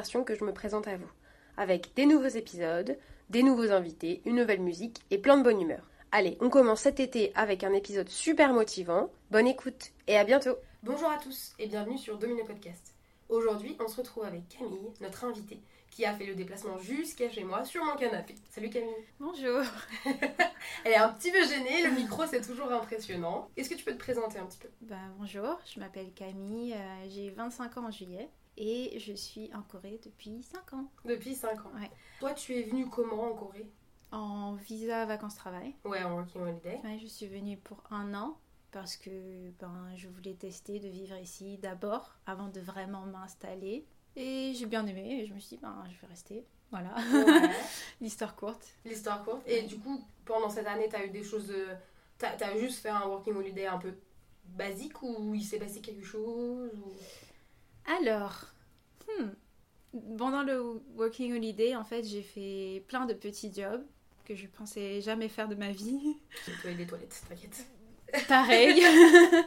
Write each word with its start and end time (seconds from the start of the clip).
version 0.00 0.24
que 0.24 0.34
je 0.34 0.44
me 0.44 0.54
présente 0.54 0.88
à 0.88 0.96
vous. 0.96 1.10
Avec 1.58 1.94
des 1.94 2.06
nouveaux 2.06 2.34
épisodes, 2.42 2.96
des 3.28 3.42
nouveaux 3.42 3.70
invités, 3.70 4.22
une 4.24 4.36
nouvelle 4.36 4.62
musique 4.62 5.00
et 5.10 5.18
plein 5.18 5.36
de 5.36 5.42
bonne 5.42 5.60
humeur. 5.60 5.90
Allez, 6.10 6.38
on 6.40 6.48
commence 6.48 6.80
cet 6.80 7.00
été 7.00 7.32
avec 7.34 7.64
un 7.64 7.74
épisode 7.74 8.08
super 8.08 8.54
motivant. 8.54 9.10
Bonne 9.30 9.46
écoute 9.46 9.92
et 10.06 10.16
à 10.16 10.24
bientôt. 10.24 10.56
Bonjour 10.82 11.10
à 11.10 11.18
tous 11.18 11.52
et 11.58 11.66
bienvenue 11.66 11.98
sur 11.98 12.16
Domino 12.16 12.46
Podcast. 12.46 12.94
Aujourd'hui, 13.28 13.76
on 13.78 13.88
se 13.88 13.98
retrouve 13.98 14.24
avec 14.24 14.48
Camille, 14.48 14.90
notre 15.02 15.24
invitée, 15.24 15.60
qui 15.90 16.06
a 16.06 16.14
fait 16.14 16.24
le 16.24 16.34
déplacement 16.34 16.78
jusqu'à 16.78 17.28
chez 17.28 17.44
moi 17.44 17.66
sur 17.66 17.84
mon 17.84 17.94
canapé. 17.96 18.36
Salut 18.48 18.70
Camille. 18.70 19.04
Bonjour. 19.18 19.60
Elle 20.84 20.92
est 20.92 20.96
un 20.96 21.10
petit 21.10 21.30
peu 21.30 21.46
gênée, 21.46 21.82
le 21.82 21.90
micro 21.90 22.24
c'est 22.24 22.40
toujours 22.40 22.72
impressionnant. 22.72 23.50
Est-ce 23.58 23.68
que 23.68 23.74
tu 23.74 23.84
peux 23.84 23.92
te 23.92 23.98
présenter 23.98 24.38
un 24.38 24.46
petit 24.46 24.60
peu? 24.60 24.70
Bah, 24.80 24.96
bonjour, 25.18 25.60
je 25.66 25.78
m'appelle 25.78 26.10
Camille, 26.14 26.72
euh, 26.72 27.06
j'ai 27.10 27.28
25 27.28 27.76
ans 27.76 27.88
en 27.88 27.90
juillet 27.90 28.30
et 28.62 28.98
je 28.98 29.14
suis 29.14 29.50
en 29.54 29.62
Corée 29.62 29.98
depuis 30.04 30.42
5 30.42 30.74
ans. 30.74 30.90
Depuis 31.06 31.34
5 31.34 31.64
ans. 31.64 31.72
Ouais. 31.80 31.90
Toi, 32.20 32.34
tu 32.34 32.54
es 32.54 32.62
venue 32.64 32.88
comment 32.90 33.30
en 33.30 33.34
Corée? 33.34 33.66
En 34.12 34.54
visa 34.54 35.06
vacances-travail. 35.06 35.74
Ouais, 35.84 36.02
en 36.02 36.12
working 36.14 36.42
holiday. 36.42 36.78
Ouais, 36.84 36.98
je 37.00 37.06
suis 37.06 37.26
venue 37.26 37.56
pour 37.56 37.82
un 37.90 38.12
an 38.14 38.36
parce 38.70 38.96
que 38.96 39.50
ben, 39.58 39.88
je 39.96 40.08
voulais 40.08 40.34
tester 40.34 40.78
de 40.78 40.88
vivre 40.88 41.16
ici 41.16 41.56
d'abord 41.58 42.14
avant 42.26 42.48
de 42.48 42.60
vraiment 42.60 43.06
m'installer. 43.06 43.86
Et 44.16 44.52
j'ai 44.54 44.66
bien 44.66 44.86
aimé 44.86 45.20
et 45.22 45.26
je 45.26 45.32
me 45.32 45.38
suis 45.40 45.56
dit, 45.56 45.62
ben, 45.62 45.82
je 45.90 45.98
vais 46.00 46.06
rester. 46.08 46.44
Voilà, 46.70 46.94
Ouais. 47.12 47.50
l'histoire 48.00 48.36
courte. 48.36 48.68
L'histoire 48.84 49.24
courte. 49.24 49.42
Et 49.46 49.62
du 49.62 49.78
coup, 49.78 50.04
pendant 50.24 50.50
cette 50.50 50.66
année, 50.66 50.88
t'as 50.90 51.04
eu 51.04 51.10
des 51.10 51.22
choses 51.24 51.46
de... 51.48 51.66
T'as 52.18 52.36
as 52.46 52.58
juste 52.58 52.80
fait 52.80 52.90
un 52.90 53.06
working 53.06 53.34
holiday 53.34 53.66
un 53.66 53.78
peu 53.78 53.94
basique 54.44 55.00
ou 55.02 55.34
il 55.34 55.42
s'est 55.44 55.58
passé 55.58 55.80
quelque 55.80 56.04
chose 56.04 56.70
ou... 56.74 56.92
Alors, 58.00 58.46
hmm, 59.08 59.28
pendant 60.16 60.42
le 60.42 60.80
working 60.96 61.34
holiday, 61.36 61.74
en 61.76 61.84
fait, 61.84 62.04
j'ai 62.04 62.22
fait 62.22 62.84
plein 62.88 63.06
de 63.06 63.14
petits 63.14 63.52
jobs 63.52 63.84
que 64.24 64.34
je 64.34 64.46
pensais 64.46 65.00
jamais 65.00 65.28
faire 65.28 65.48
de 65.48 65.54
ma 65.54 65.70
vie. 65.72 66.16
J'ai 66.46 66.52
nettoyé 66.52 66.76
des 66.76 66.86
toilettes, 66.86 67.22
t'inquiète. 67.28 67.66
Pareil. 68.28 68.82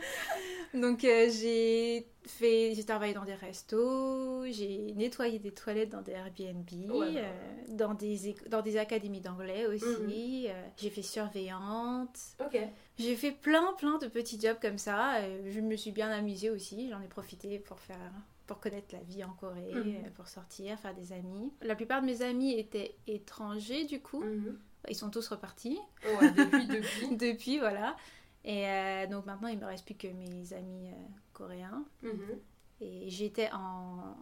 Donc 0.74 1.04
euh, 1.04 1.30
j'ai 1.30 2.08
fait, 2.26 2.74
j'ai 2.76 2.84
travaillé 2.84 3.14
dans 3.14 3.26
des 3.26 3.36
restos, 3.36 4.44
j'ai 4.52 4.94
nettoyé 4.96 5.38
des 5.38 5.52
toilettes 5.52 5.90
dans 5.90 6.02
des 6.02 6.14
Airbnb, 6.14 6.68
Ouais, 6.92 7.14
bah. 7.14 7.20
euh, 7.20 7.32
dans 7.70 7.94
des 7.94 8.36
dans 8.48 8.62
des 8.62 8.78
académies 8.78 9.22
d'anglais 9.22 9.68
aussi. 9.68 9.86
Mhm. 9.86 10.50
euh, 10.50 10.64
j'ai 10.78 10.90
fait 10.90 11.04
surveillante. 11.04 12.18
Ok. 12.40 12.58
J'ai 12.98 13.16
fait 13.16 13.32
plein 13.32 13.74
plein 13.78 14.00
de 14.00 14.08
petits 14.08 14.40
jobs 14.42 14.58
comme 14.62 14.80
ça. 14.80 15.22
je 15.48 15.60
me 15.60 15.76
suis 15.76 15.92
bien 15.92 16.10
amusée 16.10 16.50
aussi. 16.50 16.90
J'en 16.90 17.02
ai 17.02 17.08
profité 17.08 17.60
pour 17.60 17.80
faire 17.80 18.12
pour 18.48 18.60
connaître 18.60 18.94
la 18.94 19.02
vie 19.04 19.24
en 19.24 19.32
Corée, 19.34 19.72
Mhm. 19.74 20.06
euh, 20.06 20.10
pour 20.16 20.28
sortir, 20.28 20.78
faire 20.80 20.94
des 20.94 21.14
amis. 21.14 21.52
La 21.62 21.76
plupart 21.76 22.02
de 22.02 22.06
mes 22.08 22.22
amis 22.22 22.54
étaient 22.60 22.96
étrangers 23.08 23.86
du 23.86 24.02
coup. 24.02 24.22
Mhm. 24.22 24.60
Ils 24.90 24.96
sont 24.96 25.10
tous 25.10 25.28
repartis 25.30 25.80
Ouais, 26.06 26.32
depuis, 26.32 26.68
depuis. 26.68 27.16
depuis, 27.18 27.60
voilà. 27.60 27.96
Et 28.44 28.68
euh, 28.68 29.08
donc 29.08 29.26
maintenant, 29.26 29.48
il 29.48 29.58
me 29.58 29.66
reste 29.66 29.86
plus 29.86 29.96
que 29.96 30.08
mes 30.08 30.52
amis 30.54 30.90
euh, 30.90 30.96
coréens. 31.32 31.86
Mhm. 32.02 32.40
Et 32.82 33.10
j'étais 33.10 33.50
en 33.54 34.18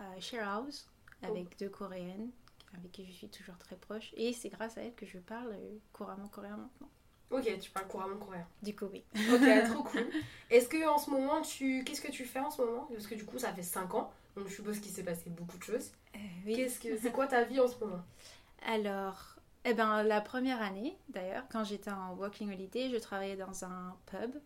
euh, 0.00 0.20
share 0.20 0.48
house 0.48 0.88
avec 1.22 1.58
deux 1.58 1.68
coréennes 1.68 2.30
avec 2.74 2.92
qui 2.92 3.04
je 3.04 3.12
suis 3.12 3.28
toujours 3.28 3.58
très 3.58 3.76
proche. 3.76 4.12
Et 4.16 4.32
c'est 4.32 4.48
grâce 4.50 4.78
à 4.78 4.82
elles 4.82 4.94
que 4.94 5.04
je 5.06 5.18
parle 5.18 5.54
couramment 5.92 6.28
coréen 6.28 6.56
maintenant. 6.56 6.88
Ok, 7.30 7.58
tu 7.60 7.70
parles 7.70 7.86
couramment 7.88 8.16
coréen. 8.16 8.46
Du 8.62 8.74
coup, 8.74 8.86
oui. 8.90 9.04
Ok, 9.14 9.64
trop 9.72 9.82
cool. 9.82 10.06
Est-ce 10.50 10.68
que 10.68 10.88
en 10.88 10.96
ce 10.98 11.10
moment, 11.10 11.42
tu... 11.42 11.84
Qu'est-ce 11.84 12.00
que 12.00 12.10
tu 12.10 12.24
fais 12.24 12.40
en 12.40 12.50
ce 12.50 12.62
moment? 12.62 12.86
Parce 12.90 13.06
que 13.06 13.14
du 13.14 13.24
coup, 13.26 13.38
ça 13.38 13.52
fait 13.52 13.62
5 13.62 13.94
ans, 13.94 14.10
donc 14.36 14.48
je 14.48 14.54
suppose 14.54 14.80
qu'il 14.80 14.90
s'est 14.92 15.02
passé 15.04 15.28
beaucoup 15.30 15.58
de 15.58 15.62
choses. 15.62 15.92
Euh, 16.14 16.18
oui. 16.46 16.56
Qu'est-ce 16.56 16.80
que... 16.80 16.96
C'est 16.96 17.12
quoi 17.12 17.26
ta 17.26 17.44
vie 17.44 17.60
en 17.60 17.68
ce 17.68 17.78
moment? 17.84 18.02
Alors, 18.66 19.36
eh 19.64 19.74
ben, 19.74 20.02
la 20.02 20.20
première 20.20 20.62
année, 20.62 20.96
d'ailleurs, 21.08 21.44
quand 21.52 21.64
j'étais 21.64 21.90
en 21.90 22.14
working 22.14 22.50
holiday, 22.52 22.88
je 22.90 22.96
travaillais 22.96 23.36
dans 23.36 23.64
un 23.64 23.94
pub. 24.06 24.36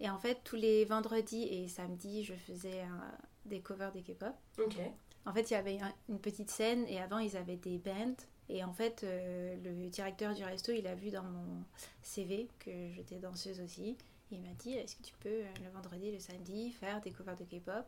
Et 0.00 0.08
en 0.10 0.18
fait, 0.18 0.38
tous 0.44 0.56
les 0.56 0.84
vendredis 0.84 1.44
et 1.44 1.68
samedis, 1.68 2.24
je 2.24 2.34
faisais 2.34 2.82
euh, 2.82 2.86
des 3.44 3.60
covers 3.60 3.92
des 3.92 4.02
K-pop. 4.02 4.34
Ok. 4.58 4.76
En 5.26 5.32
fait, 5.32 5.50
il 5.50 5.54
y 5.54 5.56
avait 5.56 5.80
un- 5.80 5.92
une 6.08 6.20
petite 6.20 6.50
scène 6.50 6.86
et 6.88 7.00
avant, 7.00 7.18
ils 7.18 7.36
avaient 7.36 7.56
des 7.56 7.78
bands. 7.78 8.14
Et 8.48 8.62
en 8.62 8.72
fait, 8.72 9.02
euh, 9.04 9.56
le 9.64 9.88
directeur 9.88 10.34
du 10.34 10.44
resto, 10.44 10.72
il 10.72 10.86
a 10.86 10.94
vu 10.94 11.10
dans 11.10 11.22
mon 11.24 11.64
CV 12.02 12.48
que 12.58 12.70
j'étais 12.94 13.16
danseuse 13.16 13.60
aussi. 13.60 13.96
Il 14.30 14.40
m'a 14.40 14.52
dit, 14.58 14.74
est-ce 14.74 14.96
que 14.96 15.02
tu 15.02 15.14
peux, 15.20 15.28
euh, 15.28 15.44
le 15.64 15.70
vendredi, 15.70 16.12
le 16.12 16.18
samedi, 16.18 16.70
faire 16.72 17.00
des 17.00 17.10
covers 17.10 17.36
de 17.36 17.44
K-pop? 17.44 17.84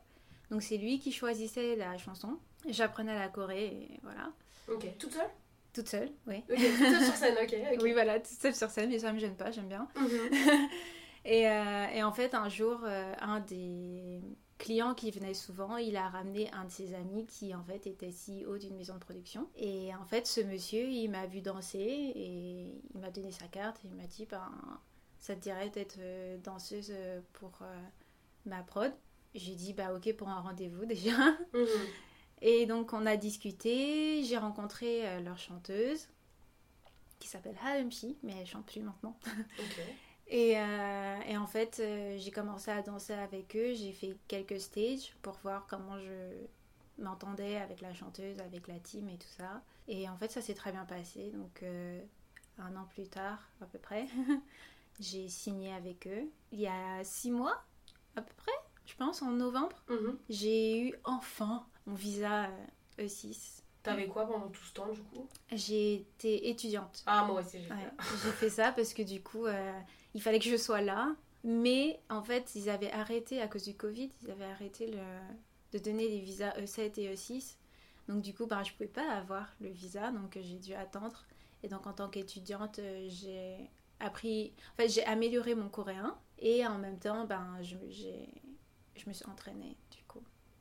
Donc 0.50 0.62
c'est 0.62 0.78
lui 0.78 0.98
qui 0.98 1.12
choisissait 1.12 1.76
la 1.76 1.96
chanson. 1.98 2.38
J'apprenais 2.68 3.14
la 3.14 3.28
Corée 3.28 3.66
et 3.66 4.00
voilà. 4.02 4.32
Ok. 4.68 4.86
Toute 4.98 5.12
seule? 5.12 5.30
Toute 5.72 5.88
seule, 5.88 6.10
oui. 6.26 6.42
Ok, 6.50 6.56
toute 6.56 6.88
seule 6.88 7.04
sur 7.04 7.14
scène, 7.14 7.36
ok. 7.42 7.56
Oui, 7.82 7.92
voilà, 7.92 8.18
toute 8.18 8.38
seule 8.40 8.54
sur 8.54 8.70
scène, 8.70 8.90
mais 8.90 8.98
ça 8.98 9.12
me 9.12 9.18
gêne 9.18 9.36
pas, 9.36 9.50
j'aime 9.50 9.68
bien. 9.68 9.88
Mhm. 9.96 10.68
Et, 11.24 11.46
euh, 11.46 11.86
et 11.92 12.02
en 12.02 12.12
fait, 12.12 12.32
un 12.32 12.48
jour, 12.48 12.80
euh, 12.84 13.12
un 13.20 13.40
des 13.40 14.22
clients 14.58 14.94
qui 14.94 15.10
venait 15.10 15.34
souvent, 15.34 15.76
il 15.76 15.96
a 15.96 16.08
ramené 16.08 16.50
un 16.52 16.64
de 16.64 16.70
ses 16.70 16.94
amis 16.94 17.26
qui, 17.26 17.54
en 17.54 17.62
fait, 17.62 17.86
était 17.86 18.10
CEO 18.10 18.58
d'une 18.58 18.76
maison 18.76 18.94
de 18.94 19.00
production. 19.00 19.48
Et 19.56 19.94
en 19.94 20.04
fait, 20.04 20.26
ce 20.26 20.40
monsieur, 20.40 20.88
il 20.88 21.08
m'a 21.08 21.26
vu 21.26 21.40
danser 21.40 21.78
et 21.78 22.82
il 22.94 23.00
m'a 23.00 23.10
donné 23.10 23.30
sa 23.30 23.46
carte 23.46 23.78
et 23.84 23.88
il 23.88 23.94
m'a 23.94 24.06
dit, 24.06 24.26
ben, 24.26 24.50
ça 25.18 25.34
te 25.34 25.40
dirait 25.40 25.70
d'être 25.70 25.98
euh, 26.00 26.36
danseuse 26.38 26.90
euh, 26.90 27.20
pour 27.34 27.58
euh, 27.62 27.82
ma 28.46 28.62
prod 28.62 28.92
J'ai 29.34 29.54
dit, 29.54 29.72
bah 29.72 29.94
ok, 29.94 30.12
pour 30.14 30.28
un 30.28 30.40
rendez-vous 30.40 30.84
déjà. 30.86 31.16
Mhm. 31.54 31.66
Et 32.40 32.66
donc, 32.66 32.92
on 32.92 33.06
a 33.06 33.16
discuté, 33.16 34.22
j'ai 34.24 34.36
rencontré 34.36 35.20
leur 35.22 35.38
chanteuse 35.38 36.06
qui 37.18 37.26
s'appelle 37.26 37.56
Ha-Eun-Chi, 37.64 38.16
mais 38.22 38.32
elle 38.40 38.46
chante 38.46 38.66
plus 38.66 38.80
maintenant. 38.80 39.18
Et, 40.28 40.58
euh, 40.58 41.16
et 41.26 41.36
en 41.36 41.46
fait, 41.46 41.80
euh, 41.80 42.16
j'ai 42.18 42.30
commencé 42.30 42.70
à 42.70 42.82
danser 42.82 43.14
avec 43.14 43.56
eux. 43.56 43.74
J'ai 43.74 43.92
fait 43.92 44.16
quelques 44.28 44.60
stages 44.60 45.14
pour 45.22 45.34
voir 45.42 45.66
comment 45.68 45.98
je 45.98 46.46
m'entendais 47.02 47.56
avec 47.56 47.80
la 47.80 47.94
chanteuse, 47.94 48.38
avec 48.40 48.68
la 48.68 48.78
team 48.78 49.08
et 49.08 49.16
tout 49.18 49.28
ça. 49.28 49.62
Et 49.88 50.08
en 50.08 50.16
fait, 50.18 50.30
ça 50.30 50.42
s'est 50.42 50.54
très 50.54 50.72
bien 50.72 50.84
passé. 50.84 51.30
Donc, 51.30 51.62
euh, 51.62 52.00
un 52.58 52.76
an 52.76 52.86
plus 52.90 53.08
tard, 53.08 53.40
à 53.62 53.66
peu 53.66 53.78
près, 53.78 54.06
j'ai 55.00 55.28
signé 55.28 55.72
avec 55.72 56.06
eux. 56.06 56.28
Il 56.52 56.60
y 56.60 56.66
a 56.68 57.02
six 57.04 57.30
mois, 57.30 57.62
à 58.16 58.22
peu 58.22 58.34
près, 58.36 58.52
je 58.86 58.94
pense, 58.96 59.22
en 59.22 59.30
novembre, 59.30 59.76
Mhm. 59.88 60.18
j'ai 60.28 60.82
eu 60.88 60.94
enfin 61.04 61.66
mon 61.86 61.94
visa 61.94 62.46
euh, 62.46 62.66
E6. 63.06 63.62
T'avais 63.90 64.06
quoi 64.06 64.26
pendant 64.26 64.48
tout 64.48 64.62
ce 64.64 64.72
temps, 64.72 64.88
du 64.92 65.00
coup? 65.02 65.26
J'ai 65.52 65.94
été 65.94 66.48
étudiante. 66.50 67.02
Ah, 67.06 67.24
moi 67.24 67.40
aussi, 67.40 67.58
j'ai 67.62 67.70
Ouais, 67.70 67.76
fait. 68.00 68.16
j'ai 68.24 68.32
fait 68.32 68.50
ça 68.50 68.72
parce 68.72 68.92
que 68.94 69.02
du 69.02 69.22
coup, 69.22 69.46
euh, 69.46 69.80
il 70.14 70.22
fallait 70.22 70.38
que 70.38 70.48
je 70.48 70.56
sois 70.56 70.80
là. 70.80 71.14
Mais 71.44 72.00
en 72.10 72.22
fait, 72.22 72.50
ils 72.56 72.68
avaient 72.68 72.90
arrêté, 72.92 73.40
à 73.40 73.48
cause 73.48 73.62
du 73.64 73.74
Covid, 73.74 74.10
ils 74.22 74.30
avaient 74.30 74.44
arrêté 74.44 74.88
le, 74.90 74.98
de 75.72 75.78
donner 75.82 76.08
les 76.08 76.18
visas 76.20 76.50
E7 76.58 76.98
et 77.00 77.14
E6. 77.14 77.56
Donc 78.08 78.22
du 78.22 78.34
coup, 78.34 78.46
bah, 78.46 78.62
je 78.64 78.72
pouvais 78.72 78.88
pas 78.88 79.08
avoir 79.12 79.46
le 79.60 79.68
visa, 79.68 80.10
donc 80.10 80.36
euh, 80.36 80.40
j'ai 80.42 80.58
dû 80.58 80.74
attendre. 80.74 81.24
Et 81.62 81.68
donc 81.68 81.86
en 81.86 81.92
tant 81.92 82.08
qu'étudiante, 82.08 82.78
euh, 82.80 83.06
j'ai 83.08 83.56
appris, 84.00 84.52
en 84.74 84.76
fait, 84.82 84.88
j'ai 84.88 85.04
amélioré 85.04 85.54
mon 85.54 85.68
coréen. 85.68 86.16
Et 86.40 86.66
en 86.66 86.78
même 86.78 86.98
temps, 86.98 87.24
ben, 87.24 87.56
je, 87.62 87.76
j'ai, 87.88 88.28
je 88.96 89.08
me 89.08 89.12
suis 89.12 89.26
entraînée. 89.26 89.76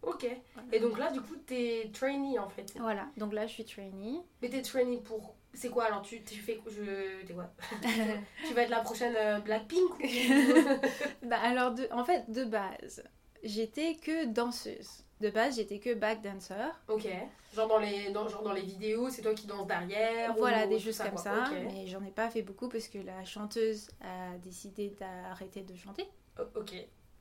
Ok. 0.08 0.26
Voilà. 0.54 0.68
Et 0.72 0.80
donc 0.80 0.98
là, 0.98 1.12
du 1.12 1.22
coup, 1.22 1.36
t'es 1.46 1.90
trainee 1.94 2.40
en 2.40 2.50
fait. 2.50 2.74
Voilà, 2.80 3.08
donc 3.18 3.34
là, 3.34 3.46
je 3.46 3.54
suis 3.54 3.66
trainee. 3.66 4.22
Mais 4.42 4.50
t'es 4.50 4.62
trainee 4.62 5.02
pour. 5.02 5.36
C'est 5.54 5.70
quoi 5.70 5.86
alors 5.86 6.02
tu, 6.02 6.24
tu 6.24 6.36
fais. 6.40 6.60
Je. 6.68 7.26
T'es 7.26 7.34
quoi 7.34 7.50
Tu 8.48 8.54
vas 8.54 8.62
être 8.62 8.70
la 8.70 8.82
prochaine 8.82 9.16
euh, 9.18 9.40
Blackpink 9.40 9.90
ou... 10.00 10.04
Bah 11.28 11.40
alors, 11.44 11.74
de- 11.74 11.88
en 11.92 12.04
fait, 12.06 12.30
de 12.32 12.46
base, 12.46 13.04
j'étais 13.44 13.96
que 13.96 14.26
danseuse. 14.26 15.04
De 15.20 15.32
base, 15.32 15.56
j'étais 15.56 15.80
que 15.80 15.96
back 15.96 16.22
dancer. 16.22 16.54
Ok. 16.88 17.08
Genre 17.56 17.68
dans 17.68 17.80
les, 17.80 18.12
dans, 18.12 18.28
genre 18.28 18.44
dans 18.44 18.54
les 18.54 18.62
vidéos, 18.62 19.10
c'est 19.10 19.24
toi 19.24 19.34
qui 19.34 19.48
danses 19.48 19.66
derrière 19.66 20.36
Voilà, 20.36 20.68
ou 20.68 20.70
des 20.70 20.80
choses 20.80 20.98
comme 21.00 21.18
ça. 21.18 21.46
Ok. 21.50 21.58
Mais 21.66 21.88
j'en 21.88 22.04
ai 22.04 22.12
pas 22.12 22.30
fait 22.30 22.44
beaucoup 22.44 22.70
parce 22.70 22.88
que 22.88 23.00
la 23.00 23.26
chanteuse 23.26 23.90
a 24.02 24.38
décidé 24.38 24.92
d'arrêter 25.00 25.62
de 25.62 25.76
chanter. 25.76 26.06
O- 26.40 26.60
ok. 26.60 26.72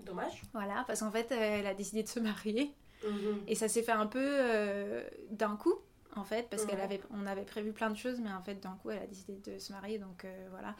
Dommage. 0.00 0.42
Voilà, 0.52 0.84
parce 0.86 1.00
qu'en 1.00 1.10
fait, 1.10 1.30
elle 1.32 1.66
a 1.66 1.74
décidé 1.74 2.02
de 2.02 2.08
se 2.08 2.20
marier. 2.20 2.72
Mhm. 3.04 3.42
Et 3.46 3.54
ça 3.54 3.68
s'est 3.68 3.82
fait 3.82 3.92
un 3.92 4.06
peu 4.06 4.18
euh, 4.22 5.06
d'un 5.30 5.56
coup, 5.56 5.74
en 6.14 6.24
fait, 6.24 6.48
parce 6.48 6.62
Ouais. 6.62 6.70
qu'elle 6.70 6.80
avait, 6.80 7.00
on 7.10 7.26
avait 7.26 7.44
prévu 7.44 7.72
plein 7.72 7.90
de 7.90 7.96
choses, 7.96 8.20
mais 8.20 8.32
en 8.32 8.42
fait, 8.42 8.56
d'un 8.60 8.76
coup, 8.82 8.90
elle 8.90 9.02
a 9.02 9.06
décidé 9.06 9.34
de 9.50 9.58
se 9.58 9.72
marier, 9.72 9.98
donc 9.98 10.24
euh, 10.24 10.46
voilà. 10.50 10.74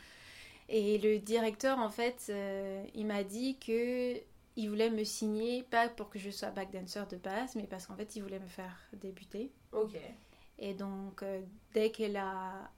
Et 0.69 0.99
le 0.99 1.19
directeur, 1.19 1.79
en 1.79 1.91
fait, 1.91 2.27
euh, 2.31 2.85
il 2.95 3.07
m'a 3.07 3.23
dit 3.23 3.57
que 3.59 4.17
il 4.59 4.71
voulait 4.71 4.89
me 4.91 5.05
signer, 5.05 5.62
pas 5.65 5.89
pour 5.91 6.09
que 6.09 6.19
je 6.19 6.31
sois 6.31 6.49
back 6.51 6.73
dancer 6.73 7.03
de 7.11 7.17
base, 7.17 7.55
mais 7.57 7.67
parce 7.67 7.87
qu'en 7.87 7.95
fait, 7.95 8.17
il 8.17 8.23
voulait 8.23 8.39
me 8.41 8.49
faire 8.49 8.75
débuter. 8.95 9.53
Ok. 9.73 9.97
Et 10.59 10.73
donc, 10.73 11.23
euh, 11.23 11.43
dès 11.75 11.91
qu'elle 11.91 12.17
a, 12.17 12.71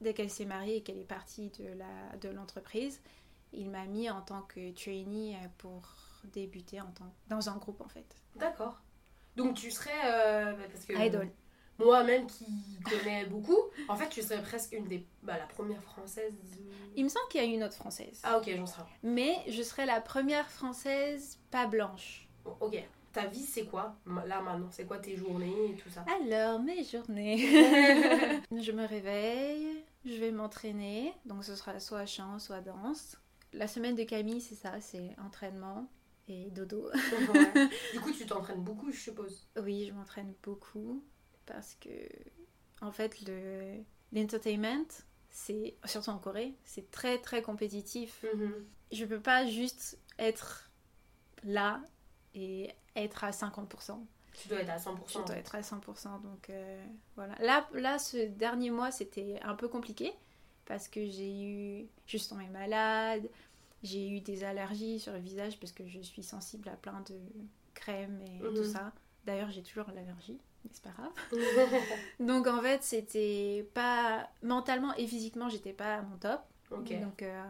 dès 0.00 0.12
qu'elle 0.12 0.28
s'est 0.30 0.44
mariée 0.44 0.78
et 0.78 0.82
qu'elle 0.82 0.98
est 0.98 1.04
partie 1.04 1.50
de 1.50 1.68
la, 1.78 2.16
de 2.20 2.28
l'entreprise, 2.30 3.00
il 3.52 3.70
m'a 3.70 3.84
mis 3.86 4.08
en 4.10 4.20
tant 4.22 4.42
que 4.42 4.72
trainee 4.72 5.34
euh, 5.36 5.48
pour 5.58 5.82
débuter 6.24 6.80
en 6.80 6.90
tant, 6.92 7.12
dans 7.28 7.48
un 7.48 7.56
groupe, 7.56 7.80
en 7.80 7.88
fait. 7.88 8.06
D'accord. 8.36 8.80
Donc 9.36 9.54
tu 9.54 9.70
serais. 9.70 9.90
euh, 10.04 10.52
bah, 10.52 10.64
parce 10.72 10.84
que 10.84 10.92
Idol. 11.06 11.30
Moi-même 11.78 12.26
qui 12.26 12.44
connais 12.84 13.24
beaucoup, 13.24 13.56
en 13.88 13.96
fait, 13.96 14.08
tu 14.10 14.20
serais 14.20 14.42
presque 14.42 14.72
une 14.72 14.84
des. 14.84 15.06
Bah, 15.22 15.38
la 15.38 15.46
première 15.46 15.82
française. 15.82 16.34
Il 16.94 17.04
me 17.04 17.08
semble 17.08 17.26
qu'il 17.30 17.40
y 17.40 17.44
a 17.44 17.46
une 17.46 17.64
autre 17.64 17.74
française. 17.74 18.20
Ah, 18.22 18.36
ok, 18.36 18.50
j'en 18.54 18.66
sais 18.66 18.76
rien. 18.76 18.86
Mais 19.02 19.36
je 19.48 19.62
serai 19.62 19.86
la 19.86 20.00
première 20.02 20.50
française 20.50 21.38
pas 21.50 21.66
blanche. 21.66 22.28
Bon, 22.44 22.54
ok. 22.60 22.76
Ta 23.12 23.26
vie, 23.26 23.42
c'est 23.42 23.64
quoi? 23.64 23.96
Là, 24.26 24.40
maintenant 24.42 24.68
C'est 24.70 24.84
quoi 24.84 24.98
tes 24.98 25.16
journées 25.16 25.70
et 25.70 25.74
tout 25.74 25.88
ça? 25.90 26.04
Alors, 26.20 26.60
mes 26.60 26.84
journées. 26.84 27.38
je 28.52 28.72
me 28.72 28.86
réveille, 28.86 29.82
je 30.04 30.14
vais 30.14 30.30
m'entraîner. 30.32 31.12
Donc, 31.24 31.44
ce 31.44 31.56
sera 31.56 31.80
soit 31.80 32.06
chant, 32.06 32.38
soit 32.38 32.60
danse. 32.60 33.16
La 33.52 33.66
semaine 33.66 33.94
de 33.94 34.04
Camille, 34.04 34.40
c'est 34.40 34.54
ça 34.54 34.80
c'est 34.80 35.16
entraînement 35.18 35.88
et 36.28 36.50
dodo. 36.50 36.90
Ouais. 36.90 37.68
Du 37.92 38.00
coup, 38.00 38.12
tu 38.12 38.26
t'entraînes 38.26 38.62
beaucoup, 38.62 38.90
je 38.92 38.98
suppose. 38.98 39.46
Oui, 39.60 39.86
je 39.88 39.92
m'entraîne 39.92 40.32
beaucoup 40.42 41.02
parce 41.46 41.74
que, 41.74 41.90
en 42.80 42.92
fait, 42.92 43.20
le 43.26 43.82
l'entertainment, 44.12 44.86
c'est 45.30 45.76
surtout 45.84 46.10
en 46.10 46.18
Corée, 46.18 46.54
c'est 46.64 46.90
très 46.90 47.18
très 47.18 47.42
compétitif. 47.42 48.24
Mhm. 48.34 48.66
Je 48.92 49.04
peux 49.04 49.20
pas 49.20 49.46
juste 49.46 49.98
être 50.18 50.70
là 51.44 51.82
et 52.34 52.70
être 52.96 53.24
à 53.24 53.30
50%. 53.30 54.04
Tu 54.34 54.48
dois 54.48 54.60
être 54.60 54.70
à 54.70 54.76
100%. 54.76 54.96
Je 55.08 55.26
dois 55.26 55.36
être 55.36 55.54
à 55.54 55.60
100%. 55.60 56.22
Donc 56.22 56.50
euh, 56.50 56.84
voilà. 57.16 57.34
Là, 57.40 57.68
là, 57.74 57.98
ce 57.98 58.16
dernier 58.16 58.70
mois, 58.70 58.90
c'était 58.90 59.38
un 59.42 59.54
peu 59.54 59.68
compliqué 59.68 60.12
parce 60.70 60.88
que 60.88 61.04
j'ai 61.06 61.32
eu. 61.44 61.86
Je 62.06 62.16
suis 62.18 62.28
tombée 62.28 62.48
malade, 62.48 63.28
j'ai 63.82 64.08
eu 64.10 64.20
des 64.20 64.44
allergies 64.44 65.00
sur 65.00 65.12
le 65.12 65.18
visage 65.20 65.58
parce 65.58 65.72
que 65.72 65.86
je 65.88 66.00
suis 66.00 66.22
sensible 66.22 66.68
à 66.68 66.76
plein 66.76 67.00
de 67.08 67.16
crèmes 67.74 68.20
et 68.22 68.40
Mhm. 68.44 68.54
tout 68.54 68.64
ça. 68.64 68.92
D'ailleurs, 69.26 69.50
j'ai 69.50 69.62
toujours 69.62 69.86
l'allergie, 69.94 70.38
mais 70.64 70.70
c'est 70.72 70.82
pas 70.84 70.90
grave. 70.90 71.12
Donc 72.20 72.46
en 72.46 72.60
fait, 72.62 72.82
c'était 72.82 73.68
pas. 73.74 74.28
Mentalement 74.42 74.94
et 74.96 75.06
physiquement, 75.06 75.48
j'étais 75.48 75.72
pas 75.72 75.96
à 75.96 76.02
mon 76.02 76.16
top. 76.18 76.40
ok. 76.70 76.92
Donc. 77.00 77.22
euh, 77.22 77.42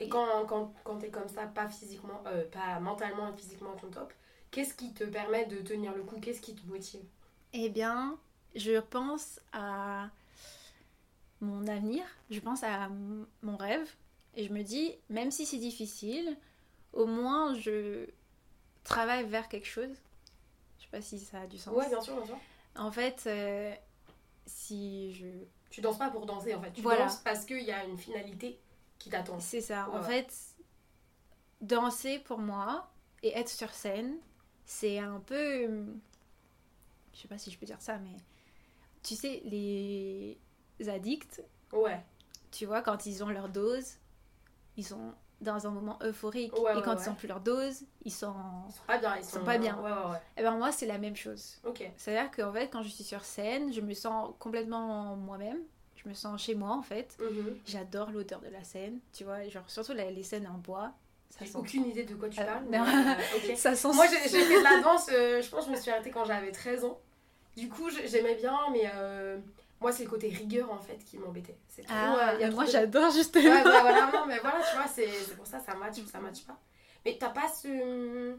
Et 0.00 0.08
quand, 0.08 0.46
quand, 0.46 0.72
quand 0.84 0.98
t'es 0.98 1.10
comme 1.10 1.28
ça, 1.28 1.46
pas 1.46 1.68
physiquement, 1.68 2.22
euh, 2.26 2.44
pas 2.50 2.80
mentalement 2.80 3.28
et 3.32 3.36
physiquement 3.36 3.72
à 3.72 3.76
ton 3.76 3.88
top, 3.90 4.12
qu'est-ce 4.50 4.74
qui 4.74 4.92
te 4.94 5.04
permet 5.04 5.46
de 5.46 5.58
tenir 5.60 5.94
le 5.94 6.02
coup? 6.02 6.18
Qu'est-ce 6.20 6.40
qui 6.40 6.54
te 6.54 6.66
motive? 6.66 7.04
Eh 7.52 7.68
bien, 7.70 8.18
je 8.54 8.80
pense 8.80 9.40
à 9.52 10.10
mon 11.40 11.66
avenir, 11.66 12.04
je 12.30 12.40
pense 12.40 12.62
à 12.62 12.88
mon 13.42 13.56
rêve, 13.56 13.94
et 14.34 14.44
je 14.44 14.52
me 14.52 14.62
dis, 14.62 14.94
même 15.08 15.30
si 15.30 15.46
c'est 15.46 15.58
difficile, 15.58 16.36
au 16.92 17.06
moins 17.06 17.54
je 17.54 18.06
travaille 18.84 19.24
vers 19.24 19.48
quelque 19.48 19.66
chose. 19.66 19.90
Je 20.78 20.84
sais 20.84 20.90
pas 20.90 21.00
si 21.00 21.18
ça 21.18 21.42
a 21.42 21.46
du 21.46 21.58
sens. 21.58 21.74
Ouais, 21.74 21.88
bien 21.88 22.00
sûr, 22.00 22.16
bien 22.16 22.26
sûr. 22.26 22.38
En 22.76 22.90
fait, 22.90 23.24
euh, 23.26 23.74
si 24.44 25.12
je... 25.14 25.26
Tu 25.70 25.80
danses 25.80 25.98
pas 25.98 26.10
pour 26.10 26.26
danser 26.26 26.54
en 26.54 26.62
fait. 26.62 26.72
Tu 26.72 26.82
Voilà. 26.82 27.04
danses 27.04 27.16
parce 27.16 27.44
qu'il 27.44 27.62
y 27.62 27.72
a 27.72 27.84
une 27.84 27.98
finalité 27.98 28.58
qui 28.98 29.10
t'attend. 29.10 29.40
C'est 29.40 29.60
ça. 29.60 29.88
Ouais, 29.88 29.98
en 29.98 30.02
fait, 30.02 30.32
danser 31.60 32.18
pour 32.20 32.38
moi 32.38 32.90
et 33.22 33.36
être 33.36 33.48
sur 33.48 33.70
scène, 33.70 34.16
c'est 34.64 34.98
un 34.98 35.20
peu... 35.20 35.84
Je 37.14 37.20
sais 37.20 37.28
pas 37.28 37.38
si 37.38 37.50
je 37.50 37.58
peux 37.58 37.66
dire 37.66 37.80
ça, 37.80 37.98
mais... 37.98 38.16
Tu 39.02 39.14
sais, 39.14 39.40
les 39.44 40.38
addicts, 40.88 41.42
Ouais. 41.72 42.00
tu 42.50 42.66
vois, 42.66 42.82
quand 42.82 43.06
ils 43.06 43.22
ont 43.24 43.28
leur 43.28 43.48
dose, 43.48 43.94
ils 44.76 44.84
sont 44.84 45.12
dans 45.40 45.66
un 45.66 45.70
moment 45.70 45.98
euphorique. 46.02 46.58
Ouais, 46.58 46.78
et 46.78 46.82
quand 46.82 46.94
ouais. 46.96 47.02
ils 47.04 47.10
ont 47.10 47.14
plus 47.14 47.28
leur 47.28 47.40
dose, 47.40 47.82
ils 48.04 48.12
sont... 48.12 48.34
Ils 48.68 48.72
sont 48.72 48.82
pas 48.86 48.98
bien. 48.98 49.16
Ils 49.16 49.24
sont 49.24 49.38
sont, 49.40 49.44
pas 49.44 49.58
bien. 49.58 49.78
Et 50.36 50.42
ben 50.42 50.56
moi, 50.56 50.72
c'est 50.72 50.86
la 50.86 50.96
même 50.98 51.16
chose. 51.16 51.56
Ok. 51.64 51.90
C'est-à-dire 51.96 52.30
qu'en 52.30 52.52
fait, 52.52 52.68
quand 52.68 52.82
je 52.82 52.88
suis 52.88 53.04
sur 53.04 53.22
scène, 53.24 53.72
je 53.72 53.80
me 53.82 53.92
sens 53.92 54.32
complètement 54.38 55.14
moi-même. 55.16 55.58
Je 55.96 56.08
me 56.08 56.14
sens 56.14 56.40
chez 56.42 56.54
moi, 56.54 56.70
en 56.70 56.82
fait. 56.82 57.16
Mhm. 57.20 57.58
J'adore 57.66 58.10
l'odeur 58.12 58.40
de 58.40 58.48
la 58.48 58.62
scène, 58.64 58.98
tu 59.12 59.24
vois, 59.24 59.46
genre 59.48 59.68
surtout 59.68 59.92
les 59.92 60.22
scènes 60.22 60.46
en 60.46 60.58
bois. 60.58 60.92
J'ai 61.40 61.46
sent, 61.46 61.58
aucune 61.58 61.84
idée 61.86 62.04
de 62.04 62.14
quoi 62.14 62.28
tu 62.30 62.40
Euh, 62.40 62.44
parles. 62.44 62.64
mais, 62.70 62.78
euh, 62.78 63.54
ça 63.56 63.74
sent 63.74 63.88
Moi, 63.92 64.06
j'ai 64.10 64.28
fait 64.28 64.58
de 64.58 64.62
la 64.62 64.80
danse, 64.80 65.08
euh, 65.12 65.42
je 65.42 65.48
pense 65.50 65.64
que 65.66 65.70
je 65.72 65.76
me 65.76 65.80
suis 65.80 65.90
arrêtée 65.90 66.10
quand 66.10 66.24
j'avais 66.24 66.52
13 66.52 66.84
ans. 66.84 66.98
Du 67.56 67.68
coup, 67.68 67.90
j'ai- 67.90 68.06
j'aimais 68.08 68.36
bien, 68.36 68.58
mais 68.72 68.86
moi, 69.80 69.92
c'est 69.92 70.04
le 70.04 70.10
côté 70.10 70.28
rigueur 70.28 70.70
en 70.72 70.78
fait 70.80 70.98
qui 71.04 71.18
m'embêtait. 71.18 71.56
C'est 71.68 71.84
Ah, 71.88 72.34
euh, 72.40 72.50
moi 72.52 72.64
de- 72.64 72.70
j'adore 72.70 73.10
justement. 73.12 73.50
ouais, 73.50 73.62
voilà, 73.62 74.10
non, 74.12 74.26
mais 74.26 74.38
voilà, 74.38 74.58
tu 74.68 74.76
vois, 74.76 74.86
c'est 74.86 75.36
pour 75.36 75.46
ça, 75.46 75.60
ça 75.60 75.74
match 75.74 75.98
ou 75.98 76.06
ça 76.06 76.18
match 76.18 76.42
pas. 76.44 76.58
Mais 77.04 77.16
t'as 77.18 77.30
pas 77.30 77.48
ce. 77.48 78.36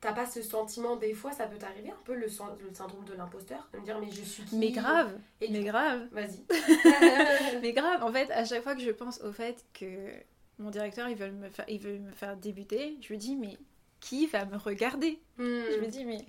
T'as 0.00 0.12
pas 0.12 0.26
ce 0.26 0.42
sentiment, 0.42 0.94
des 0.94 1.12
fois, 1.12 1.32
ça 1.32 1.48
peut 1.48 1.58
t'arriver 1.58 1.90
un 1.90 1.98
peu 2.04 2.14
le, 2.14 2.28
syndrome 2.28 3.04
de 3.04 3.14
l'imposteur, 3.14 3.68
de 3.72 3.78
me 3.80 3.84
dire, 3.84 3.98
mais 3.98 4.08
je 4.12 4.22
suis 4.22 4.44
qui 4.44 4.56
Mais 4.56 4.70
grave, 4.70 5.18
Et 5.40 5.48
mais 5.50 5.64
grave, 5.64 6.06
Vas-y. 6.12 6.44
mais 7.62 7.72
grave. 7.72 8.04
En 8.04 8.12
fait, 8.12 8.30
à 8.30 8.44
chaque 8.44 8.62
fois 8.62 8.76
que 8.76 8.80
je 8.80 8.90
pense 8.92 9.20
au 9.22 9.32
fait 9.32 9.64
que 9.74 10.12
mon 10.60 10.70
directeur 10.70 11.08
il 11.08 11.16
veut 11.16 11.32
me 11.32 11.48
faire, 11.48 11.64
il 11.68 11.80
veut 11.80 11.98
me 11.98 12.12
faire 12.12 12.36
débuter, 12.36 12.96
je 13.00 13.12
me 13.12 13.18
dis 13.18 13.34
mais 13.34 13.58
qui 14.00 14.26
va 14.28 14.44
me 14.44 14.56
regarder? 14.56 15.20
Hmm. 15.36 15.42
Je 15.68 15.80
me 15.80 15.86
dis 15.88 16.04
mais 16.04 16.24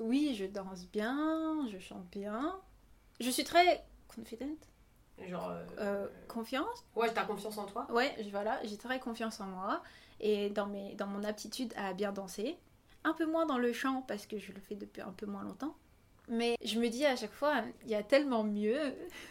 oui, 0.00 0.34
je 0.36 0.44
danse 0.46 0.86
bien, 0.88 1.66
je 1.72 1.78
chante 1.78 2.06
bien, 2.10 2.58
je 3.20 3.30
suis 3.30 3.44
très 3.44 3.84
confident, 4.14 4.46
Genre. 5.26 5.48
euh, 5.50 5.64
euh, 5.78 6.06
confiance. 6.28 6.84
Ouais, 6.96 7.12
t'as 7.12 7.24
confiance 7.24 7.58
en 7.58 7.66
toi. 7.66 7.86
Ouais, 7.90 8.14
je- 8.20 8.30
voilà, 8.30 8.60
j'ai 8.64 8.76
très 8.76 8.98
confiance 9.00 9.40
en 9.40 9.46
moi 9.46 9.82
et 10.20 10.50
dans, 10.50 10.66
mes, 10.66 10.94
dans 10.94 11.06
mon 11.06 11.24
aptitude 11.24 11.72
à 11.76 11.92
bien 11.92 12.12
danser. 12.12 12.56
Un 13.04 13.12
peu 13.14 13.26
moins 13.26 13.46
dans 13.46 13.58
le 13.58 13.72
chant 13.72 14.02
parce 14.08 14.26
que 14.26 14.38
je 14.38 14.52
le 14.52 14.60
fais 14.60 14.74
depuis 14.74 15.02
un 15.02 15.12
peu 15.12 15.26
moins 15.26 15.42
longtemps. 15.44 15.74
Mais 16.28 16.56
je 16.62 16.78
me 16.78 16.88
dis 16.88 17.06
à 17.06 17.16
chaque 17.16 17.32
fois, 17.32 17.62
il 17.84 17.88
y 17.90 17.94
a 17.94 18.02
tellement 18.02 18.44
mieux. 18.44 18.78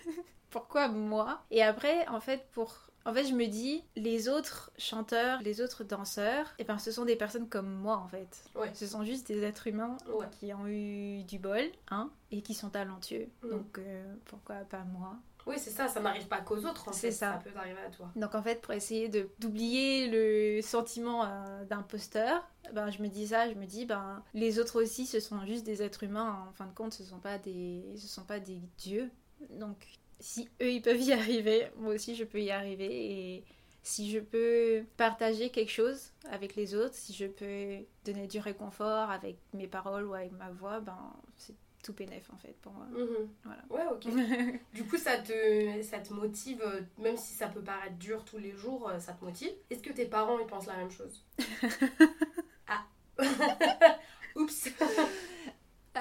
Pourquoi 0.50 0.88
moi? 0.88 1.44
Et 1.52 1.62
après, 1.62 2.08
en 2.08 2.20
fait, 2.20 2.48
pour... 2.52 2.74
En 3.08 3.14
fait, 3.14 3.24
je 3.26 3.34
me 3.34 3.46
dis, 3.48 3.84
les 3.96 4.28
autres 4.28 4.70
chanteurs, 4.78 5.42
les 5.42 5.62
autres 5.62 5.84
danseurs, 5.86 6.54
et 6.60 6.66
ben, 6.66 6.78
ce 6.78 6.92
sont 6.92 7.06
des 7.06 7.16
personnes 7.16 7.48
comme 7.48 7.70
moi, 7.74 7.96
en 7.98 8.08
fait. 8.08 8.44
Ouais. 8.54 8.70
Ce 8.74 8.86
sont 8.86 9.04
juste 9.06 9.28
des 9.28 9.44
êtres 9.44 9.68
humains 9.68 9.96
Ouais. 10.14 10.26
qui 10.40 10.54
ont 10.54 10.68
eu 10.68 11.24
du 11.24 11.40
bol, 11.40 11.64
hein, 11.90 12.12
et 12.32 12.42
qui 12.42 12.54
sont 12.54 12.70
talentueux. 12.70 13.30
Mm. 13.44 13.50
Donc, 13.50 13.78
euh, 13.80 14.14
pourquoi 14.26 14.56
pas 14.70 14.84
moi? 14.84 15.16
Oui, 15.46 15.56
c'est 15.58 15.70
ça, 15.70 15.88
ça 15.88 16.02
n'arrive 16.02 16.28
pas 16.28 16.42
qu'aux 16.42 16.58
autres 16.66 16.90
en 16.90 16.92
C'est 16.92 17.08
fait. 17.08 17.12
ça. 17.14 17.40
Ça 17.42 17.50
peut 17.50 17.58
arriver 17.58 17.80
à 17.88 17.90
toi. 17.90 18.12
Donc 18.18 18.36
en 18.36 18.44
fait, 18.44 18.60
pour 18.62 18.74
essayer 18.74 19.08
d'oublier 19.40 20.10
le 20.10 20.62
sentiment 20.62 21.24
euh, 21.24 21.64
d'imposteur, 21.64 22.46
ben 22.74 22.90
je 22.90 23.02
me 23.02 23.08
dis 23.08 23.28
ça, 23.28 23.50
je 23.50 23.56
me 23.56 23.66
dis 23.66 23.86
ben 23.86 24.22
les 24.34 24.60
autres 24.60 24.82
aussi, 24.84 25.06
ce 25.06 25.22
sont 25.22 25.46
juste 25.46 25.64
des 25.66 25.82
êtres 25.82 26.04
humains. 26.04 26.46
En 26.50 26.52
fin 26.52 26.66
de 26.66 26.74
compte, 26.74 26.92
ce 26.92 27.06
sont 27.06 27.20
pas 27.20 27.38
des, 27.38 27.82
ce 27.96 28.08
sont 28.08 28.24
pas 28.26 28.42
des 28.42 28.60
dieux. 28.78 29.10
Donc 29.52 29.78
si 30.20 30.50
eux 30.62 30.72
ils 30.72 30.82
peuvent 30.82 31.02
y 31.02 31.14
arriver, 31.14 31.68
moi 31.78 31.94
aussi 31.94 32.16
je 32.16 32.24
peux 32.24 32.42
y 32.42 32.52
arriver. 32.52 32.88
Et 32.90 33.44
si 33.84 34.12
je 34.12 34.20
peux 34.20 34.84
partager 34.98 35.50
quelque 35.50 35.72
chose 35.72 36.12
avec 36.30 36.56
les 36.56 36.76
autres, 36.76 36.96
si 36.96 37.14
je 37.14 37.26
peux 37.26 37.86
donner 38.06 38.28
du 38.28 38.40
réconfort 38.40 39.10
avec 39.10 39.38
mes 39.54 39.68
paroles 39.68 40.06
ou 40.06 40.14
avec 40.14 40.32
ma 40.34 40.50
voix, 40.50 40.80
ben 40.80 41.14
c'est 41.38 41.56
tout 41.84 41.94
bénef 41.94 42.30
en 42.34 42.38
fait 42.38 42.56
pour 42.62 42.74
moi. 42.74 42.86
Mhm. 42.92 43.30
Voilà. 43.46 43.62
Ouais, 43.70 43.94
ok. 43.94 44.08
Du 44.74 44.84
coup, 44.84 44.98
ça 44.98 45.18
te, 45.20 45.82
ça 45.84 46.00
te 46.00 46.14
motive, 46.14 46.62
euh, 46.66 46.82
même 46.98 47.16
si 47.16 47.34
ça 47.34 47.48
peut 47.48 47.62
paraître 47.62 47.96
dur 47.96 48.26
tous 48.26 48.38
les 48.38 48.52
jours, 48.52 48.90
euh, 48.90 49.00
ça 49.00 49.14
te 49.14 49.24
motive. 49.24 49.52
Est-ce 49.70 49.82
que 49.82 49.94
tes 49.94 50.06
parents, 50.06 50.38
ils 50.40 50.48
pensent 50.48 50.68
la 50.68 50.78
même 50.78 50.92
chose? 50.92 51.24
Ah 52.70 52.84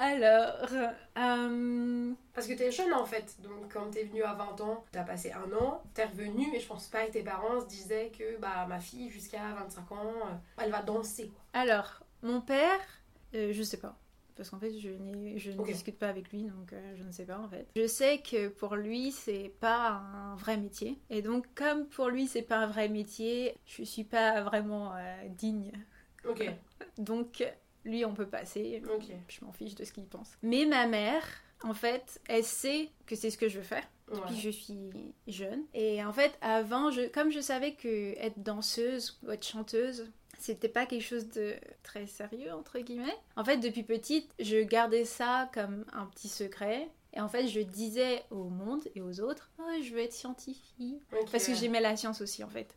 Alors, 0.07 0.69
euh, 1.19 2.13
Parce 2.33 2.47
que 2.47 2.53
t'es 2.53 2.71
jeune 2.71 2.93
en 2.93 3.05
fait, 3.05 3.37
donc 3.43 3.73
quand 3.73 3.91
t'es 3.91 4.05
venu 4.05 4.23
à 4.23 4.35
20 4.35 4.61
ans, 4.61 4.85
t'as 4.93 5.03
passé 5.03 5.33
un 5.33 5.53
an, 5.53 5.83
t'es 5.95 6.05
revenu 6.05 6.55
et 6.55 6.61
je 6.61 6.67
pense 6.67 6.87
pas 6.87 7.07
que 7.07 7.13
tes 7.13 7.25
parents 7.25 7.61
se 7.61 7.67
disaient 7.67 8.13
que 8.17 8.39
bah 8.39 8.67
ma 8.69 8.79
fille 8.79 9.11
jusqu'à 9.11 9.53
25 9.59 9.93
ans, 9.93 9.97
euh, 9.99 10.63
elle 10.63 10.71
va 10.71 10.83
danser. 10.83 11.33
Alors, 11.53 12.05
mon 12.23 12.41
père, 12.41 12.79
euh, 13.35 13.53
je 13.53 13.63
sais 13.65 13.79
pas. 13.79 13.99
Parce 14.37 14.51
qu'en 14.51 14.61
fait, 14.61 14.79
je, 14.79 14.91
ne 14.91 15.65
discute 15.65 15.99
pas 15.99 16.09
avec 16.09 16.31
lui, 16.31 16.45
donc 16.45 16.73
euh, 16.73 16.95
je 16.97 17.03
ne 17.03 17.11
sais 17.11 17.25
pas 17.25 17.39
en 17.39 17.49
fait. 17.49 17.67
Je 17.75 17.89
sais 17.89 18.19
que 18.19 18.47
pour 18.47 18.77
lui, 18.77 19.11
c'est 19.11 19.53
pas 19.59 19.89
un 19.89 20.37
vrai 20.37 20.57
métier. 20.57 21.01
Et 21.11 21.21
donc, 21.21 21.47
comme 21.57 21.87
pour 21.87 22.11
lui, 22.11 22.29
c'est 22.29 22.43
pas 22.43 22.59
un 22.59 22.67
vrai 22.69 22.89
métier, 22.89 23.57
je 23.65 23.83
suis 23.83 24.05
pas 24.05 24.43
vraiment 24.43 24.93
digne. 25.31 25.73
Ok, 26.29 26.49
Donc, 26.99 27.43
lui, 27.87 28.05
on 28.05 28.15
peut 28.15 28.27
passer. 28.27 28.83
Je 29.29 29.45
m'en 29.45 29.53
fiche 29.53 29.75
de 29.75 29.85
ce 29.85 29.93
qu'il 29.93 30.07
pense. 30.07 30.37
Mais 30.43 30.67
ma 30.67 30.87
mère, 30.87 31.25
en 31.63 31.75
fait, 31.75 32.21
elle 32.29 32.45
sait 32.45 32.91
que 33.07 33.17
c'est 33.17 33.31
ce 33.31 33.39
que 33.39 33.49
je 33.49 33.59
veux 33.59 33.65
faire. 33.65 33.87
Ouais. 34.13 34.21
Puis 34.27 34.37
je 34.41 34.51
suis 34.51 34.93
jeune. 35.27 35.63
Et 35.75 36.05
en 36.05 36.13
fait, 36.13 36.37
avant, 36.41 36.91
je, 36.91 37.09
comme 37.09 37.31
je 37.31 37.41
savais 37.41 37.73
que 37.73 38.15
être 38.19 38.41
danseuse 38.43 39.19
ou 39.23 39.31
être 39.31 39.45
chanteuse, 39.45 40.11
c'était 40.39 40.69
pas 40.69 40.87
quelque 40.87 41.03
chose 41.03 41.29
de 41.31 41.55
très 41.83 42.07
sérieux, 42.07 42.53
entre 42.53 42.79
guillemets. 42.79 43.17
En 43.37 43.45
fait, 43.45 43.57
depuis 43.57 43.83
petite, 43.83 44.31
je 44.39 44.59
gardais 44.63 45.05
ça 45.05 45.51
comme 45.55 45.85
un 45.93 46.07
petit 46.07 46.29
secret. 46.29 46.89
Et 47.17 47.21
en 47.21 47.29
fait, 47.31 47.49
je 47.49 47.61
disais 47.61 48.25
au 48.31 48.51
monde 48.51 48.83
et 48.95 49.01
aux 49.01 49.21
autres, 49.21 49.51
oh, 49.59 49.63
je 49.83 49.91
veux 49.95 50.01
être 50.01 50.13
scientifique. 50.13 51.03
Parce 51.33 51.47
que 51.47 51.55
j'aimais 51.55 51.81
la 51.81 51.97
science 51.97 52.21
aussi, 52.21 52.45
en 52.45 52.49
fait. 52.51 52.77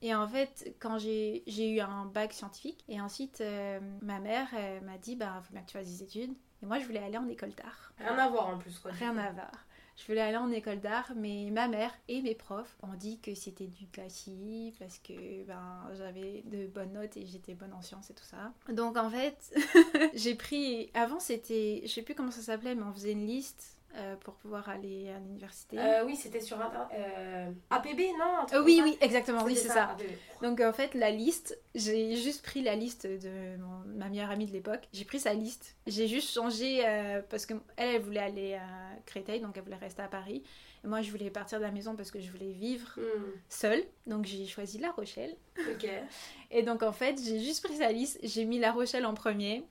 Et 0.00 0.14
en 0.14 0.28
fait, 0.28 0.76
quand 0.78 0.98
j'ai 0.98 1.42
eu 1.48 1.80
un 1.80 2.06
bac 2.06 2.32
scientifique, 2.32 2.84
et 2.88 3.00
ensuite, 3.00 3.40
euh, 3.40 3.80
ma 4.00 4.20
mère 4.20 4.46
elle 4.54 4.82
m'a 4.82 4.96
dit, 4.96 5.16
bah, 5.16 5.42
faut 5.42 5.52
bien 5.52 5.62
que 5.62 5.66
tu 5.66 5.76
fasses 5.76 5.88
des 5.88 6.04
études. 6.04 6.32
Et 6.62 6.66
moi, 6.66 6.78
je 6.78 6.86
voulais 6.86 7.02
aller 7.02 7.18
en 7.18 7.28
école 7.28 7.50
d'art. 7.50 7.92
Rien 7.98 8.16
à 8.16 8.28
voir 8.28 8.48
en 8.48 8.58
plus, 8.58 8.78
quoi. 8.78 8.92
Rien 8.92 9.16
à 9.16 9.32
voir. 9.32 9.50
Je 9.96 10.06
voulais 10.06 10.20
aller 10.20 10.36
en 10.36 10.50
école 10.52 10.80
d'art, 10.80 11.12
mais 11.16 11.50
ma 11.50 11.66
mère 11.66 11.92
et 12.08 12.22
mes 12.22 12.36
profs 12.36 12.76
ont 12.82 12.94
dit 12.94 13.18
que 13.18 13.34
c'était 13.34 13.66
du 13.66 13.86
classique 13.88 14.76
parce 14.78 14.98
que 14.98 15.44
ben, 15.44 15.90
j'avais 15.94 16.42
de 16.46 16.68
bonnes 16.68 16.92
notes 16.92 17.16
et 17.16 17.26
j'étais 17.26 17.54
bonne 17.54 17.72
en 17.74 17.82
sciences 17.82 18.08
et 18.08 18.14
tout 18.14 18.24
ça. 18.24 18.52
Donc 18.72 18.96
en 18.96 19.10
fait, 19.10 19.52
j'ai 20.14 20.36
pris. 20.36 20.90
Avant, 20.94 21.20
c'était. 21.20 21.82
Je 21.82 21.88
sais 21.88 22.02
plus 22.02 22.14
comment 22.14 22.30
ça 22.30 22.40
s'appelait, 22.40 22.74
mais 22.74 22.84
on 22.84 22.94
faisait 22.94 23.12
une 23.12 23.26
liste 23.26 23.79
euh, 23.96 24.14
pour 24.16 24.34
pouvoir 24.34 24.68
aller 24.68 25.10
à 25.10 25.18
l'université. 25.18 25.78
Euh, 25.78 26.04
oui, 26.04 26.16
c'était 26.16 26.40
sur. 26.40 26.58
Euh... 26.60 27.50
APB, 27.70 27.98
non 28.18 28.24
un 28.24 28.46
Euh, 28.56 28.62
oui, 28.64 28.80
oui, 28.82 28.96
exactement, 29.00 29.42
oui, 29.44 29.56
c'est 29.56 29.68
ça. 29.68 29.96
Donc 30.42 30.60
en 30.60 30.72
fait, 30.72 30.94
la 30.94 31.10
liste, 31.10 31.58
j'ai 31.74 32.16
juste 32.16 32.42
pris 32.44 32.62
la 32.62 32.76
liste 32.76 33.06
de 33.06 33.56
mon- 33.58 33.84
ma 33.98 34.08
meilleure 34.08 34.30
amie 34.30 34.46
de 34.46 34.52
l'époque. 34.52 34.88
J'ai 34.92 35.04
pris 35.04 35.18
sa 35.20 35.34
liste. 35.34 35.76
J'ai 35.86 36.06
juste 36.08 36.32
changé 36.32 36.82
parce 37.28 37.46
que 37.46 37.54
elle, 37.76 37.96
elle 37.96 38.02
voulait 38.02 38.20
aller 38.20 38.54
à 38.54 38.66
Créteil, 39.06 39.40
donc 39.40 39.56
elle 39.56 39.64
voulait 39.64 39.76
rester 39.76 40.02
à 40.02 40.08
Paris. 40.08 40.42
Et 40.82 40.86
moi, 40.86 41.02
je 41.02 41.10
voulais 41.10 41.28
partir 41.30 41.58
de 41.58 41.64
la 41.64 41.70
maison 41.70 41.94
parce 41.94 42.10
que 42.10 42.20
je 42.20 42.30
voulais 42.30 42.52
vivre 42.52 42.88
Hmm, 42.96 43.32
seule. 43.48 43.82
Donc 44.06 44.24
j'ai 44.24 44.46
choisi 44.46 44.78
La 44.78 44.92
Rochelle. 44.92 45.36
Ok. 45.58 45.86
Et 46.50 46.62
donc 46.62 46.82
en 46.82 46.92
fait, 46.92 47.20
j'ai 47.22 47.38
juste 47.40 47.62
pris 47.64 47.76
sa 47.76 47.92
liste. 47.92 48.18
J'ai 48.22 48.44
mis 48.44 48.58
La 48.58 48.72
Rochelle 48.72 49.04
en 49.04 49.14
premier. 49.14 49.64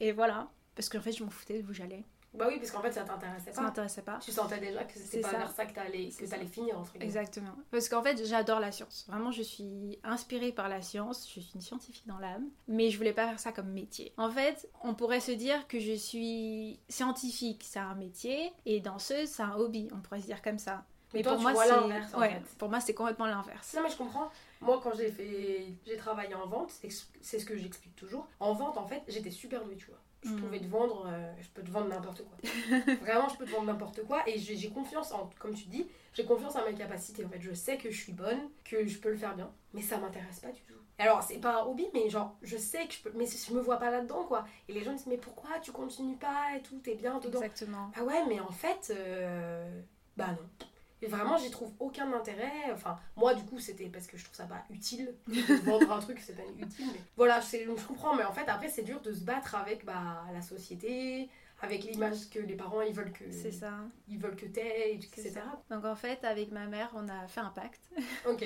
Et 0.00 0.12
voilà. 0.12 0.48
Parce 0.74 0.88
qu'en 0.88 1.00
fait, 1.00 1.12
je 1.12 1.22
m'en 1.24 1.30
foutais 1.30 1.62
d'où 1.62 1.72
j'allais. 1.72 2.02
Bah 2.34 2.46
oui, 2.48 2.58
parce 2.58 2.70
qu'en 2.72 2.80
fait, 2.80 2.92
ça 2.92 3.04
t'intéressait 3.04 3.52
Ça 3.52 3.60
pas. 3.60 3.62
m'intéressait 3.62 4.02
pas. 4.02 4.18
Tu 4.18 4.32
sentais 4.32 4.58
déjà 4.58 4.82
que 4.84 4.92
c'était 4.94 5.06
C'est 5.06 5.20
pas 5.20 5.30
ça. 5.30 5.38
vers 5.38 5.50
ça 5.52 5.66
que 5.66 5.72
t'allais 5.72 6.08
que 6.10 6.24
t'allais 6.26 6.46
finir, 6.46 6.78
entre 6.78 6.90
guillemets. 6.92 7.04
Exactement. 7.04 7.54
Parce 7.70 7.88
qu'en 7.88 8.02
fait, 8.02 8.24
j'adore 8.26 8.58
la 8.60 8.72
science. 8.72 9.06
Vraiment, 9.08 9.30
je 9.30 9.42
suis 9.42 9.98
inspirée 10.02 10.50
par 10.52 10.68
la 10.68 10.82
science. 10.82 11.24
Je 11.26 11.40
suis 11.40 11.52
une 11.54 11.60
scientifique 11.60 12.06
dans 12.06 12.18
l'âme. 12.18 12.48
Mais 12.66 12.90
je 12.90 12.96
voulais 12.98 13.12
pas 13.12 13.28
faire 13.28 13.38
ça 13.40 13.52
comme 13.52 13.70
métier. 13.70 14.12
En 14.16 14.30
fait, 14.30 14.68
on 14.82 14.94
pourrait 14.94 15.20
se 15.20 15.32
dire 15.32 15.66
que 15.68 15.78
je 15.78 15.92
suis 15.92 16.80
scientifique, 16.88 17.62
c'est 17.64 17.78
un 17.78 17.94
métier. 17.94 18.52
Et 18.66 18.80
danseuse, 18.80 19.28
c'est 19.28 19.42
un 19.42 19.54
hobby. 19.54 19.88
On 19.92 20.00
pourrait 20.00 20.20
se 20.20 20.26
dire 20.26 20.42
comme 20.42 20.58
ça. 20.58 20.84
Mais 21.12 21.20
Mais 21.20 21.22
toi, 21.22 21.34
pour 21.34 21.42
moi, 21.42 21.52
vois 21.52 21.64
c'est 21.64 21.70
l'inverse, 21.70 22.14
en 22.14 22.20
ouais, 22.20 22.42
pour 22.58 22.68
moi, 22.68 22.80
c'est 22.80 22.94
complètement 22.94 23.26
l'inverse. 23.26 23.72
Non 23.74 23.82
mais 23.84 23.90
je 23.90 23.96
comprends. 23.96 24.28
Moi 24.60 24.80
quand 24.82 24.92
j'ai 24.96 25.12
fait 25.12 25.66
j'ai 25.86 25.96
travaillé 25.96 26.34
en 26.34 26.48
vente, 26.48 26.72
c'est 26.72 26.90
ce 27.38 27.44
que 27.44 27.56
j'explique 27.56 27.94
toujours. 27.94 28.26
En 28.40 28.52
vente 28.54 28.76
en 28.78 28.86
fait, 28.88 29.00
j'étais 29.06 29.30
super 29.30 29.64
douée, 29.64 29.76
tu 29.76 29.86
vois. 29.86 30.00
Je 30.24 30.32
pouvais 30.32 30.58
te 30.58 30.66
vendre 30.66 31.06
euh, 31.06 31.32
je 31.40 31.48
peux 31.50 31.62
te 31.62 31.70
vendre 31.70 31.88
n'importe 31.88 32.22
quoi. 32.24 32.38
Vraiment, 33.00 33.28
je 33.28 33.36
peux 33.36 33.44
te 33.44 33.50
vendre 33.50 33.66
n'importe 33.66 34.02
quoi 34.06 34.22
et 34.26 34.38
j'ai 34.38 34.56
j'ai 34.56 34.70
confiance 34.70 35.12
en 35.12 35.30
comme 35.38 35.54
tu 35.54 35.66
dis, 35.68 35.86
j'ai 36.14 36.24
confiance 36.24 36.56
en 36.56 36.64
mes 36.64 36.74
capacités 36.74 37.24
en 37.24 37.28
fait. 37.28 37.40
Je 37.40 37.52
sais 37.52 37.76
que 37.76 37.90
je 37.90 38.00
suis 38.00 38.12
bonne, 38.12 38.38
que 38.64 38.86
je 38.86 38.98
peux 38.98 39.10
le 39.10 39.16
faire 39.16 39.36
bien, 39.36 39.50
mais 39.74 39.82
ça 39.82 39.98
m'intéresse 39.98 40.40
pas 40.40 40.50
du 40.50 40.60
tout. 40.62 40.74
Alors, 40.98 41.22
c'est 41.22 41.38
pas 41.38 41.60
un 41.60 41.64
hobby 41.64 41.86
mais 41.92 42.08
genre 42.08 42.36
je 42.42 42.56
sais 42.56 42.86
que 42.86 42.94
je 42.94 43.02
peux 43.02 43.12
mais 43.14 43.26
je 43.26 43.52
me 43.52 43.60
vois 43.60 43.78
pas 43.78 43.90
là-dedans 43.90 44.24
quoi. 44.24 44.44
Et 44.68 44.72
les 44.72 44.82
gens 44.82 44.92
me 44.92 44.96
disent 44.96 45.06
mais 45.06 45.18
pourquoi 45.18 45.58
tu 45.60 45.72
continues 45.72 46.16
pas 46.16 46.56
et 46.56 46.62
tout, 46.62 46.78
t'es 46.78 46.94
bien 46.94 47.18
dedans? 47.18 47.40
Exactement. 47.42 47.90
Ah 47.96 48.04
ouais, 48.04 48.24
mais 48.28 48.40
en 48.40 48.50
fait, 48.50 48.92
euh, 48.96 49.80
bah 50.16 50.28
non. 50.28 50.66
Et 51.04 51.06
vraiment, 51.06 51.36
j'y 51.36 51.50
trouve 51.50 51.70
aucun 51.80 52.10
intérêt. 52.14 52.72
Enfin, 52.72 52.98
moi, 53.14 53.34
du 53.34 53.42
coup, 53.44 53.58
c'était 53.58 53.86
parce 53.86 54.06
que 54.06 54.16
je 54.16 54.24
trouve 54.24 54.36
ça 54.36 54.44
pas 54.44 54.64
utile 54.70 55.14
vendre 55.64 55.92
un 55.92 56.00
truc, 56.00 56.18
c'est 56.20 56.34
pas 56.34 56.42
utile. 56.58 56.86
Mais 56.92 57.00
voilà, 57.16 57.40
je 57.40 57.84
comprends. 57.86 58.16
Mais 58.16 58.24
en 58.24 58.32
fait, 58.32 58.48
après, 58.48 58.68
c'est 58.68 58.82
dur 58.82 59.00
de 59.02 59.12
se 59.12 59.20
battre 59.20 59.54
avec 59.54 59.84
bah, 59.84 60.24
la 60.32 60.40
société, 60.40 61.28
avec 61.60 61.84
l'image 61.84 62.30
que 62.30 62.38
les 62.38 62.54
parents 62.56 62.80
ils 62.80 62.94
veulent 62.94 63.12
que 63.12 63.30
C'est 63.30 63.50
ça. 63.52 63.72
ils 64.08 64.18
veulent 64.18 64.36
que 64.36 64.46
t'aies, 64.46 64.94
etc. 64.94 65.30
ça. 65.34 65.62
Donc 65.74 65.84
en 65.84 65.94
fait, 65.96 66.24
avec 66.24 66.50
ma 66.50 66.66
mère, 66.66 66.90
on 66.94 67.06
a 67.08 67.26
fait 67.28 67.40
un 67.40 67.50
pacte. 67.50 67.82
Ok. 68.28 68.44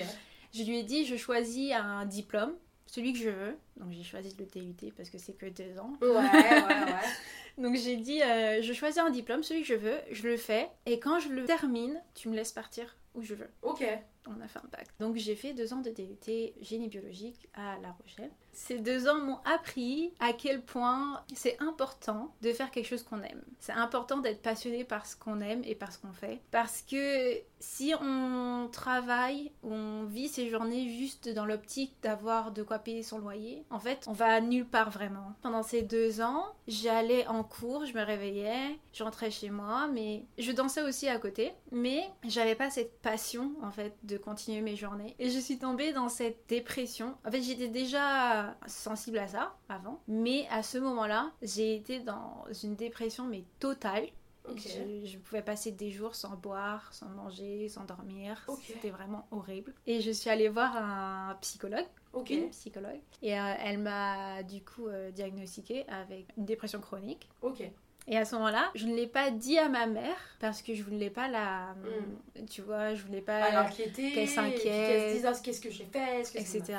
Je 0.52 0.62
lui 0.64 0.78
ai 0.78 0.82
dit, 0.82 1.04
je 1.04 1.16
choisis 1.16 1.72
un 1.72 2.06
diplôme, 2.06 2.54
celui 2.86 3.12
que 3.12 3.18
je 3.18 3.28
veux. 3.30 3.58
Donc 3.76 3.92
j'ai 3.92 4.02
choisi 4.02 4.34
le 4.38 4.46
TUT 4.46 4.92
parce 4.96 5.10
que 5.10 5.18
c'est 5.18 5.34
que 5.34 5.46
deux 5.46 5.78
ans. 5.78 5.92
Ouais, 6.00 6.08
ouais, 6.08 6.62
ouais. 6.64 7.00
Donc 7.58 7.74
j'ai 7.76 7.96
dit, 7.96 8.22
euh, 8.22 8.62
je 8.62 8.72
choisis 8.72 8.98
un 8.98 9.10
diplôme, 9.10 9.42
celui 9.42 9.62
que 9.62 9.66
je 9.66 9.74
veux, 9.74 9.98
je 10.10 10.28
le 10.28 10.36
fais. 10.36 10.68
Et 10.86 11.00
quand 11.00 11.18
je 11.18 11.28
le 11.28 11.44
termine, 11.44 12.00
tu 12.14 12.28
me 12.28 12.36
laisses 12.36 12.52
partir 12.52 12.96
où 13.14 13.22
je 13.22 13.34
veux. 13.34 13.50
Ok. 13.62 13.84
On 14.26 14.40
a 14.40 14.48
fait 14.48 14.58
un 14.58 14.68
pacte. 14.68 14.90
Donc 15.00 15.16
j'ai 15.16 15.34
fait 15.34 15.54
deux 15.54 15.72
ans 15.72 15.80
de 15.80 15.90
DUT 15.90 16.52
génie 16.60 16.88
biologique 16.88 17.48
à 17.54 17.78
La 17.82 17.92
Rochelle. 17.92 18.30
Ces 18.58 18.80
deux 18.80 19.08
ans 19.08 19.20
m'ont 19.20 19.38
appris 19.44 20.12
à 20.18 20.32
quel 20.32 20.60
point 20.60 21.22
c'est 21.32 21.56
important 21.62 22.34
de 22.42 22.52
faire 22.52 22.72
quelque 22.72 22.88
chose 22.88 23.04
qu'on 23.04 23.22
aime. 23.22 23.40
C'est 23.60 23.72
important 23.72 24.18
d'être 24.18 24.42
passionné 24.42 24.82
par 24.82 25.06
ce 25.06 25.14
qu'on 25.14 25.40
aime 25.40 25.62
et 25.64 25.76
par 25.76 25.92
ce 25.92 25.98
qu'on 25.98 26.12
fait. 26.12 26.40
Parce 26.50 26.82
que 26.82 27.34
si 27.60 27.94
on 28.00 28.68
travaille, 28.70 29.52
on 29.62 30.04
vit 30.04 30.28
ses 30.28 30.50
journées 30.50 30.90
juste 30.90 31.28
dans 31.28 31.46
l'optique 31.46 31.94
d'avoir 32.02 32.50
de 32.50 32.64
quoi 32.64 32.80
payer 32.80 33.04
son 33.04 33.20
loyer, 33.20 33.64
en 33.70 33.78
fait, 33.78 34.04
on 34.08 34.12
va 34.12 34.40
nulle 34.40 34.66
part 34.66 34.90
vraiment. 34.90 35.34
Pendant 35.40 35.62
ces 35.62 35.82
deux 35.82 36.20
ans, 36.20 36.44
j'allais 36.66 37.26
en 37.28 37.44
cours, 37.44 37.86
je 37.86 37.94
me 37.94 38.02
réveillais, 38.02 38.76
je 38.92 39.04
rentrais 39.04 39.30
chez 39.30 39.50
moi, 39.50 39.86
mais 39.86 40.24
je 40.36 40.50
dansais 40.50 40.82
aussi 40.82 41.08
à 41.08 41.18
côté. 41.18 41.52
Mais 41.70 42.10
j'avais 42.24 42.56
pas 42.56 42.70
cette 42.70 43.00
passion, 43.00 43.52
en 43.62 43.70
fait, 43.70 43.94
de 44.02 44.18
continuer 44.18 44.62
mes 44.62 44.76
journées. 44.76 45.14
Et 45.20 45.30
je 45.30 45.38
suis 45.38 45.58
tombée 45.58 45.92
dans 45.92 46.08
cette 46.08 46.48
dépression. 46.48 47.14
En 47.24 47.30
fait, 47.30 47.42
j'étais 47.42 47.68
déjà 47.68 48.47
sensible 48.66 49.18
à 49.18 49.28
ça 49.28 49.56
avant, 49.68 50.00
mais 50.08 50.46
à 50.50 50.62
ce 50.62 50.78
moment-là, 50.78 51.30
j'ai 51.42 51.74
été 51.74 52.00
dans 52.00 52.44
une 52.62 52.76
dépression, 52.76 53.24
mais 53.26 53.44
totale. 53.58 54.06
Ok. 54.50 54.60
Je, 54.62 55.06
je 55.06 55.18
pouvais 55.18 55.42
passer 55.42 55.72
des 55.72 55.90
jours 55.90 56.14
sans 56.14 56.34
boire, 56.36 56.88
sans 56.92 57.08
manger, 57.08 57.68
sans 57.68 57.84
dormir. 57.84 58.42
Ok. 58.48 58.60
C'était 58.66 58.90
vraiment 58.90 59.26
horrible. 59.30 59.74
Et 59.86 60.00
je 60.00 60.10
suis 60.10 60.30
allée 60.30 60.48
voir 60.48 60.74
un 60.76 61.36
psychologue, 61.42 61.86
Ok. 62.14 62.30
une 62.30 62.48
psychologue, 62.50 63.00
et 63.22 63.38
euh, 63.38 63.54
elle 63.62 63.78
m'a 63.78 64.42
du 64.42 64.62
coup 64.62 64.86
euh, 64.88 65.10
diagnostiquée 65.10 65.86
avec 65.88 66.26
une 66.38 66.46
dépression 66.46 66.80
chronique. 66.80 67.28
Ok. 67.42 67.62
Et 68.10 68.16
à 68.16 68.24
ce 68.24 68.36
moment-là, 68.36 68.70
je 68.74 68.86
ne 68.86 68.94
l'ai 68.96 69.06
pas 69.06 69.30
dit 69.30 69.58
à 69.58 69.68
ma 69.68 69.86
mère 69.86 70.16
parce 70.40 70.62
que 70.62 70.72
je 70.74 70.82
voulais 70.82 71.10
pas 71.10 71.28
la. 71.28 71.74
Mm. 71.74 72.46
Tu 72.46 72.62
vois, 72.62 72.94
je 72.94 73.02
voulais 73.04 73.20
pas. 73.20 73.50
L'inquiéter, 73.50 74.12
qu'elle 74.12 74.28
s'inquiète. 74.28 74.62
qu'elle 74.62 75.10
se 75.10 75.16
dise 75.16 75.26
ah, 75.26 75.32
qu'est-ce 75.44 75.60
que 75.60 75.70
j'ai 75.70 75.84
fait, 75.84 76.20
est-ce 76.20 76.32
que 76.32 76.40
c'est 76.42 76.58
etc. 76.58 76.78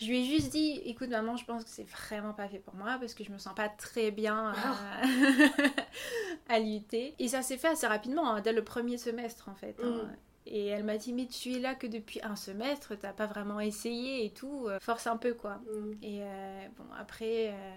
Je 0.00 0.06
lui 0.06 0.22
ai 0.22 0.24
juste 0.24 0.50
dit, 0.50 0.80
écoute 0.84 1.10
maman, 1.10 1.36
je 1.36 1.44
pense 1.44 1.62
que 1.64 1.70
c'est 1.70 1.88
vraiment 1.88 2.32
pas 2.32 2.48
fait 2.48 2.58
pour 2.58 2.74
moi 2.74 2.96
parce 3.00 3.14
que 3.14 3.22
je 3.24 3.30
me 3.30 3.38
sens 3.38 3.54
pas 3.54 3.68
très 3.68 4.10
bien 4.10 4.52
euh, 4.52 5.46
à 6.48 6.58
l'UT. 6.58 6.82
Et 7.18 7.28
ça 7.28 7.42
s'est 7.42 7.56
fait 7.58 7.68
assez 7.68 7.86
rapidement, 7.86 8.32
hein, 8.34 8.40
dès 8.40 8.52
le 8.52 8.64
premier 8.64 8.98
semestre 8.98 9.48
en 9.48 9.54
fait. 9.54 9.76
hein. 9.82 9.88
Mm. 10.04 10.16
Et 10.46 10.66
elle 10.66 10.82
m'a 10.82 10.96
dit, 10.96 11.12
mais 11.12 11.26
tu 11.26 11.52
es 11.54 11.60
là 11.60 11.74
que 11.76 11.86
depuis 11.86 12.20
un 12.24 12.34
semestre, 12.34 12.94
t'as 12.98 13.12
pas 13.12 13.26
vraiment 13.26 13.60
essayé 13.60 14.24
et 14.24 14.30
tout, 14.30 14.66
euh, 14.66 14.78
force 14.80 15.06
un 15.06 15.16
peu 15.16 15.34
quoi. 15.34 15.60
Mm. 15.72 15.92
Et 16.02 16.22
euh, 16.22 16.66
bon, 16.76 16.84
après, 16.98 17.50
euh, 17.50 17.72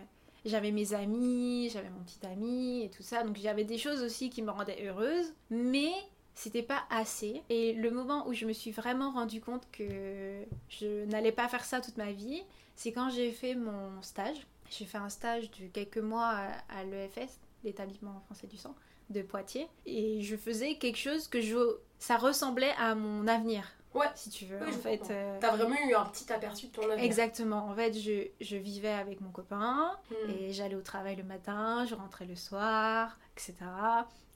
j'avais 0.46 0.72
mes 0.72 0.94
amis, 0.96 1.70
j'avais 1.72 1.90
mon 1.92 2.04
petit 2.04 2.26
ami 2.26 2.84
et 2.84 2.90
tout 2.90 3.04
ça. 3.04 3.24
Donc 3.24 3.38
j'avais 3.38 3.66
des 3.66 3.78
choses 3.78 4.02
aussi 4.02 4.32
qui 4.32 4.42
me 4.42 4.50
rendaient 4.50 4.84
heureuse. 4.84 5.34
Mais 5.52 5.92
c'était 6.36 6.64
pas 6.64 6.84
assez. 6.90 7.42
Et 7.50 7.74
le 7.74 7.90
moment 7.92 8.28
où 8.28 8.34
je 8.34 8.46
me 8.46 8.54
suis 8.54 8.72
vraiment 8.72 9.12
rendu 9.12 9.42
compte 9.42 9.68
que 9.72 10.44
je 10.70 11.06
n'allais 11.06 11.32
pas 11.32 11.48
faire 11.48 11.64
ça 11.66 11.82
toute 11.82 11.98
ma 11.98 12.12
vie, 12.12 12.44
c'est 12.76 12.92
quand 12.92 13.10
j'ai 13.10 13.32
fait 13.32 13.56
mon 13.56 14.02
stage. 14.02 14.46
J'ai 14.70 14.86
fait 14.86 14.98
un 14.98 15.10
stage 15.10 15.50
de 15.52 15.68
quelques 15.68 15.98
mois 16.00 16.28
à, 16.70 16.80
à 16.80 16.84
l'EFS, 16.84 17.40
l'établissement 17.64 18.20
français 18.26 18.48
du 18.48 18.58
sang 18.58 18.76
de 19.10 19.22
Poitiers. 19.22 19.68
Et 19.86 20.22
je 20.22 20.36
faisais 20.36 20.76
quelque 20.76 20.98
chose 20.98 21.28
que 21.28 21.40
je... 21.42 21.56
Ça 22.00 22.18
ressemblait 22.18 22.74
à 22.80 22.96
mon 22.96 23.28
avenir. 23.28 23.72
Ouais. 23.94 24.08
Si 24.16 24.30
tu 24.30 24.44
veux. 24.46 24.58
Oui, 24.62 24.68
en 24.68 24.78
fait, 24.80 25.02
euh, 25.10 25.38
T'as 25.40 25.56
vraiment 25.56 25.78
eu 25.88 25.94
un 25.94 26.04
petit 26.06 26.30
aperçu 26.34 26.68
de 26.68 26.72
ton 26.74 26.84
avenir. 26.84 27.06
Exactement. 27.06 27.68
En 27.70 27.74
fait, 27.76 27.94
je, 27.94 28.28
je 28.42 28.58
vivais 28.58 28.90
avec 28.90 29.22
mon 29.22 29.30
copain 29.30 29.92
Mm. 30.10 30.30
et 30.32 30.52
j'allais 30.52 30.76
au 30.76 30.82
travail 30.82 31.16
le 31.16 31.24
matin, 31.24 31.86
je 31.86 31.96
rentrais 31.96 32.26
le 32.26 32.36
soir, 32.36 33.18
etc. 33.36 33.54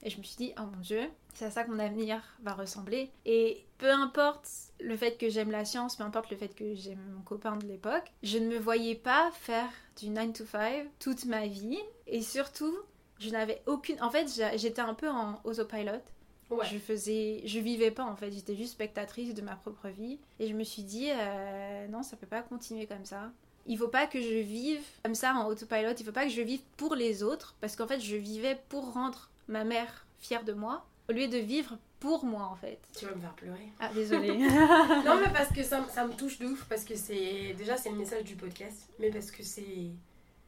Et 0.02 0.10
je 0.10 0.18
me 0.18 0.24
suis 0.24 0.38
dit, 0.38 0.54
oh 0.58 0.64
mon 0.64 0.80
dieu, 0.82 1.10
c'est 1.34 1.46
à 1.46 1.52
ça 1.52 1.64
que 1.64 1.72
mon 1.72 1.80
avenir 1.80 2.22
va 2.42 2.54
ressembler. 2.54 3.12
Et 3.26 3.66
peu 3.78 3.92
importe 3.92 4.48
le 4.80 4.96
fait 4.96 5.18
que 5.18 5.30
j'aime 5.30 5.52
la 5.52 5.66
science, 5.66 5.96
peu 5.96 6.04
importe 6.04 6.32
le 6.32 6.38
fait 6.38 6.56
que 6.56 6.74
j'aime 6.76 7.04
mon 7.16 7.22
copain 7.22 7.58
de 7.58 7.66
l'époque, 7.66 8.12
je 8.24 8.38
ne 8.38 8.48
me 8.48 8.58
voyais 8.58 8.96
pas 8.96 9.30
faire 9.32 9.70
du 9.98 10.10
9 10.10 10.34
to 10.34 10.46
5 10.46 10.88
toute 11.00 11.26
ma 11.26 11.48
vie. 11.48 11.80
Et 12.08 12.22
surtout, 12.22 12.78
je 13.20 13.30
n'avais 13.30 13.62
aucune... 13.66 14.02
En 14.02 14.10
fait, 14.10 14.28
j'étais 14.56 14.82
un 14.82 14.94
peu 14.94 15.10
en 15.10 15.42
autopilot. 15.44 16.02
Ouais. 16.50 16.66
Je 16.66 16.80
faisais, 16.80 17.42
je 17.46 17.60
vivais 17.60 17.92
pas 17.92 18.04
en 18.04 18.16
fait, 18.16 18.32
j'étais 18.32 18.56
juste 18.56 18.72
spectatrice 18.72 19.36
de 19.36 19.42
ma 19.44 19.56
propre 19.56 19.88
vie 19.90 20.20
et 20.40 20.48
je 20.48 20.56
me 20.56 20.64
suis 20.64 20.82
dit 20.82 21.10
euh, 21.12 21.88
non, 21.90 22.02
ça 22.02 22.18
peut 22.18 22.26
pas 22.26 22.42
continuer 22.42 22.88
comme 22.88 23.06
ça. 23.06 23.32
Il 23.70 23.78
faut 23.78 23.88
pas 23.88 24.08
que 24.08 24.20
je 24.22 24.40
vive 24.40 24.82
comme 25.04 25.16
ça 25.16 25.34
en 25.34 25.46
autopilot, 25.48 25.94
il 25.98 26.06
faut 26.06 26.12
pas 26.12 26.26
que 26.26 26.32
je 26.32 26.42
vive 26.42 26.62
pour 26.76 26.96
les 26.96 27.24
autres 27.24 27.56
parce 27.62 27.76
qu'en 27.78 27.88
fait 27.88 28.00
je 28.02 28.16
vivais 28.18 28.60
pour 28.68 28.92
rendre 28.94 29.30
ma 29.48 29.64
mère 29.64 30.06
fière 30.20 30.44
de 30.44 30.52
moi 30.54 30.86
au 31.08 31.14
lieu 31.14 31.28
de 31.28 31.38
vivre 31.38 31.78
pour 32.02 32.26
moi 32.26 32.44
en 32.52 32.56
fait. 32.56 32.80
Tu 32.98 33.06
vas 33.06 33.14
me 33.16 33.22
faire 33.22 33.34
pleurer. 33.34 33.70
Ah 33.80 33.90
désolée. 33.94 34.38
non 35.06 35.20
mais 35.22 35.32
parce 35.34 35.50
que 35.54 35.64
ça, 35.64 35.86
ça 35.90 36.06
me 36.06 36.14
touche 36.14 36.40
de 36.40 36.48
ouf 36.48 36.66
parce 36.66 36.84
que 36.84 36.96
c'est 36.96 37.54
déjà 37.58 37.78
c'est 37.78 37.90
le 37.90 37.96
message 37.98 38.24
du 38.24 38.36
podcast 38.36 38.90
mais 39.00 39.10
parce 39.12 39.32
que 39.32 39.44
c'est 39.44 39.92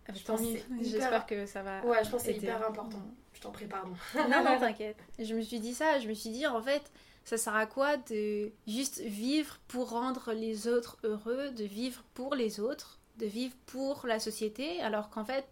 Ah, 0.07 0.13
Je 0.15 0.23
tant 0.23 0.35
pense 0.35 0.45
hyper- 0.45 0.65
J'espère 0.81 1.25
que 1.25 1.45
ça 1.45 1.61
va. 1.61 1.85
Ouais, 1.85 2.03
je 2.03 2.09
pense 2.09 2.21
que 2.23 2.27
c'est 2.27 2.37
hyper 2.37 2.67
important. 2.67 2.97
Mm. 2.97 3.13
Je 3.33 3.39
t'en 3.41 3.51
prie, 3.51 3.65
pardon. 3.65 3.93
Non, 4.15 4.43
non, 4.43 4.59
t'inquiète. 4.59 4.97
Je 5.19 5.33
me 5.35 5.41
suis 5.41 5.59
dit 5.59 5.73
ça, 5.73 5.99
je 5.99 6.07
me 6.07 6.13
suis 6.13 6.29
dit 6.31 6.45
en 6.47 6.61
fait, 6.61 6.83
ça 7.23 7.37
sert 7.37 7.55
à 7.55 7.65
quoi 7.65 7.97
de 7.97 8.51
juste 8.67 8.99
vivre 9.01 9.57
pour 9.67 9.89
rendre 9.91 10.31
les 10.33 10.67
autres 10.67 10.97
heureux, 11.03 11.49
de 11.51 11.63
vivre 11.63 12.03
pour 12.13 12.35
les 12.35 12.59
autres, 12.59 12.99
de 13.17 13.25
vivre 13.25 13.55
pour 13.65 14.05
la 14.05 14.19
société, 14.19 14.81
alors 14.81 15.09
qu'en 15.09 15.25
fait, 15.25 15.45